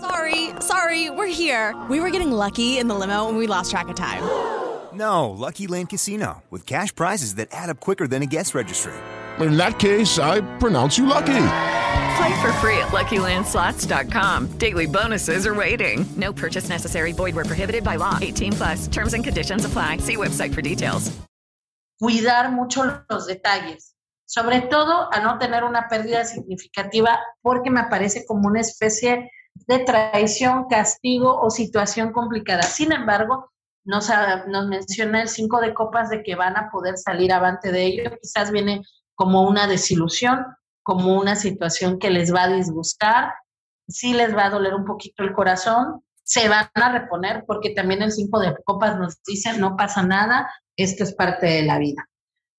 Sorry, 0.00 0.48
sorry, 0.60 1.10
we're 1.10 1.26
here. 1.26 1.76
We 1.90 2.00
were 2.00 2.08
getting 2.08 2.32
lucky 2.32 2.78
in 2.78 2.88
the 2.88 2.94
limo 2.94 3.28
and 3.28 3.36
we 3.36 3.46
lost 3.46 3.70
track 3.70 3.88
of 3.88 3.96
time. 3.96 4.22
No, 4.94 5.30
Lucky 5.30 5.66
Land 5.66 5.90
Casino, 5.90 6.42
with 6.48 6.66
cash 6.66 6.94
prizes 6.94 7.34
that 7.34 7.48
add 7.52 7.68
up 7.68 7.80
quicker 7.80 8.08
than 8.08 8.22
a 8.22 8.26
guest 8.26 8.54
registry. 8.54 8.94
In 9.38 9.56
that 9.58 9.78
case, 9.78 10.18
I 10.18 10.40
pronounce 10.58 10.96
you 10.96 11.04
lucky. 11.06 11.46
Play 12.16 12.40
for 12.40 12.52
free 12.60 12.78
at 12.78 12.88
LuckyLandSlots.com. 12.88 14.48
Daily 14.58 14.86
bonuses 14.86 15.46
are 15.46 15.54
waiting. 15.54 16.06
No 16.16 16.32
purchase 16.32 16.68
necessary. 16.68 17.12
Void 17.12 17.34
where 17.34 17.44
prohibited 17.44 17.84
by 17.84 17.96
law. 17.96 18.18
18 18.20 18.52
plus. 18.52 18.88
Terms 18.88 19.14
and 19.14 19.22
conditions 19.22 19.64
apply. 19.64 19.98
See 19.98 20.16
website 20.16 20.54
for 20.54 20.62
details. 20.62 21.12
Cuidar 22.02 22.50
mucho 22.52 23.04
los 23.10 23.26
detalles. 23.26 23.94
Sobre 24.26 24.62
todo 24.62 25.08
a 25.12 25.20
no 25.20 25.38
tener 25.38 25.64
una 25.64 25.88
pérdida 25.88 26.24
significativa 26.24 27.18
porque 27.42 27.70
me 27.70 27.84
parece 27.90 28.24
como 28.26 28.48
una 28.48 28.60
especie 28.60 29.30
de 29.66 29.80
traición, 29.80 30.66
castigo 30.68 31.40
o 31.40 31.50
situación 31.50 32.12
complicada. 32.12 32.62
Sin 32.62 32.92
embargo, 32.92 33.50
nos, 33.84 34.10
nos 34.48 34.66
menciona 34.66 35.22
el 35.22 35.28
5 35.28 35.60
de 35.60 35.74
copas 35.74 36.10
de 36.10 36.22
que 36.22 36.34
van 36.34 36.56
a 36.56 36.70
poder 36.70 36.96
salir 36.96 37.32
avante 37.32 37.72
de 37.72 37.84
ello. 37.84 38.10
Quizás 38.20 38.50
viene 38.50 38.82
como 39.14 39.42
una 39.42 39.66
desilusión, 39.66 40.46
como 40.82 41.18
una 41.18 41.36
situación 41.36 41.98
que 41.98 42.10
les 42.10 42.34
va 42.34 42.44
a 42.44 42.48
disgustar, 42.48 43.32
sí 43.88 44.14
les 44.14 44.34
va 44.34 44.46
a 44.46 44.50
doler 44.50 44.74
un 44.74 44.84
poquito 44.84 45.22
el 45.22 45.32
corazón, 45.32 46.02
se 46.24 46.48
van 46.48 46.70
a 46.74 46.92
reponer 46.92 47.44
porque 47.46 47.70
también 47.70 48.02
el 48.02 48.12
5 48.12 48.38
de 48.38 48.56
copas 48.64 48.98
nos 48.98 49.22
dice 49.24 49.58
no 49.58 49.76
pasa 49.76 50.02
nada, 50.02 50.50
esto 50.76 51.04
es 51.04 51.14
parte 51.14 51.46
de 51.46 51.62
la 51.62 51.78
vida. 51.78 52.08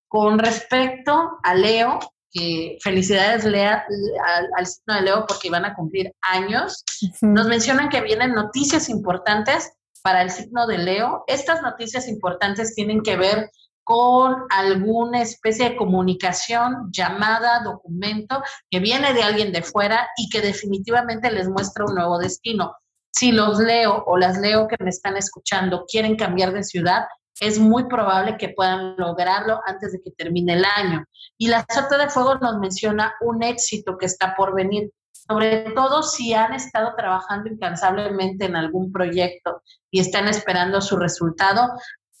Con 0.08 0.38
respecto 0.38 1.38
a 1.42 1.54
Leo, 1.54 1.98
que 2.32 2.78
felicidades 2.82 3.44
Lea, 3.44 3.84
al, 4.26 4.48
al, 4.56 4.66
signo 4.66 4.94
de 4.94 5.02
Leo 5.02 5.26
porque 5.26 5.50
van 5.50 5.64
a 5.64 5.74
cumplir 5.74 6.12
años, 6.22 6.84
nos 7.20 7.46
mencionan 7.46 7.88
que 7.88 8.00
vienen 8.00 8.32
noticias 8.32 8.88
importantes 8.88 9.72
para 10.02 10.22
el 10.22 10.30
signo 10.30 10.66
de 10.66 10.78
Leo. 10.78 11.24
Estas 11.26 11.62
noticias 11.62 12.08
importantes 12.08 12.74
tienen 12.74 13.02
que 13.02 13.16
ver 13.16 13.50
con 13.84 14.44
alguna 14.50 15.22
especie 15.22 15.70
de 15.70 15.76
comunicación, 15.76 16.88
llamada, 16.90 17.62
documento, 17.64 18.42
que 18.70 18.78
viene 18.78 19.12
de 19.12 19.22
alguien 19.22 19.52
de 19.52 19.62
fuera 19.62 20.08
y 20.16 20.28
que 20.28 20.40
definitivamente 20.40 21.30
les 21.30 21.48
muestra 21.48 21.84
un 21.86 21.94
nuevo 21.94 22.18
destino. 22.18 22.74
Si 23.12 23.32
los 23.32 23.58
leo 23.58 24.04
o 24.06 24.16
las 24.16 24.38
leo 24.38 24.68
que 24.68 24.76
me 24.82 24.90
están 24.90 25.16
escuchando 25.16 25.84
quieren 25.86 26.16
cambiar 26.16 26.52
de 26.52 26.62
ciudad, 26.62 27.04
es 27.40 27.58
muy 27.58 27.84
probable 27.88 28.36
que 28.36 28.50
puedan 28.50 28.96
lograrlo 28.96 29.60
antes 29.66 29.92
de 29.92 30.00
que 30.02 30.10
termine 30.12 30.54
el 30.54 30.64
año. 30.64 31.04
Y 31.38 31.48
la 31.48 31.64
Sota 31.68 31.98
de 31.98 32.08
Fuego 32.08 32.36
nos 32.36 32.58
menciona 32.58 33.14
un 33.20 33.42
éxito 33.42 33.96
que 33.98 34.06
está 34.06 34.34
por 34.36 34.54
venir, 34.54 34.90
sobre 35.10 35.70
todo 35.72 36.02
si 36.02 36.34
han 36.34 36.52
estado 36.54 36.94
trabajando 36.96 37.50
incansablemente 37.50 38.44
en 38.44 38.56
algún 38.56 38.92
proyecto 38.92 39.62
y 39.90 40.00
están 40.00 40.28
esperando 40.28 40.80
su 40.80 40.96
resultado, 40.96 41.68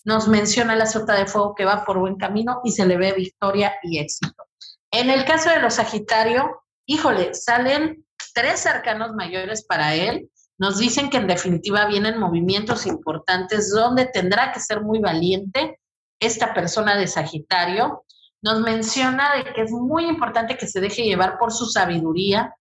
nos 0.04 0.28
menciona 0.28 0.76
la 0.76 0.86
sota 0.86 1.14
de 1.14 1.26
fuego 1.26 1.54
que 1.54 1.64
va 1.64 1.84
por 1.84 1.98
buen 1.98 2.16
camino 2.16 2.60
y 2.64 2.72
se 2.72 2.86
le 2.86 2.96
ve 2.96 3.12
victoria 3.12 3.74
y 3.82 3.98
éxito. 3.98 4.48
En 4.90 5.10
el 5.10 5.24
caso 5.24 5.50
de 5.50 5.60
los 5.60 5.74
Sagitario, 5.74 6.62
híjole, 6.86 7.34
salen 7.34 8.04
tres 8.34 8.66
arcanos 8.66 9.14
mayores 9.14 9.64
para 9.64 9.94
él. 9.94 10.28
Nos 10.62 10.78
dicen 10.78 11.10
que 11.10 11.16
en 11.16 11.26
definitiva 11.26 11.86
vienen 11.86 12.20
movimientos 12.20 12.86
importantes 12.86 13.68
donde 13.68 14.06
tendrá 14.06 14.52
que 14.52 14.60
ser 14.60 14.80
muy 14.80 15.00
valiente 15.00 15.80
esta 16.20 16.54
persona 16.54 16.96
de 16.96 17.08
Sagitario. 17.08 18.04
Nos 18.42 18.60
menciona 18.60 19.34
de 19.34 19.52
que 19.52 19.62
es 19.62 19.72
muy 19.72 20.04
importante 20.06 20.56
que 20.56 20.68
se 20.68 20.80
deje 20.80 21.02
llevar 21.02 21.36
por 21.36 21.52
su 21.52 21.66
sabiduría, 21.66 22.54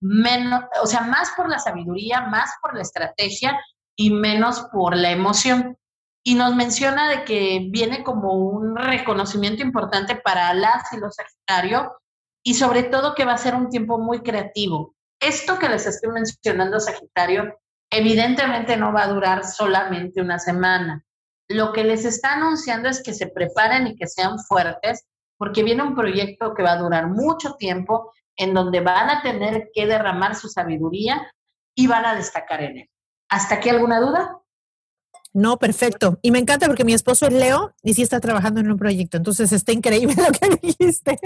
menos, 0.00 0.62
o 0.82 0.86
sea, 0.86 1.02
más 1.02 1.32
por 1.36 1.50
la 1.50 1.58
sabiduría, 1.58 2.22
más 2.22 2.54
por 2.62 2.74
la 2.74 2.80
estrategia 2.80 3.60
y 3.96 4.08
menos 4.08 4.62
por 4.72 4.96
la 4.96 5.10
emoción 5.10 5.76
y 6.24 6.36
nos 6.36 6.56
menciona 6.56 7.10
de 7.10 7.24
que 7.24 7.68
viene 7.70 8.02
como 8.02 8.32
un 8.32 8.76
reconocimiento 8.76 9.62
importante 9.62 10.16
para 10.16 10.54
las 10.54 10.90
y 10.94 10.96
los 10.96 11.16
Sagitario 11.16 11.98
y 12.42 12.54
sobre 12.54 12.84
todo 12.84 13.14
que 13.14 13.26
va 13.26 13.34
a 13.34 13.36
ser 13.36 13.54
un 13.54 13.68
tiempo 13.68 13.98
muy 13.98 14.20
creativo. 14.22 14.94
Esto 15.22 15.58
que 15.58 15.68
les 15.68 15.86
estoy 15.86 16.10
mencionando, 16.10 16.80
Sagitario, 16.80 17.58
Evidentemente 17.92 18.78
no 18.78 18.90
va 18.90 19.04
a 19.04 19.08
durar 19.08 19.44
solamente 19.44 20.22
una 20.22 20.38
semana. 20.38 21.04
Lo 21.46 21.74
que 21.74 21.84
les 21.84 22.06
está 22.06 22.32
anunciando 22.32 22.88
es 22.88 23.02
que 23.02 23.12
se 23.12 23.26
preparen 23.26 23.86
y 23.86 23.96
que 23.96 24.06
sean 24.06 24.38
fuertes, 24.38 25.04
porque 25.36 25.62
viene 25.62 25.82
un 25.82 25.94
proyecto 25.94 26.54
que 26.54 26.62
va 26.62 26.72
a 26.72 26.78
durar 26.78 27.08
mucho 27.08 27.54
tiempo, 27.56 28.10
en 28.36 28.54
donde 28.54 28.80
van 28.80 29.10
a 29.10 29.20
tener 29.20 29.68
que 29.74 29.86
derramar 29.86 30.36
su 30.36 30.48
sabiduría 30.48 31.30
y 31.74 31.86
van 31.86 32.06
a 32.06 32.14
destacar 32.14 32.62
en 32.62 32.78
él. 32.78 32.90
¿Hasta 33.28 33.56
aquí 33.56 33.68
alguna 33.68 34.00
duda? 34.00 34.38
No, 35.34 35.58
perfecto. 35.58 36.18
Y 36.22 36.30
me 36.30 36.38
encanta 36.38 36.68
porque 36.68 36.84
mi 36.84 36.94
esposo 36.94 37.26
es 37.26 37.34
Leo 37.34 37.74
y 37.82 37.92
sí 37.92 38.00
está 38.00 38.20
trabajando 38.20 38.60
en 38.60 38.72
un 38.72 38.78
proyecto. 38.78 39.18
Entonces 39.18 39.52
está 39.52 39.72
increíble 39.72 40.14
lo 40.16 40.32
que 40.32 40.48
dijiste. 40.62 41.18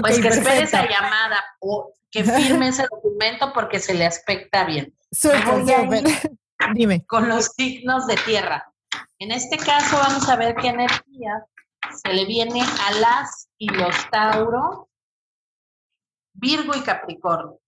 pues 0.00 0.20
que 0.20 0.28
espere 0.28 0.62
esa 0.62 0.88
llamada 0.88 1.42
o 1.58 1.92
que 2.12 2.22
firme 2.22 2.68
ese 2.68 2.86
documento 2.90 3.52
porque 3.52 3.80
se 3.80 3.94
le 3.94 4.04
aspecta 4.04 4.64
bien. 4.64 4.94
Dime. 6.74 7.04
Con 7.06 7.28
los 7.28 7.46
signos 7.56 8.06
de 8.06 8.16
tierra. 8.16 8.72
En 9.18 9.32
este 9.32 9.56
caso 9.56 9.96
vamos 9.96 10.28
a 10.28 10.36
ver 10.36 10.54
qué 10.56 10.68
energía 10.68 11.44
se 11.90 12.12
le 12.12 12.26
viene 12.26 12.62
a 12.62 12.92
las 13.00 13.48
y 13.58 13.68
los 13.68 13.94
Tauro, 14.10 14.88
Virgo 16.34 16.74
y 16.76 16.82
Capricornio. 16.82 17.58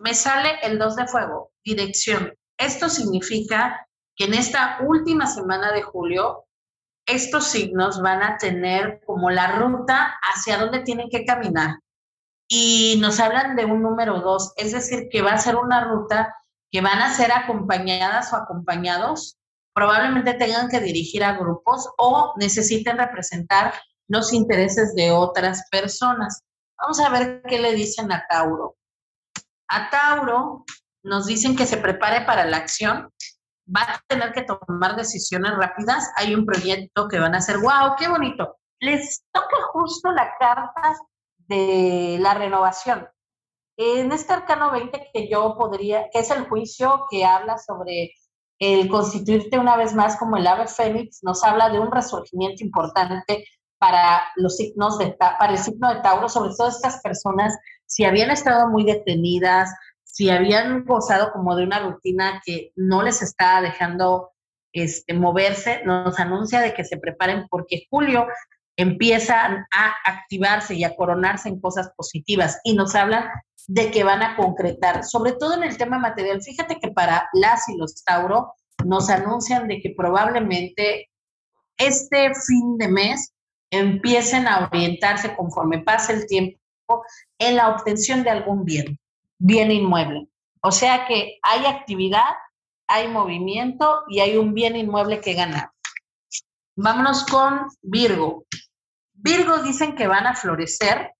Me 0.00 0.14
sale 0.14 0.58
el 0.62 0.78
2 0.78 0.96
de 0.96 1.06
fuego, 1.06 1.52
dirección. 1.64 2.32
Esto 2.58 2.88
significa 2.88 3.86
que 4.16 4.24
en 4.24 4.34
esta 4.34 4.78
última 4.86 5.26
semana 5.26 5.72
de 5.72 5.82
julio, 5.82 6.46
estos 7.06 7.48
signos 7.48 8.00
van 8.00 8.22
a 8.22 8.38
tener 8.38 9.00
como 9.04 9.30
la 9.30 9.58
ruta 9.58 10.18
hacia 10.22 10.58
dónde 10.58 10.80
tienen 10.80 11.08
que 11.10 11.24
caminar. 11.24 11.78
Y 12.48 12.98
nos 13.00 13.20
hablan 13.20 13.56
de 13.56 13.64
un 13.64 13.82
número 13.82 14.20
2, 14.20 14.54
es 14.56 14.72
decir, 14.72 15.08
que 15.10 15.22
va 15.22 15.32
a 15.32 15.38
ser 15.38 15.56
una 15.56 15.84
ruta 15.84 16.34
que 16.70 16.80
van 16.80 17.00
a 17.00 17.14
ser 17.14 17.32
acompañadas 17.32 18.32
o 18.32 18.36
acompañados, 18.36 19.38
probablemente 19.74 20.34
tengan 20.34 20.68
que 20.68 20.80
dirigir 20.80 21.24
a 21.24 21.36
grupos 21.36 21.88
o 21.98 22.34
necesiten 22.36 22.98
representar 22.98 23.74
los 24.08 24.32
intereses 24.32 24.94
de 24.94 25.12
otras 25.12 25.68
personas. 25.70 26.42
Vamos 26.78 27.00
a 27.00 27.08
ver 27.10 27.42
qué 27.48 27.60
le 27.60 27.74
dicen 27.74 28.12
a 28.12 28.26
Tauro. 28.28 28.76
A 29.68 29.88
Tauro 29.90 30.64
nos 31.02 31.26
dicen 31.26 31.56
que 31.56 31.66
se 31.66 31.76
prepare 31.76 32.24
para 32.26 32.44
la 32.44 32.58
acción, 32.58 33.10
va 33.68 33.82
a 33.82 34.02
tener 34.08 34.32
que 34.32 34.42
tomar 34.42 34.96
decisiones 34.96 35.52
rápidas. 35.56 36.10
Hay 36.16 36.34
un 36.34 36.44
proyecto 36.44 37.08
que 37.08 37.18
van 37.18 37.34
a 37.34 37.38
hacer, 37.38 37.58
wow, 37.58 37.94
qué 37.98 38.08
bonito. 38.08 38.56
Les 38.80 39.24
toca 39.32 39.56
justo 39.72 40.10
la 40.10 40.30
carta 40.38 40.94
de 41.48 42.18
la 42.20 42.34
renovación. 42.34 43.08
En 43.76 44.12
este 44.12 44.32
arcano 44.32 44.70
20 44.70 45.10
que 45.12 45.28
yo 45.28 45.56
podría, 45.56 46.08
que 46.10 46.20
es 46.20 46.30
el 46.30 46.48
juicio 46.48 47.06
que 47.10 47.24
habla 47.24 47.58
sobre 47.58 48.12
el 48.58 48.88
constituirte 48.88 49.58
una 49.58 49.76
vez 49.76 49.94
más 49.94 50.16
como 50.16 50.36
el 50.36 50.46
ave 50.46 50.68
fénix, 50.68 51.22
nos 51.22 51.42
habla 51.42 51.70
de 51.70 51.80
un 51.80 51.90
resurgimiento 51.90 52.62
importante 52.62 53.44
para 53.78 54.22
los 54.36 54.56
signos 54.56 54.98
de 54.98 55.12
para 55.12 55.52
el 55.52 55.58
signo 55.58 55.92
de 55.92 56.00
Tauro, 56.00 56.28
sobre 56.28 56.54
todo 56.56 56.68
estas 56.68 57.00
personas 57.02 57.58
si 57.86 58.04
habían 58.04 58.30
estado 58.30 58.68
muy 58.68 58.84
detenidas, 58.84 59.74
si 60.02 60.30
habían 60.30 60.84
gozado 60.84 61.32
como 61.32 61.56
de 61.56 61.64
una 61.64 61.80
rutina 61.80 62.40
que 62.44 62.72
no 62.76 63.02
les 63.02 63.22
está 63.22 63.60
dejando 63.60 64.30
este, 64.72 65.14
moverse, 65.14 65.82
nos 65.84 66.18
anuncia 66.18 66.60
de 66.60 66.74
que 66.74 66.84
se 66.84 66.96
preparen 66.96 67.46
porque 67.48 67.86
julio 67.90 68.26
empiezan 68.76 69.64
a 69.72 69.94
activarse 70.04 70.74
y 70.74 70.84
a 70.84 70.96
coronarse 70.96 71.48
en 71.48 71.60
cosas 71.60 71.92
positivas 71.96 72.60
y 72.64 72.74
nos 72.74 72.94
hablan 72.94 73.28
de 73.66 73.90
que 73.90 74.04
van 74.04 74.22
a 74.22 74.36
concretar, 74.36 75.04
sobre 75.04 75.32
todo 75.32 75.54
en 75.54 75.62
el 75.62 75.76
tema 75.76 75.98
material. 75.98 76.42
Fíjate 76.42 76.78
que 76.78 76.90
para 76.90 77.28
las 77.32 77.68
y 77.68 77.76
los 77.76 78.02
Tauro 78.04 78.52
nos 78.84 79.08
anuncian 79.08 79.68
de 79.68 79.80
que 79.80 79.94
probablemente 79.96 81.08
este 81.78 82.32
fin 82.34 82.76
de 82.76 82.88
mes 82.88 83.32
empiecen 83.70 84.46
a 84.46 84.68
orientarse 84.68 85.34
conforme 85.34 85.80
pase 85.80 86.12
el 86.12 86.26
tiempo 86.26 86.58
en 87.38 87.56
la 87.56 87.70
obtención 87.70 88.22
de 88.22 88.30
algún 88.30 88.64
bien 88.64 88.98
bien 89.44 89.70
inmueble. 89.70 90.28
O 90.62 90.72
sea 90.72 91.06
que 91.06 91.38
hay 91.42 91.66
actividad, 91.66 92.32
hay 92.86 93.08
movimiento 93.08 94.04
y 94.08 94.20
hay 94.20 94.36
un 94.36 94.54
bien 94.54 94.76
inmueble 94.76 95.20
que 95.20 95.34
ganar. 95.34 95.70
Vámonos 96.76 97.24
con 97.26 97.68
Virgo. 97.82 98.44
Virgo 99.12 99.58
dicen 99.58 99.94
que 99.94 100.06
van 100.06 100.26
a 100.26 100.34
florecer 100.34 101.12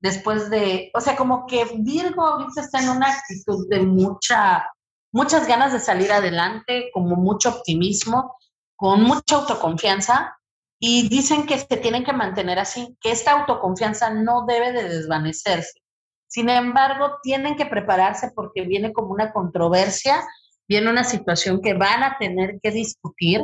después 0.00 0.50
de, 0.50 0.90
o 0.94 1.00
sea, 1.00 1.16
como 1.16 1.46
que 1.46 1.64
Virgo 1.78 2.26
ahorita 2.26 2.60
está 2.60 2.80
en 2.80 2.90
una 2.90 3.08
actitud 3.12 3.68
de 3.68 3.80
mucha, 3.80 4.66
muchas 5.12 5.46
ganas 5.46 5.72
de 5.72 5.80
salir 5.80 6.12
adelante, 6.12 6.90
como 6.92 7.16
mucho 7.16 7.50
optimismo, 7.50 8.36
con 8.76 9.02
mucha 9.02 9.36
autoconfianza 9.36 10.36
y 10.80 11.08
dicen 11.08 11.46
que 11.46 11.58
se 11.58 11.76
tienen 11.76 12.04
que 12.04 12.12
mantener 12.12 12.58
así, 12.58 12.96
que 13.00 13.10
esta 13.10 13.32
autoconfianza 13.32 14.10
no 14.10 14.46
debe 14.46 14.72
de 14.72 14.88
desvanecerse. 14.88 15.80
Sin 16.28 16.48
embargo, 16.48 17.18
tienen 17.22 17.56
que 17.56 17.66
prepararse 17.66 18.30
porque 18.34 18.62
viene 18.62 18.92
como 18.92 19.08
una 19.08 19.32
controversia, 19.32 20.24
viene 20.68 20.90
una 20.90 21.02
situación 21.02 21.60
que 21.60 21.74
van 21.74 22.02
a 22.02 22.18
tener 22.18 22.60
que 22.62 22.70
discutir, 22.70 23.42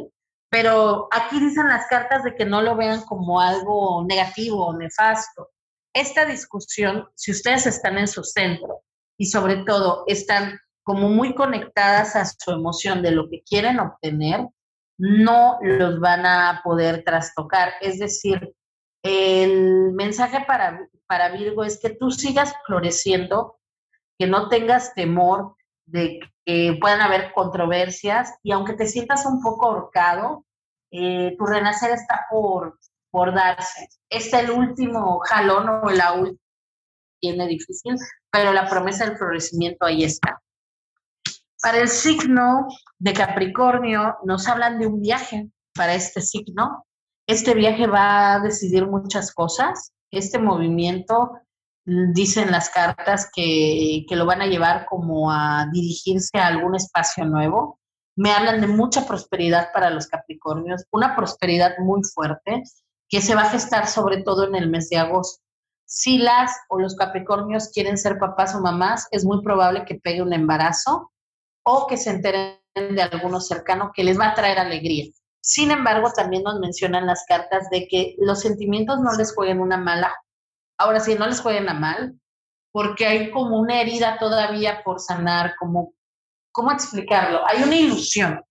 pero 0.55 1.09
aquí 1.11 1.41
dicen 1.41 1.67
las 1.67 1.89
cartas 1.89 2.23
de 2.23 2.37
que 2.37 2.45
no 2.45 2.63
lo 2.63 2.77
vean 2.77 3.01
como 3.07 3.41
algo 3.41 4.05
negativo 4.07 4.67
o 4.67 4.77
nefasto. 4.77 5.51
Esta 5.93 6.25
discusión, 6.27 7.09
si 7.17 7.33
ustedes 7.33 7.67
están 7.67 7.99
en 7.99 8.07
su 8.07 8.23
centro 8.23 8.83
y 9.19 9.27
sobre 9.27 9.65
todo 9.65 10.05
están 10.07 10.61
como 10.85 11.09
muy 11.09 11.35
conectadas 11.35 12.15
a 12.15 12.25
su 12.25 12.53
emoción 12.53 13.03
de 13.03 13.11
lo 13.11 13.29
que 13.29 13.43
quieren 13.43 13.81
obtener, 13.81 14.47
no 14.97 15.59
los 15.61 15.99
van 15.99 16.25
a 16.25 16.61
poder 16.63 17.03
trastocar. 17.03 17.73
Es 17.81 17.99
decir, 17.99 18.55
el 19.03 19.91
mensaje 19.93 20.45
para, 20.47 20.89
para 21.09 21.31
Virgo 21.31 21.65
es 21.65 21.81
que 21.81 21.91
tú 21.91 22.13
sigas 22.13 22.55
floreciendo, 22.65 23.59
que 24.21 24.29
no 24.29 24.49
tengas 24.49 24.95
temor 24.95 25.57
de 25.87 26.21
que 26.45 26.77
puedan 26.81 27.01
haber 27.01 27.33
controversias 27.33 28.35
y 28.43 28.53
aunque 28.53 28.75
te 28.75 28.87
sientas 28.87 29.27
un 29.27 29.43
poco 29.43 29.67
ahorcado, 29.67 30.45
eh, 30.91 31.35
tu 31.39 31.47
renacer 31.47 31.91
está 31.91 32.27
por, 32.31 32.79
por 33.11 33.35
darse. 33.35 33.89
Es 34.09 34.33
el 34.33 34.51
último 34.51 35.21
jalón 35.21 35.69
o 35.69 35.91
la 35.91 36.13
última 36.13 36.39
tiene 37.21 37.47
difícil, 37.47 37.97
pero 38.31 38.53
la 38.53 38.69
promesa 38.69 39.07
del 39.07 39.17
florecimiento 39.17 39.87
ahí 39.87 40.05
está. 40.05 40.43
Para 41.63 41.79
el 41.79 41.89
signo 41.89 42.69
de 42.99 43.15
Capricornio 43.15 44.19
nos 44.25 44.47
hablan 44.47 44.79
de 44.79 44.87
un 44.87 45.01
viaje 45.01 45.49
para 45.75 45.95
este 45.95 46.21
signo 46.21 46.85
este 47.27 47.55
viaje 47.55 47.87
va 47.87 48.35
a 48.35 48.41
decidir 48.41 48.87
muchas 48.87 49.33
cosas. 49.33 49.93
Este 50.11 50.39
movimiento, 50.39 51.33
dicen 51.85 52.51
las 52.51 52.71
cartas, 52.71 53.31
que, 53.35 54.05
que 54.09 54.17
lo 54.17 54.27
van 54.27 54.43
a 54.43 54.47
llevar 54.47 54.87
como 54.87 55.31
a 55.31 55.67
dirigirse 55.73 56.39
a 56.39 56.47
algún 56.47 56.75
espacio 56.75 57.25
nuevo. 57.25 57.79
Me 58.17 58.33
hablan 58.33 58.61
de 58.61 58.69
mucha 58.69 59.07
prosperidad 59.07 59.73
para 59.73 59.91
los 59.91 60.07
Capricornios, 60.07 60.85
una 60.93 61.17
prosperidad 61.17 61.79
muy 61.79 62.03
fuerte 62.05 62.63
que 63.09 63.21
se 63.21 63.35
va 63.35 63.43
a 63.43 63.51
gestar 63.51 63.87
sobre 63.87 64.23
todo 64.23 64.47
en 64.47 64.55
el 64.55 64.71
mes 64.71 64.89
de 64.89 64.99
agosto. 64.99 65.43
Si 65.85 66.19
las 66.19 66.53
o 66.69 66.79
los 66.79 66.97
Capricornios 66.97 67.69
quieren 67.69 67.99
ser 67.99 68.19
papás 68.19 68.55
o 68.55 68.61
mamás, 68.61 69.07
es 69.11 69.25
muy 69.25 69.43
probable 69.43 69.85
que 69.85 69.97
pegue 69.97 70.23
un 70.23 70.33
embarazo 70.33 71.13
o 71.65 71.87
que 71.87 71.97
se 71.97 72.11
enteren 72.11 72.59
de 72.75 73.03
alguno 73.03 73.41
cercano 73.41 73.93
que 73.95 74.05
les 74.05 74.19
va 74.19 74.29
a 74.29 74.35
traer 74.35 74.59
alegría. 74.59 75.13
Sin 75.41 75.71
embargo, 75.71 76.11
también 76.15 76.43
nos 76.43 76.59
mencionan 76.59 77.07
las 77.07 77.25
cartas 77.29 77.69
de 77.71 77.87
que 77.87 78.17
los 78.19 78.41
sentimientos 78.41 78.99
no 79.01 79.13
les 79.13 79.35
jueguen 79.35 79.61
una 79.61 79.77
mala. 79.77 80.15
Ahora 80.79 81.01
sí, 81.01 81.15
no 81.15 81.27
les 81.27 81.41
jueguen 81.41 81.69
a 81.69 81.75
mal, 81.75 82.19
porque 82.73 83.07
hay 83.07 83.31
como 83.31 83.59
una 83.59 83.81
herida 83.81 84.19
todavía 84.19 84.83
por 84.85 85.01
sanar, 85.01 85.55
como, 85.59 85.95
¿cómo 86.53 86.73
explicarlo? 86.73 87.47
Hay 87.47 87.63
una 87.63 87.77
ilusión 87.77 88.43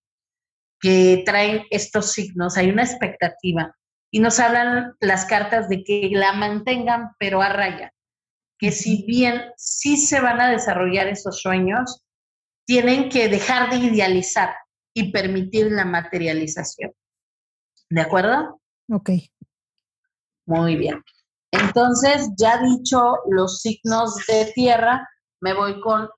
que 0.79 1.23
traen 1.25 1.63
estos 1.69 2.11
signos, 2.11 2.57
hay 2.57 2.69
una 2.69 2.83
expectativa. 2.83 3.75
Y 4.11 4.19
nos 4.19 4.39
hablan 4.39 4.95
las 4.99 5.25
cartas 5.25 5.67
de 5.69 5.83
que 5.83 6.09
la 6.11 6.33
mantengan, 6.33 7.11
pero 7.17 7.41
a 7.41 7.49
raya. 7.49 7.91
Que 8.59 8.71
si 8.71 9.05
bien 9.05 9.41
sí 9.57 9.97
se 9.97 10.21
van 10.21 10.39
a 10.39 10.51
desarrollar 10.51 11.07
esos 11.07 11.41
sueños, 11.41 12.03
tienen 12.65 13.09
que 13.09 13.27
dejar 13.27 13.69
de 13.71 13.77
idealizar 13.77 14.55
y 14.93 15.11
permitir 15.11 15.71
la 15.71 15.85
materialización. 15.85 16.93
¿De 17.89 18.01
acuerdo? 18.01 18.61
Ok. 18.89 19.09
Muy 20.45 20.75
bien. 20.75 21.01
Entonces, 21.53 22.29
ya 22.35 22.57
dicho 22.57 23.17
los 23.29 23.61
signos 23.61 24.15
de 24.27 24.51
tierra, 24.55 25.07
me 25.39 25.53
voy 25.53 25.79
con 25.81 26.09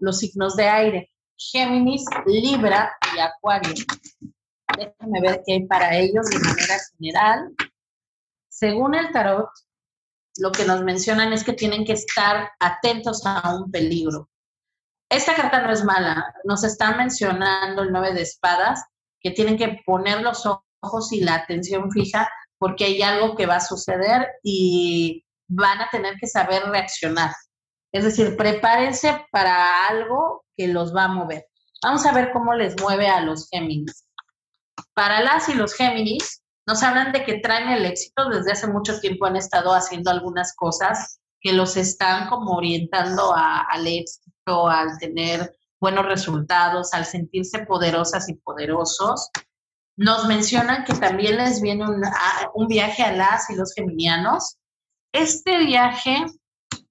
los 0.00 0.18
signos 0.18 0.56
de 0.56 0.66
aire. 0.66 1.12
Géminis, 1.36 2.06
Libra 2.24 2.96
y 3.14 3.18
Acuario. 3.18 3.74
Déjame 4.78 5.20
ver 5.20 5.42
qué 5.44 5.52
hay 5.54 5.66
para 5.66 5.94
ellos 5.94 6.26
de 6.30 6.38
manera 6.38 6.76
general. 6.96 7.54
Según 8.48 8.94
el 8.94 9.12
tarot, 9.12 9.50
lo 10.38 10.52
que 10.52 10.64
nos 10.64 10.82
mencionan 10.82 11.34
es 11.34 11.44
que 11.44 11.52
tienen 11.52 11.84
que 11.84 11.92
estar 11.92 12.48
atentos 12.58 13.26
a 13.26 13.56
un 13.56 13.70
peligro. 13.70 14.30
esta 15.10 15.34
carta 15.34 15.60
no 15.60 15.70
es 15.70 15.84
mala. 15.84 16.34
Nos 16.44 16.64
están 16.64 16.96
mencionando 16.96 17.82
el 17.82 17.92
nueve 17.92 18.14
de 18.14 18.22
espadas, 18.22 18.82
que 19.20 19.32
tienen 19.32 19.58
que 19.58 19.80
poner 19.84 20.22
los 20.22 20.46
ojos 20.46 21.12
y 21.12 21.20
la 21.20 21.34
atención 21.34 21.90
fija 21.90 22.26
porque 22.58 22.84
hay 22.84 23.02
algo 23.02 23.36
que 23.36 23.46
va 23.46 23.56
a 23.56 23.60
suceder 23.60 24.28
y 24.42 25.24
van 25.48 25.80
a 25.80 25.88
tener 25.90 26.14
que 26.20 26.26
saber 26.26 26.62
reaccionar. 26.64 27.30
Es 27.92 28.04
decir, 28.04 28.36
prepárense 28.36 29.26
para 29.30 29.86
algo 29.86 30.44
que 30.56 30.68
los 30.68 30.94
va 30.94 31.04
a 31.04 31.08
mover. 31.08 31.46
Vamos 31.82 32.04
a 32.06 32.12
ver 32.12 32.30
cómo 32.32 32.54
les 32.54 32.80
mueve 32.80 33.08
a 33.08 33.20
los 33.20 33.48
Géminis. 33.50 34.06
Para 34.94 35.20
las 35.20 35.48
y 35.48 35.54
los 35.54 35.74
Géminis, 35.74 36.42
nos 36.66 36.82
hablan 36.82 37.12
de 37.12 37.24
que 37.24 37.38
traen 37.38 37.68
el 37.68 37.84
éxito. 37.84 38.28
Desde 38.28 38.52
hace 38.52 38.66
mucho 38.66 38.98
tiempo 38.98 39.26
han 39.26 39.36
estado 39.36 39.72
haciendo 39.72 40.10
algunas 40.10 40.54
cosas 40.56 41.20
que 41.40 41.52
los 41.52 41.76
están 41.76 42.28
como 42.28 42.56
orientando 42.56 43.32
al 43.34 43.86
éxito, 43.86 44.68
al 44.68 44.98
tener 44.98 45.56
buenos 45.80 46.06
resultados, 46.06 46.92
al 46.92 47.04
sentirse 47.04 47.64
poderosas 47.66 48.28
y 48.28 48.34
poderosos. 48.34 49.30
Nos 49.96 50.26
mencionan 50.26 50.84
que 50.84 50.94
también 50.94 51.36
les 51.36 51.60
viene 51.60 51.84
un, 51.84 52.02
un 52.54 52.66
viaje 52.66 53.02
a 53.02 53.12
las 53.12 53.48
y 53.50 53.56
los 53.56 53.72
geminianos. 53.74 54.56
Este 55.12 55.58
viaje, 55.58 56.26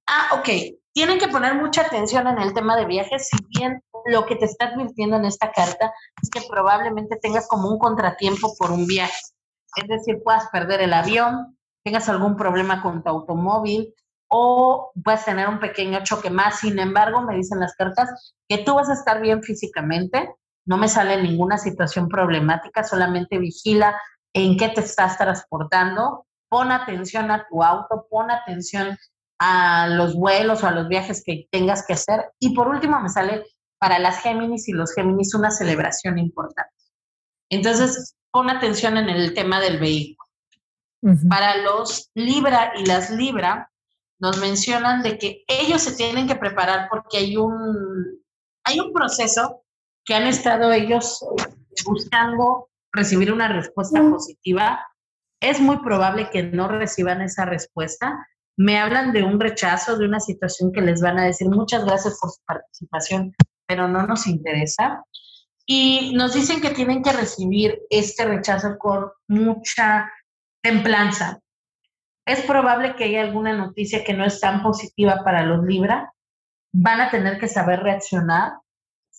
ah, 0.07 0.29
ok, 0.39 0.49
tienen 0.93 1.19
que 1.19 1.27
poner 1.27 1.55
mucha 1.55 1.81
atención 1.81 2.25
en 2.27 2.39
el 2.39 2.53
tema 2.53 2.77
de 2.77 2.85
viajes, 2.85 3.27
si 3.27 3.37
bien 3.49 3.83
lo 4.05 4.25
que 4.25 4.35
te 4.35 4.45
está 4.45 4.67
advirtiendo 4.67 5.17
en 5.17 5.25
esta 5.25 5.51
carta 5.51 5.93
es 6.21 6.29
que 6.29 6.47
probablemente 6.49 7.17
tengas 7.17 7.47
como 7.47 7.69
un 7.69 7.79
contratiempo 7.79 8.55
por 8.57 8.71
un 8.71 8.87
viaje. 8.87 9.19
Es 9.75 9.87
decir, 9.87 10.21
puedas 10.23 10.47
perder 10.49 10.81
el 10.81 10.93
avión, 10.93 11.57
tengas 11.83 12.07
algún 12.07 12.37
problema 12.37 12.81
con 12.81 13.03
tu 13.03 13.09
automóvil 13.09 13.93
o 14.29 14.91
puedes 15.03 15.25
tener 15.25 15.49
un 15.49 15.59
pequeño 15.59 16.03
choque 16.03 16.29
más. 16.29 16.59
Sin 16.59 16.79
embargo, 16.79 17.21
me 17.21 17.35
dicen 17.35 17.59
las 17.59 17.75
cartas 17.75 18.33
que 18.47 18.59
tú 18.59 18.75
vas 18.75 18.89
a 18.89 18.93
estar 18.93 19.21
bien 19.21 19.43
físicamente, 19.43 20.33
no 20.65 20.77
me 20.77 20.87
sale 20.87 21.21
ninguna 21.21 21.57
situación 21.57 22.09
problemática, 22.09 22.83
solamente 22.83 23.37
vigila 23.37 23.99
en 24.33 24.57
qué 24.57 24.69
te 24.69 24.81
estás 24.81 25.17
transportando, 25.17 26.25
pon 26.49 26.71
atención 26.71 27.31
a 27.31 27.47
tu 27.47 27.63
auto, 27.63 28.07
pon 28.09 28.31
atención 28.31 28.97
a 29.39 29.87
los 29.87 30.15
vuelos 30.15 30.63
o 30.63 30.67
a 30.67 30.71
los 30.71 30.87
viajes 30.87 31.23
que 31.25 31.47
tengas 31.51 31.85
que 31.85 31.93
hacer. 31.93 32.31
Y 32.39 32.53
por 32.53 32.67
último 32.67 32.99
me 32.99 33.09
sale 33.09 33.45
para 33.79 33.99
las 33.99 34.21
Géminis 34.21 34.67
y 34.67 34.73
los 34.73 34.93
Géminis 34.93 35.35
una 35.35 35.51
celebración 35.51 36.17
importante. 36.17 36.71
Entonces, 37.49 38.15
pon 38.31 38.49
atención 38.49 38.97
en 38.97 39.09
el 39.09 39.33
tema 39.33 39.59
del 39.59 39.79
vehículo. 39.79 40.25
Para 41.29 41.57
los 41.57 42.09
Libra 42.15 42.73
y 42.75 42.85
las 42.85 43.11
Libra, 43.11 43.71
nos 44.19 44.39
mencionan 44.39 45.03
de 45.03 45.19
que 45.19 45.43
ellos 45.47 45.83
se 45.83 45.95
tienen 45.95 46.27
que 46.27 46.35
preparar 46.35 46.87
porque 46.89 47.17
hay 47.17 47.37
un, 47.37 48.23
hay 48.63 48.79
un 48.79 48.91
proceso 48.91 49.64
que 50.05 50.15
han 50.15 50.27
estado 50.27 50.71
ellos 50.71 51.25
buscando 51.85 52.69
recibir 52.93 53.33
una 53.33 53.47
respuesta 53.47 54.01
positiva. 54.09 54.85
Es 55.41 55.59
muy 55.59 55.79
probable 55.79 56.29
que 56.31 56.43
no 56.43 56.67
reciban 56.67 57.21
esa 57.21 57.45
respuesta, 57.45 58.17
me 58.57 58.79
hablan 58.79 59.11
de 59.11 59.23
un 59.23 59.39
rechazo, 59.39 59.97
de 59.97 60.05
una 60.05 60.19
situación 60.19 60.71
que 60.71 60.81
les 60.81 61.01
van 61.01 61.19
a 61.19 61.25
decir 61.25 61.49
muchas 61.49 61.83
gracias 61.83 62.17
por 62.21 62.31
su 62.31 62.41
participación, 62.45 63.35
pero 63.67 63.87
no 63.87 64.07
nos 64.07 64.27
interesa. 64.27 65.03
Y 65.65 66.13
nos 66.15 66.33
dicen 66.33 66.61
que 66.61 66.69
tienen 66.69 67.01
que 67.01 67.11
recibir 67.11 67.81
este 67.89 68.25
rechazo 68.25 68.77
con 68.77 69.09
mucha 69.27 70.09
templanza. 70.61 71.39
Es 72.25 72.41
probable 72.41 72.95
que 72.95 73.05
haya 73.05 73.21
alguna 73.21 73.53
noticia 73.53 74.03
que 74.03 74.13
no 74.13 74.25
es 74.25 74.39
tan 74.39 74.63
positiva 74.63 75.21
para 75.23 75.43
los 75.43 75.65
Libra. 75.65 76.13
Van 76.73 77.01
a 77.01 77.09
tener 77.09 77.39
que 77.39 77.47
saber 77.47 77.81
reaccionar. 77.81 78.53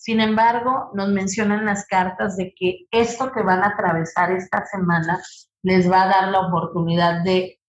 Sin 0.07 0.21
embargo, 0.21 0.89
nos 0.93 1.09
mencionan 1.09 1.65
las 1.65 1.85
cartas 1.85 2.37
de 2.37 2.53
que 2.57 2.87
esto 2.91 3.29
que 3.33 3.43
van 3.43 3.61
a 3.61 3.73
atravesar 3.73 4.31
esta 4.31 4.65
semana 4.65 5.21
les 5.63 5.91
va 5.91 6.03
a 6.03 6.07
dar 6.07 6.27
la 6.29 6.47
oportunidad 6.47 7.25
de 7.25 7.59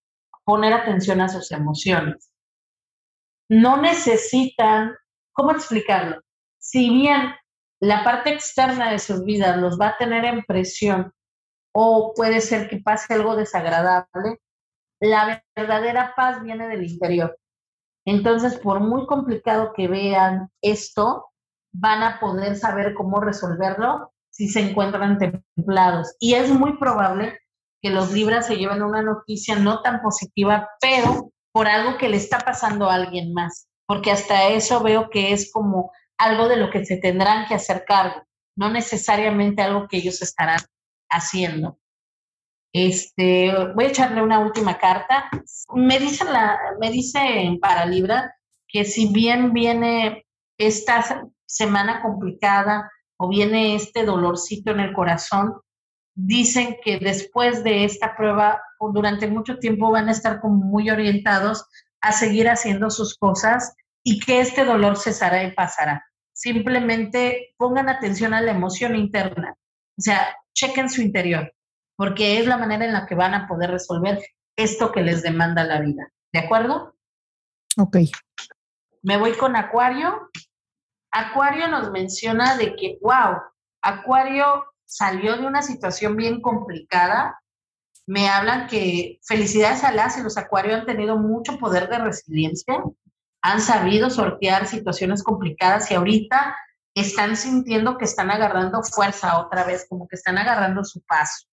poner 0.45 0.73
atención 0.73 1.21
a 1.21 1.29
sus 1.29 1.51
emociones. 1.51 2.31
No 3.49 3.83
necesitan, 3.83 4.95
¿cómo 5.33 5.51
explicarlo? 5.51 6.21
Si 6.59 6.89
bien 6.89 7.35
la 7.81 8.05
parte 8.05 8.31
externa 8.35 8.93
de 8.93 9.01
sus 9.01 9.25
vidas 9.25 9.57
los 9.57 9.77
va 9.77 9.89
a 9.89 9.97
tener 9.97 10.25
en 10.25 10.45
presión 10.45 11.13
o 11.75 12.13
puede 12.15 12.41
ser 12.41 12.69
que 12.69 12.77
pase 12.77 13.15
algo 13.15 13.35
desagradable, 13.35 14.41
la 15.01 15.43
verdadera 15.57 16.15
paz 16.15 16.41
viene 16.45 16.69
del 16.69 16.85
interior. 16.85 17.37
Entonces, 18.07 18.57
por 18.61 18.79
muy 18.79 19.07
complicado 19.07 19.73
que 19.75 19.89
vean 19.89 20.53
esto, 20.63 21.28
van 21.73 22.03
a 22.03 22.21
poder 22.21 22.57
saber 22.57 22.95
cómo 22.95 23.21
resolverlo 23.21 24.13
si 24.31 24.49
se 24.49 24.61
encuentran 24.61 25.19
templados. 25.19 26.15
Y 26.21 26.35
es 26.35 26.51
muy 26.51 26.79
probable 26.79 27.39
que 27.81 27.91
los 27.91 28.13
Libras 28.13 28.47
se 28.47 28.57
lleven 28.57 28.83
una 28.83 29.03
noticia 29.03 29.57
no 29.57 29.83
tan 29.83 30.01
positiva, 30.01 30.69
pero 30.81 31.33
por 31.53 31.69
algo 31.69 31.99
que 31.99 32.09
le 32.09 32.17
está 32.17 32.39
pasando 32.39 32.89
a 32.89 32.95
alguien 32.95 33.33
más, 33.33 33.69
porque 33.87 34.11
hasta 34.11 34.49
eso 34.49 34.83
veo 34.83 35.11
que 35.11 35.33
es 35.33 35.51
como 35.53 35.91
algo 36.19 36.49
de 36.49 36.57
lo 36.57 36.71
que 36.71 36.85
se 36.85 36.97
tendrán 36.97 37.47
que 37.47 37.55
hacer 37.55 37.85
cargo, 37.87 38.23
no 38.57 38.71
necesariamente 38.71 39.63
algo 39.63 39.87
que 39.89 39.99
ellos 39.99 40.21
estarán 40.23 40.61
haciendo. 41.11 41.79
Este, 42.73 43.53
voy 43.75 43.87
a 43.87 43.89
echarle 43.89 44.23
una 44.23 44.41
última 44.41 44.79
carta. 44.79 45.31
Me 45.75 45.99
dice, 45.99 46.25
la, 46.25 46.59
me 46.81 46.91
dice 46.91 47.59
para 47.61 47.87
Libra 47.87 48.37
que 48.67 48.85
si 48.85 49.13
bien 49.13 49.53
viene 49.53 50.27
esta 50.59 51.25
semana 51.49 52.03
complicada 52.03 52.91
o 53.17 53.29
viene 53.29 53.75
este 53.75 54.05
dolorcito 54.05 54.71
en 54.71 54.81
el 54.81 54.93
corazón, 54.93 55.61
dicen 56.15 56.77
que 56.85 56.99
después 56.99 57.65
de 57.65 57.85
esta 57.85 58.17
prueba, 58.17 58.61
durante 58.93 59.27
mucho 59.27 59.59
tiempo 59.59 59.91
van 59.91 60.09
a 60.09 60.13
estar 60.13 60.41
como 60.41 60.65
muy 60.65 60.91
orientados 60.91 61.67
a 62.01 62.13
seguir 62.13 62.49
haciendo 62.49 62.91
sus 62.91 63.17
cosas 63.17 63.75
y 64.05 64.21
que 64.21 64.41
este 64.41 64.65
dolor 64.65 64.97
cesará 64.97 65.43
y 65.45 65.53
pasará. 65.53 66.05
Simplemente 66.33 67.55
pongan 67.57 67.89
atención 67.89 68.35
a 68.35 68.41
la 68.41 68.53
emoción 68.53 68.95
interna, 68.95 69.55
o 69.97 70.01
sea, 70.01 70.37
chequen 70.55 70.89
su 70.89 71.03
interior, 71.03 71.53
porque 71.97 72.39
es 72.39 72.47
la 72.47 72.57
manera 72.57 72.85
en 72.85 72.93
la 72.93 73.07
que 73.07 73.17
van 73.17 73.35
a 73.35 73.49
poder 73.49 73.71
resolver 73.71 74.21
esto 74.57 74.93
que 74.93 75.03
les 75.03 75.23
demanda 75.23 75.65
la 75.65 75.81
vida. 75.81 76.13
¿De 76.33 76.41
acuerdo? 76.41 76.95
Ok. 77.77 77.97
Me 79.03 79.17
voy 79.17 79.33
con 79.33 79.57
Acuario. 79.57 80.31
Acuario 81.11 81.69
nos 81.69 81.91
menciona 81.91 82.57
de 82.57 82.77
que, 82.77 82.99
wow, 83.01 83.39
Acuario 83.83 84.65
salió 84.85 85.37
de 85.37 85.47
una 85.47 85.63
situación 85.63 86.17
bien 86.17 86.41
complicada. 86.41 87.41
Me 88.07 88.29
hablan 88.29 88.67
que 88.67 89.19
felicidades 89.23 89.85
a 89.85 89.93
las 89.93 90.17
y 90.19 90.23
los 90.23 90.39
acuarios 90.39 90.81
han 90.81 90.87
tenido 90.87 91.17
mucho 91.17 91.59
poder 91.59 91.89
de 91.89 91.99
resiliencia, 91.99 92.83
han 93.43 93.61
sabido 93.61 94.09
sortear 94.09 94.67
situaciones 94.67 95.23
complicadas 95.23 95.91
y 95.91 95.95
ahorita 95.95 96.57
están 96.95 97.37
sintiendo 97.37 97.99
que 97.99 98.07
están 98.07 98.31
agarrando 98.31 98.83
fuerza 98.83 99.39
otra 99.39 99.65
vez, 99.65 99.87
como 99.89 100.09
que 100.09 100.17
están 100.17 100.39
agarrando 100.39 100.85
su 100.85 101.01
paso. 101.03 101.48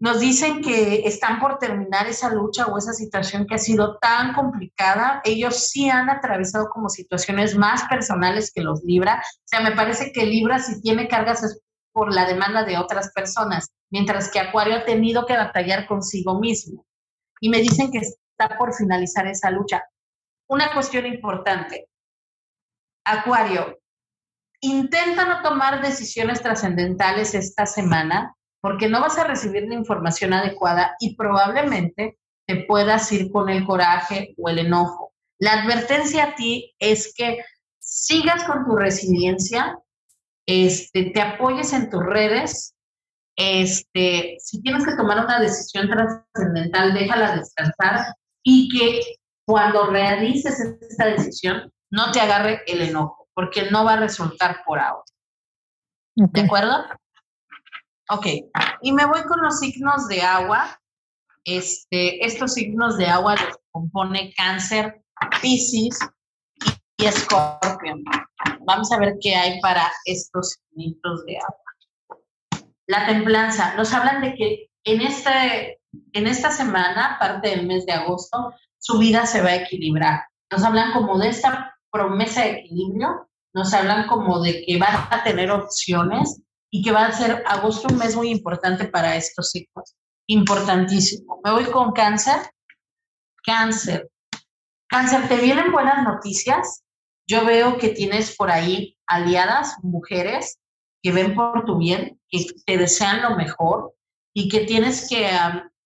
Nos 0.00 0.18
dicen 0.18 0.62
que 0.62 1.06
están 1.06 1.38
por 1.38 1.58
terminar 1.58 2.06
esa 2.06 2.32
lucha 2.32 2.66
o 2.66 2.78
esa 2.78 2.94
situación 2.94 3.46
que 3.46 3.56
ha 3.56 3.58
sido 3.58 3.98
tan 3.98 4.32
complicada. 4.32 5.20
Ellos 5.24 5.68
sí 5.68 5.90
han 5.90 6.08
atravesado 6.08 6.70
como 6.70 6.88
situaciones 6.88 7.54
más 7.54 7.84
personales 7.84 8.50
que 8.50 8.62
los 8.62 8.82
Libra. 8.82 9.22
O 9.22 9.42
sea, 9.44 9.60
me 9.60 9.72
parece 9.72 10.10
que 10.10 10.24
Libra 10.24 10.58
si 10.58 10.80
tiene 10.80 11.06
cargas 11.06 11.60
por 11.92 12.14
la 12.14 12.24
demanda 12.24 12.64
de 12.64 12.78
otras 12.78 13.12
personas, 13.12 13.68
mientras 13.90 14.30
que 14.30 14.40
Acuario 14.40 14.76
ha 14.76 14.84
tenido 14.86 15.26
que 15.26 15.36
batallar 15.36 15.86
consigo 15.86 16.40
mismo. 16.40 16.86
Y 17.38 17.50
me 17.50 17.58
dicen 17.58 17.90
que 17.90 17.98
está 17.98 18.56
por 18.56 18.72
finalizar 18.72 19.26
esa 19.26 19.50
lucha. 19.50 19.84
Una 20.48 20.72
cuestión 20.72 21.04
importante. 21.04 21.90
Acuario, 23.04 23.78
intenta 24.62 25.26
no 25.26 25.42
tomar 25.42 25.82
decisiones 25.82 26.40
trascendentales 26.40 27.34
esta 27.34 27.66
semana 27.66 28.34
porque 28.60 28.88
no 28.88 29.00
vas 29.00 29.18
a 29.18 29.24
recibir 29.24 29.64
la 29.68 29.74
información 29.74 30.32
adecuada 30.32 30.96
y 31.00 31.16
probablemente 31.16 32.18
te 32.46 32.64
puedas 32.64 33.10
ir 33.12 33.30
con 33.30 33.48
el 33.48 33.64
coraje 33.64 34.34
o 34.36 34.48
el 34.48 34.58
enojo. 34.58 35.12
La 35.38 35.62
advertencia 35.62 36.24
a 36.24 36.34
ti 36.34 36.74
es 36.78 37.14
que 37.16 37.38
sigas 37.78 38.44
con 38.44 38.64
tu 38.64 38.76
resiliencia, 38.76 39.78
este, 40.46 41.10
te 41.10 41.20
apoyes 41.20 41.72
en 41.72 41.90
tus 41.90 42.04
redes. 42.04 42.74
Este, 43.36 44.36
si 44.38 44.60
tienes 44.60 44.84
que 44.84 44.96
tomar 44.96 45.24
una 45.24 45.40
decisión 45.40 45.88
trascendental, 45.88 46.92
déjala 46.92 47.36
descansar 47.36 48.14
y 48.42 48.68
que 48.68 49.00
cuando 49.46 49.86
realices 49.86 50.60
esta 50.80 51.06
decisión 51.06 51.72
no 51.90 52.12
te 52.12 52.20
agarre 52.20 52.62
el 52.66 52.82
enojo, 52.82 53.28
porque 53.34 53.70
no 53.70 53.84
va 53.84 53.94
a 53.94 54.00
resultar 54.00 54.62
por 54.66 54.78
ahora. 54.78 55.04
¿De 56.14 56.40
acuerdo? 56.42 56.84
Ok, 58.12 58.26
y 58.82 58.92
me 58.92 59.06
voy 59.06 59.22
con 59.22 59.40
los 59.40 59.60
signos 59.60 60.08
de 60.08 60.20
agua. 60.20 60.80
Este, 61.44 62.26
estos 62.26 62.54
signos 62.54 62.98
de 62.98 63.06
agua 63.06 63.36
los 63.36 63.56
compone 63.70 64.34
cáncer, 64.36 65.04
piscis 65.40 65.96
y 66.96 67.06
escorpión. 67.06 68.02
vamos 68.66 68.90
a 68.90 68.98
ver 68.98 69.14
qué 69.20 69.36
hay 69.36 69.60
para 69.60 69.92
estos 70.06 70.58
litros 70.72 71.24
de 71.24 71.38
agua. 71.38 72.66
La 72.88 73.06
templanza. 73.06 73.74
Nos 73.76 73.94
hablan 73.94 74.22
de 74.22 74.34
que 74.34 74.70
en, 74.82 75.02
este, 75.02 75.80
en 76.12 76.26
esta 76.26 76.50
semana, 76.50 77.16
parte 77.20 77.50
del 77.50 77.68
mes 77.68 77.86
de 77.86 77.92
agosto, 77.92 78.52
su 78.76 78.98
vida 78.98 79.24
se 79.24 79.40
va 79.40 79.50
a 79.50 79.62
equilibrar. 79.62 80.24
Nos 80.50 80.64
hablan 80.64 80.92
como 80.94 81.16
de 81.16 81.28
esta 81.28 81.76
promesa 81.92 82.42
de 82.42 82.58
equilibrio, 82.58 83.28
nos 83.54 83.72
hablan 83.72 84.08
como 84.08 84.42
de 84.42 84.64
que 84.64 84.78
van 84.78 85.06
a 85.10 85.22
tener 85.22 85.52
opciones 85.52 86.42
y 86.70 86.82
que 86.82 86.92
va 86.92 87.06
a 87.06 87.12
ser 87.12 87.42
agosto 87.46 87.88
un 87.88 87.98
mes 87.98 88.16
muy 88.16 88.30
importante 88.30 88.86
para 88.86 89.16
estos 89.16 89.54
hijos. 89.56 89.96
Importantísimo. 90.26 91.40
Me 91.44 91.52
voy 91.52 91.64
con 91.64 91.92
cáncer. 91.92 92.36
Cáncer. 93.44 94.08
Cáncer, 94.88 95.28
¿te 95.28 95.36
vienen 95.36 95.72
buenas 95.72 96.04
noticias? 96.04 96.82
Yo 97.26 97.44
veo 97.44 97.78
que 97.78 97.90
tienes 97.90 98.36
por 98.36 98.50
ahí 98.50 98.96
aliadas, 99.06 99.76
mujeres, 99.82 100.58
que 101.02 101.12
ven 101.12 101.34
por 101.34 101.64
tu 101.64 101.78
bien, 101.78 102.20
que 102.28 102.46
te 102.66 102.76
desean 102.76 103.22
lo 103.22 103.36
mejor 103.36 103.94
y 104.34 104.48
que 104.48 104.60
tienes 104.60 105.08
que 105.08 105.30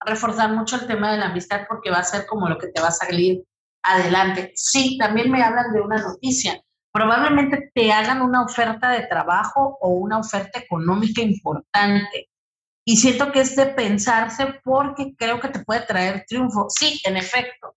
reforzar 0.00 0.52
mucho 0.52 0.76
el 0.76 0.86
tema 0.86 1.12
de 1.12 1.18
la 1.18 1.26
amistad 1.26 1.62
porque 1.68 1.90
va 1.90 1.98
a 1.98 2.04
ser 2.04 2.26
como 2.26 2.48
lo 2.48 2.58
que 2.58 2.68
te 2.68 2.80
va 2.80 2.88
a 2.88 2.92
salir 2.92 3.42
adelante. 3.82 4.52
Sí, 4.54 4.98
también 4.98 5.30
me 5.30 5.42
hablan 5.42 5.72
de 5.72 5.80
una 5.80 5.98
noticia. 5.98 6.62
Probablemente 6.94 7.72
te 7.74 7.90
hagan 7.90 8.22
una 8.22 8.44
oferta 8.44 8.90
de 8.90 9.08
trabajo 9.08 9.76
o 9.80 9.88
una 9.88 10.18
oferta 10.18 10.60
económica 10.60 11.20
importante. 11.20 12.30
Y 12.86 12.98
siento 12.98 13.32
que 13.32 13.40
es 13.40 13.56
de 13.56 13.66
pensarse 13.66 14.60
porque 14.62 15.16
creo 15.16 15.40
que 15.40 15.48
te 15.48 15.64
puede 15.64 15.80
traer 15.80 16.24
triunfo. 16.28 16.66
Sí, 16.68 17.00
en 17.04 17.16
efecto. 17.16 17.74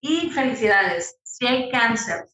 Y 0.00 0.30
felicidades. 0.30 1.18
Si 1.22 1.46
hay 1.46 1.70
cáncer 1.70 2.24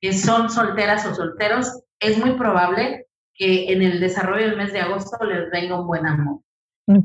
que 0.00 0.12
son 0.12 0.50
solteras 0.50 1.06
o 1.06 1.14
solteros, 1.14 1.80
es 2.00 2.18
muy 2.18 2.32
probable 2.32 3.06
que 3.34 3.72
en 3.72 3.82
el 3.82 4.00
desarrollo 4.00 4.46
del 4.46 4.56
mes 4.56 4.72
de 4.72 4.80
agosto 4.80 5.24
les 5.24 5.48
venga 5.50 5.80
un 5.80 5.86
buen 5.86 6.06
amor. 6.06 6.40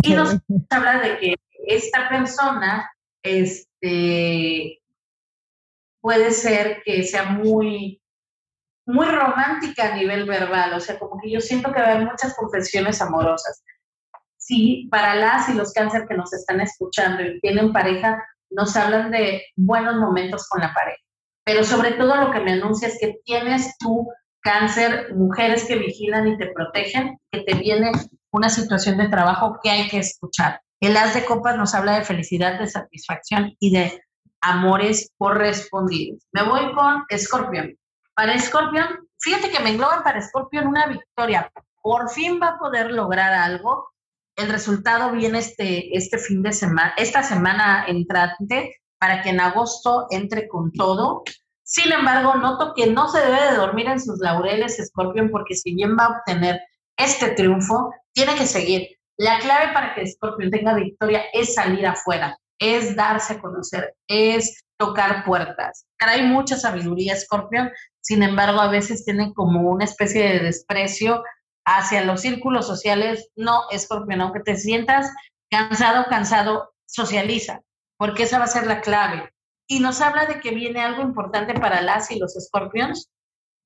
Y 0.02 0.14
nos 0.14 0.38
habla 0.72 1.00
de 1.00 1.20
que 1.20 1.36
esta 1.68 2.10
persona 2.10 2.90
este, 3.22 4.82
puede 6.02 6.32
ser 6.32 6.82
que 6.84 7.04
sea 7.04 7.26
muy, 7.26 8.02
muy 8.86 9.06
romántica 9.08 9.92
a 9.92 9.96
nivel 9.96 10.26
verbal, 10.26 10.74
o 10.74 10.80
sea, 10.80 11.00
como 11.00 11.20
que 11.22 11.32
yo 11.32 11.40
siento 11.40 11.72
que 11.72 11.80
va 11.80 11.88
a 11.88 11.92
haber 11.94 12.06
muchas 12.06 12.36
confesiones 12.36 13.02
amorosas. 13.02 13.64
Sí, 14.38 14.88
para 14.92 15.16
las 15.16 15.48
y 15.50 15.54
los 15.54 15.72
cáncer 15.72 16.06
que 16.08 16.16
nos 16.16 16.34
están 16.34 16.60
escuchando 16.60 17.24
y 17.24 17.40
tienen 17.40 17.72
pareja, 17.72 18.22
nos 18.50 18.76
hablan 18.76 19.10
de 19.12 19.44
buenos 19.56 19.96
momentos 19.96 20.48
con 20.50 20.62
la 20.62 20.74
pareja. 20.74 21.02
Pero 21.46 21.64
sobre 21.64 21.94
todo 21.94 22.16
lo 22.16 22.32
que 22.32 22.40
me 22.40 22.54
anuncia 22.54 22.88
es 22.88 22.98
que 23.00 23.20
tienes 23.24 23.78
tú 23.78 24.10
cáncer, 24.42 25.14
mujeres 25.16 25.66
que 25.66 25.78
vigilan 25.78 26.28
y 26.28 26.38
te 26.38 26.48
protegen, 26.48 27.18
que 27.32 27.42
te 27.42 27.56
viene 27.56 27.92
una 28.32 28.50
situación 28.50 28.98
de 28.98 29.08
trabajo 29.08 29.60
que 29.64 29.70
hay 29.70 29.88
que 29.88 30.00
escuchar. 30.00 30.62
El 30.82 30.98
as 30.98 31.14
de 31.14 31.24
copas 31.24 31.56
nos 31.56 31.74
habla 31.74 31.98
de 31.98 32.04
felicidad, 32.04 32.60
de 32.60 32.68
satisfacción 32.68 33.56
y 33.60 33.72
de 33.72 34.04
amores 34.42 35.10
correspondidos. 35.18 36.28
Me 36.34 36.44
voy 36.44 36.74
con 36.74 37.06
Escorpión. 37.08 37.78
Para 38.16 38.34
Escorpión, 38.34 39.08
fíjate 39.20 39.50
que 39.50 39.62
me 39.62 39.72
engloban 39.72 40.04
para 40.04 40.20
Escorpión 40.20 40.68
una 40.68 40.88
victoria. 40.88 41.52
Por 41.82 42.10
fin 42.10 42.40
va 42.42 42.50
a 42.50 42.58
poder 42.58 42.92
lograr 42.92 43.34
algo. 43.34 43.92
El 44.36 44.50
resultado 44.50 45.12
viene 45.12 45.40
este, 45.40 45.96
este 45.98 46.18
fin 46.18 46.42
de 46.42 46.54
semana, 46.54 46.94
esta 46.98 47.24
semana 47.24 47.86
entrante, 47.88 48.78
para 49.00 49.22
que 49.22 49.30
en 49.30 49.40
agosto 49.40 50.08
entre 50.10 50.48
con 50.48 50.72
todo. 50.72 51.24
Sin 51.64 51.92
embargo, 51.92 52.36
noto 52.36 52.74
que 52.76 52.88
no 52.88 53.10
se 53.10 53.20
debe 53.20 53.52
de 53.52 53.58
dormir 53.58 53.88
en 53.88 54.00
sus 54.00 54.20
laureles, 54.20 54.80
Escorpión, 54.80 55.30
porque 55.30 55.56
si 55.56 55.76
bien 55.76 55.98
va 55.98 56.06
a 56.06 56.18
obtener 56.18 56.62
este 56.98 57.30
triunfo, 57.30 57.94
tiene 58.14 58.36
que 58.36 58.46
seguir. 58.46 58.88
La 59.18 59.40
clave 59.40 59.74
para 59.74 59.94
que 59.94 60.08
Scorpion 60.08 60.50
tenga 60.50 60.74
victoria 60.74 61.24
es 61.34 61.54
salir 61.54 61.86
afuera, 61.86 62.38
es 62.60 62.96
darse 62.96 63.34
a 63.34 63.42
conocer, 63.42 63.96
es 64.08 64.64
tocar 64.78 65.24
puertas. 65.24 65.86
Trae 65.98 66.24
mucha 66.24 66.58
sabiduría 66.58 67.16
Scorpion, 67.16 67.72
sin 68.04 68.22
embargo, 68.22 68.60
a 68.60 68.68
veces 68.68 69.06
tiene 69.06 69.34
como 69.34 69.62
una 69.62 69.86
especie 69.86 70.24
de 70.24 70.40
desprecio 70.40 71.24
hacia 71.66 72.04
los 72.04 72.20
círculos 72.20 72.68
sociales. 72.68 73.30
No, 73.38 73.62
Scorpion, 73.76 74.20
aunque 74.20 74.42
te 74.42 74.58
sientas 74.58 75.10
cansado, 75.50 76.06
cansado, 76.10 76.74
socializa, 76.86 77.62
porque 77.98 78.24
esa 78.24 78.40
va 78.40 78.44
a 78.44 78.48
ser 78.48 78.68
la 78.68 78.82
clave. 78.82 79.32
Y 79.68 79.80
nos 79.80 80.02
habla 80.02 80.26
de 80.26 80.42
que 80.42 80.52
viene 80.52 80.82
algo 80.82 81.02
importante 81.02 81.54
para 81.54 81.82
las 81.82 82.12
y 82.12 82.20
los 82.20 82.34
Scorpions, 82.34 83.10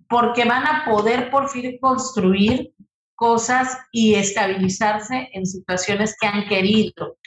porque 0.07 0.45
van 0.45 0.67
a 0.67 0.85
poder 0.85 1.31
por 1.31 1.49
fin 1.49 1.79
construir 1.81 2.75
cosas 3.15 3.75
y 3.91 4.13
estabilizarse 4.13 5.29
en 5.33 5.47
situaciones 5.47 6.15
que 6.21 6.27
han 6.27 6.47
querido. 6.47 7.17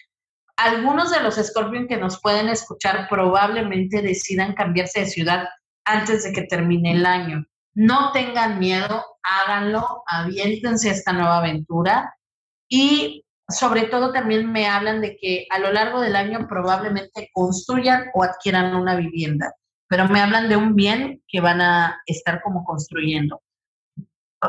Algunos 0.56 1.10
de 1.10 1.22
los 1.22 1.34
Scorpion 1.34 1.88
que 1.88 1.96
nos 1.96 2.20
pueden 2.20 2.48
escuchar 2.48 3.08
probablemente 3.08 4.00
decidan 4.00 4.54
cambiarse 4.54 5.00
de 5.00 5.06
ciudad 5.06 5.48
antes 5.84 6.24
de 6.24 6.32
que 6.32 6.42
termine 6.42 6.92
el 6.92 7.06
año. 7.06 7.44
No 7.74 8.12
tengan 8.12 8.58
miedo, 8.58 9.04
háganlo, 9.22 10.02
aviéntense 10.06 10.90
a 10.90 10.92
esta 10.92 11.12
nueva 11.12 11.38
aventura 11.38 12.14
y 12.68 13.24
sobre 13.48 13.84
todo 13.84 14.12
también 14.12 14.50
me 14.50 14.68
hablan 14.68 15.00
de 15.00 15.16
que 15.16 15.46
a 15.50 15.58
lo 15.58 15.72
largo 15.72 16.00
del 16.00 16.16
año 16.16 16.46
probablemente 16.48 17.30
construyan 17.32 18.06
o 18.14 18.22
adquieran 18.22 18.74
una 18.74 18.96
vivienda, 18.96 19.54
pero 19.88 20.08
me 20.08 20.20
hablan 20.20 20.48
de 20.48 20.56
un 20.56 20.74
bien 20.74 21.22
que 21.26 21.40
van 21.40 21.60
a 21.60 22.00
estar 22.06 22.42
como 22.42 22.64
construyendo. 22.64 23.42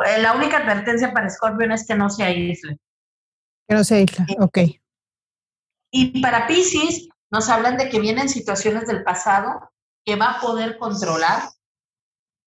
Eh, 0.06 0.22
la 0.22 0.34
única 0.34 0.58
advertencia 0.58 1.12
para 1.14 1.30
Scorpion 1.30 1.72
es 1.72 1.86
que 1.86 1.96
no 1.96 2.10
se 2.10 2.24
aísle. 2.24 2.78
Que 3.68 3.76
no 3.76 3.84
se 3.84 3.96
aísle, 3.96 4.26
ok. 4.40 4.60
Y 5.92 6.22
para 6.22 6.48
Pisces 6.48 7.10
nos 7.32 7.50
hablan 7.50 7.78
de 7.78 7.90
que 7.90 8.00
vienen 8.00 8.30
situaciones 8.30 8.88
del 8.88 9.04
pasado 9.04 9.72
que 10.06 10.16
va 10.16 10.32
a 10.32 10.42
poder 10.42 10.78
controlar. 10.78 11.44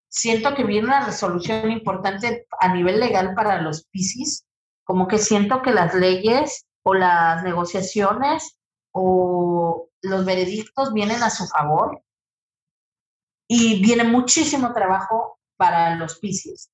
Siento 0.08 0.54
que 0.54 0.64
viene 0.64 0.86
una 0.86 1.04
resolución 1.06 1.70
importante 1.70 2.46
a 2.60 2.72
nivel 2.72 3.00
legal 3.00 3.34
para 3.34 3.60
los 3.62 3.84
Pisces, 3.86 4.46
como 4.84 5.08
que 5.08 5.18
siento 5.18 5.62
que 5.62 5.72
las 5.72 5.94
leyes 5.94 6.66
o 6.82 6.94
las 6.94 7.42
negociaciones 7.42 8.58
o 8.92 9.88
los 10.02 10.24
veredictos 10.24 10.92
vienen 10.92 11.22
a 11.22 11.30
su 11.30 11.46
favor. 11.46 12.02
Y 13.48 13.82
viene 13.82 14.04
muchísimo 14.04 14.72
trabajo 14.72 15.38
para 15.56 15.96
los 15.96 16.18
Pisces 16.18 16.70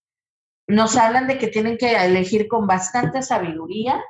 nos 0.70 0.96
hablan 0.96 1.26
de 1.26 1.36
que 1.36 1.48
tienen 1.48 1.76
que 1.76 1.92
elegir 1.92 2.48
con 2.48 2.66
bastante 2.66 3.22
sabiduría, 3.22 4.02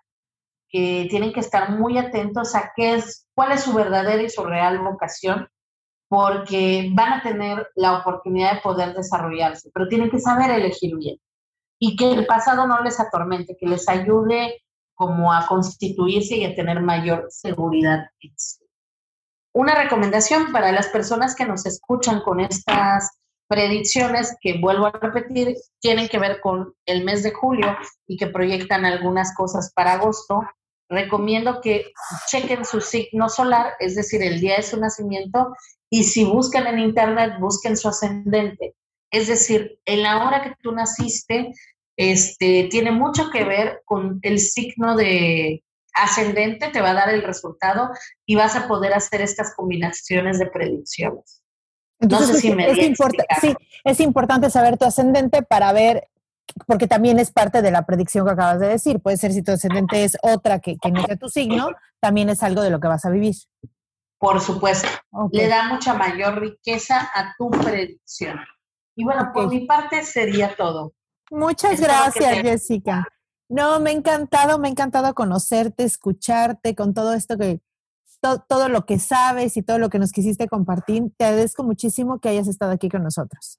que 0.68 1.06
tienen 1.10 1.32
que 1.32 1.40
estar 1.40 1.70
muy 1.70 1.98
atentos 1.98 2.54
a 2.54 2.72
qué 2.76 2.94
es, 2.94 3.26
cuál 3.34 3.52
es 3.52 3.62
su 3.62 3.72
verdadera 3.72 4.22
y 4.22 4.28
su 4.28 4.44
real 4.44 4.78
vocación, 4.78 5.48
porque 6.10 6.90
van 6.92 7.12
a 7.12 7.22
tener 7.22 7.70
la 7.76 7.98
oportunidad 7.98 8.54
de 8.54 8.60
poder 8.62 8.94
desarrollarse, 8.94 9.70
pero 9.72 9.86
tienen 9.86 10.10
que 10.10 10.18
saber 10.18 10.50
elegir 10.50 10.96
bien 10.96 11.20
y 11.78 11.94
que 11.94 12.10
el 12.10 12.26
pasado 12.26 12.66
no 12.66 12.82
les 12.82 12.98
atormente, 12.98 13.56
que 13.56 13.68
les 13.68 13.88
ayude 13.88 14.60
como 14.94 15.32
a 15.32 15.46
constituirse 15.46 16.36
y 16.36 16.44
a 16.44 16.56
tener 16.56 16.80
mayor 16.80 17.28
seguridad. 17.30 18.10
Una 19.54 19.80
recomendación 19.80 20.50
para 20.50 20.72
las 20.72 20.88
personas 20.88 21.36
que 21.36 21.46
nos 21.46 21.64
escuchan 21.64 22.22
con 22.22 22.40
estas 22.40 23.16
predicciones 23.46 24.36
que 24.40 24.58
vuelvo 24.60 24.86
a 24.86 24.90
repetir 24.90 25.54
tienen 25.78 26.08
que 26.08 26.18
ver 26.18 26.40
con 26.40 26.74
el 26.86 27.04
mes 27.04 27.22
de 27.22 27.32
julio 27.32 27.76
y 28.08 28.16
que 28.16 28.26
proyectan 28.26 28.84
algunas 28.84 29.32
cosas 29.36 29.72
para 29.76 29.92
agosto. 29.92 30.42
Recomiendo 30.88 31.60
que 31.60 31.92
chequen 32.26 32.64
su 32.64 32.80
signo 32.80 33.28
solar, 33.28 33.74
es 33.78 33.94
decir, 33.94 34.22
el 34.24 34.40
día 34.40 34.56
de 34.56 34.64
su 34.64 34.78
nacimiento, 34.78 35.54
y 35.90 36.04
si 36.04 36.24
buscan 36.24 36.68
en 36.68 36.78
internet, 36.78 37.34
busquen 37.40 37.76
su 37.76 37.88
ascendente. 37.88 38.74
Es 39.10 39.26
decir, 39.26 39.78
en 39.84 40.04
la 40.04 40.24
hora 40.24 40.42
que 40.42 40.54
tú 40.62 40.72
naciste, 40.72 41.52
este, 41.96 42.68
tiene 42.70 42.92
mucho 42.92 43.28
que 43.30 43.44
ver 43.44 43.82
con 43.84 44.20
el 44.22 44.38
signo 44.38 44.96
de 44.96 45.64
ascendente, 45.92 46.68
te 46.68 46.80
va 46.80 46.90
a 46.90 46.94
dar 46.94 47.10
el 47.10 47.22
resultado 47.22 47.90
y 48.24 48.36
vas 48.36 48.54
a 48.54 48.68
poder 48.68 48.94
hacer 48.94 49.20
estas 49.20 49.54
combinaciones 49.54 50.38
de 50.38 50.46
predicciones. 50.46 51.42
Entonces, 51.98 52.42
es, 52.42 52.98
sí, 53.40 53.54
es 53.84 54.00
importante 54.00 54.48
saber 54.48 54.78
tu 54.78 54.86
ascendente 54.86 55.42
para 55.42 55.72
ver, 55.72 56.08
porque 56.66 56.86
también 56.86 57.18
es 57.18 57.30
parte 57.30 57.60
de 57.60 57.70
la 57.70 57.84
predicción 57.84 58.24
que 58.24 58.32
acabas 58.32 58.60
de 58.60 58.68
decir. 58.68 59.00
Puede 59.00 59.18
ser 59.18 59.32
si 59.32 59.42
tu 59.42 59.52
ascendente 59.52 60.04
es 60.04 60.16
otra 60.22 60.60
que, 60.60 60.76
que 60.78 60.90
no 60.90 61.04
sea 61.04 61.16
tu 61.16 61.28
signo, 61.28 61.68
también 62.00 62.30
es 62.30 62.42
algo 62.42 62.62
de 62.62 62.70
lo 62.70 62.80
que 62.80 62.88
vas 62.88 63.04
a 63.04 63.10
vivir. 63.10 63.34
Por 64.20 64.38
supuesto. 64.40 64.86
Le 65.32 65.48
da 65.48 65.64
mucha 65.64 65.94
mayor 65.94 66.40
riqueza 66.40 67.10
a 67.14 67.34
tu 67.38 67.50
predicción. 67.50 68.38
Y 68.94 69.02
bueno, 69.02 69.30
por 69.32 69.48
mi 69.48 69.66
parte 69.66 70.04
sería 70.04 70.54
todo. 70.54 70.92
Muchas 71.30 71.80
gracias, 71.80 72.42
Jessica. 72.42 73.08
No, 73.48 73.80
me 73.80 73.90
ha 73.90 73.92
encantado, 73.94 74.58
me 74.58 74.68
ha 74.68 74.70
encantado 74.70 75.14
conocerte, 75.14 75.84
escucharte 75.84 76.74
con 76.74 76.92
todo 76.92 77.14
esto 77.14 77.38
que, 77.38 77.60
todo 78.46 78.68
lo 78.68 78.84
que 78.84 78.98
sabes 78.98 79.56
y 79.56 79.62
todo 79.62 79.78
lo 79.78 79.88
que 79.88 79.98
nos 79.98 80.12
quisiste 80.12 80.48
compartir. 80.48 81.04
Te 81.16 81.24
agradezco 81.24 81.64
muchísimo 81.64 82.20
que 82.20 82.28
hayas 82.28 82.46
estado 82.46 82.72
aquí 82.72 82.90
con 82.90 83.02
nosotros. 83.02 83.58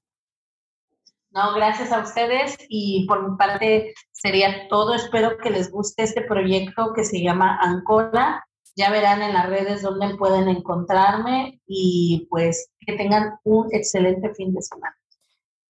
No, 1.31 1.55
gracias 1.55 1.91
a 1.91 2.01
ustedes 2.01 2.55
y 2.69 3.07
por 3.07 3.27
mi 3.27 3.35
parte 3.35 3.93
sería 4.11 4.67
todo. 4.69 4.93
Espero 4.93 5.37
que 5.37 5.49
les 5.49 5.71
guste 5.71 6.03
este 6.03 6.21
proyecto 6.21 6.93
que 6.93 7.03
se 7.03 7.23
llama 7.23 7.57
Ancora. 7.59 8.45
Ya 8.75 8.89
verán 8.89 9.21
en 9.21 9.33
las 9.33 9.47
redes 9.49 9.81
dónde 9.81 10.15
pueden 10.15 10.47
encontrarme 10.47 11.61
y 11.67 12.27
pues 12.29 12.69
que 12.85 12.93
tengan 12.93 13.39
un 13.43 13.67
excelente 13.71 14.33
fin 14.33 14.53
de 14.53 14.61
semana. 14.61 14.95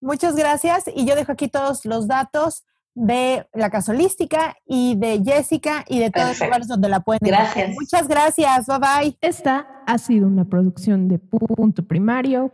Muchas 0.02 0.36
gracias 0.36 0.86
y 0.94 1.06
yo 1.06 1.16
dejo 1.16 1.32
aquí 1.32 1.48
todos 1.48 1.86
los 1.86 2.08
datos 2.08 2.64
de 2.94 3.48
la 3.54 3.70
casolística 3.70 4.56
y 4.66 4.96
de 4.96 5.22
Jessica 5.24 5.86
y 5.88 6.00
de 6.00 6.12
todos 6.12 6.30
los 6.30 6.40
lugares 6.42 6.68
donde 6.68 6.90
la 6.90 7.00
pueden 7.00 7.20
encontrar. 7.24 7.54
Gracias. 7.54 7.76
Muchas 7.80 8.08
gracias. 8.08 8.66
Bye 8.68 8.80
bye. 8.80 9.18
Esta 9.22 9.68
ha 9.86 9.98
sido 9.98 10.28
una 10.28 10.46
producción 10.46 11.08
de 11.08 11.20
punto. 11.20 11.56
Punto 11.56 11.86
primario. 11.86 12.52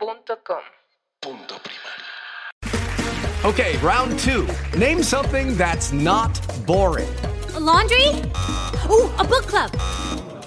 Okay, 3.44 3.76
round 3.82 4.18
two. 4.18 4.46
Name 4.76 5.02
something 5.02 5.56
that's 5.56 5.92
not 5.92 6.40
boring. 6.66 7.08
A 7.54 7.60
laundry? 7.60 8.08
Ooh, 8.90 9.10
a 9.18 9.24
book 9.24 9.46
club. 9.46 9.70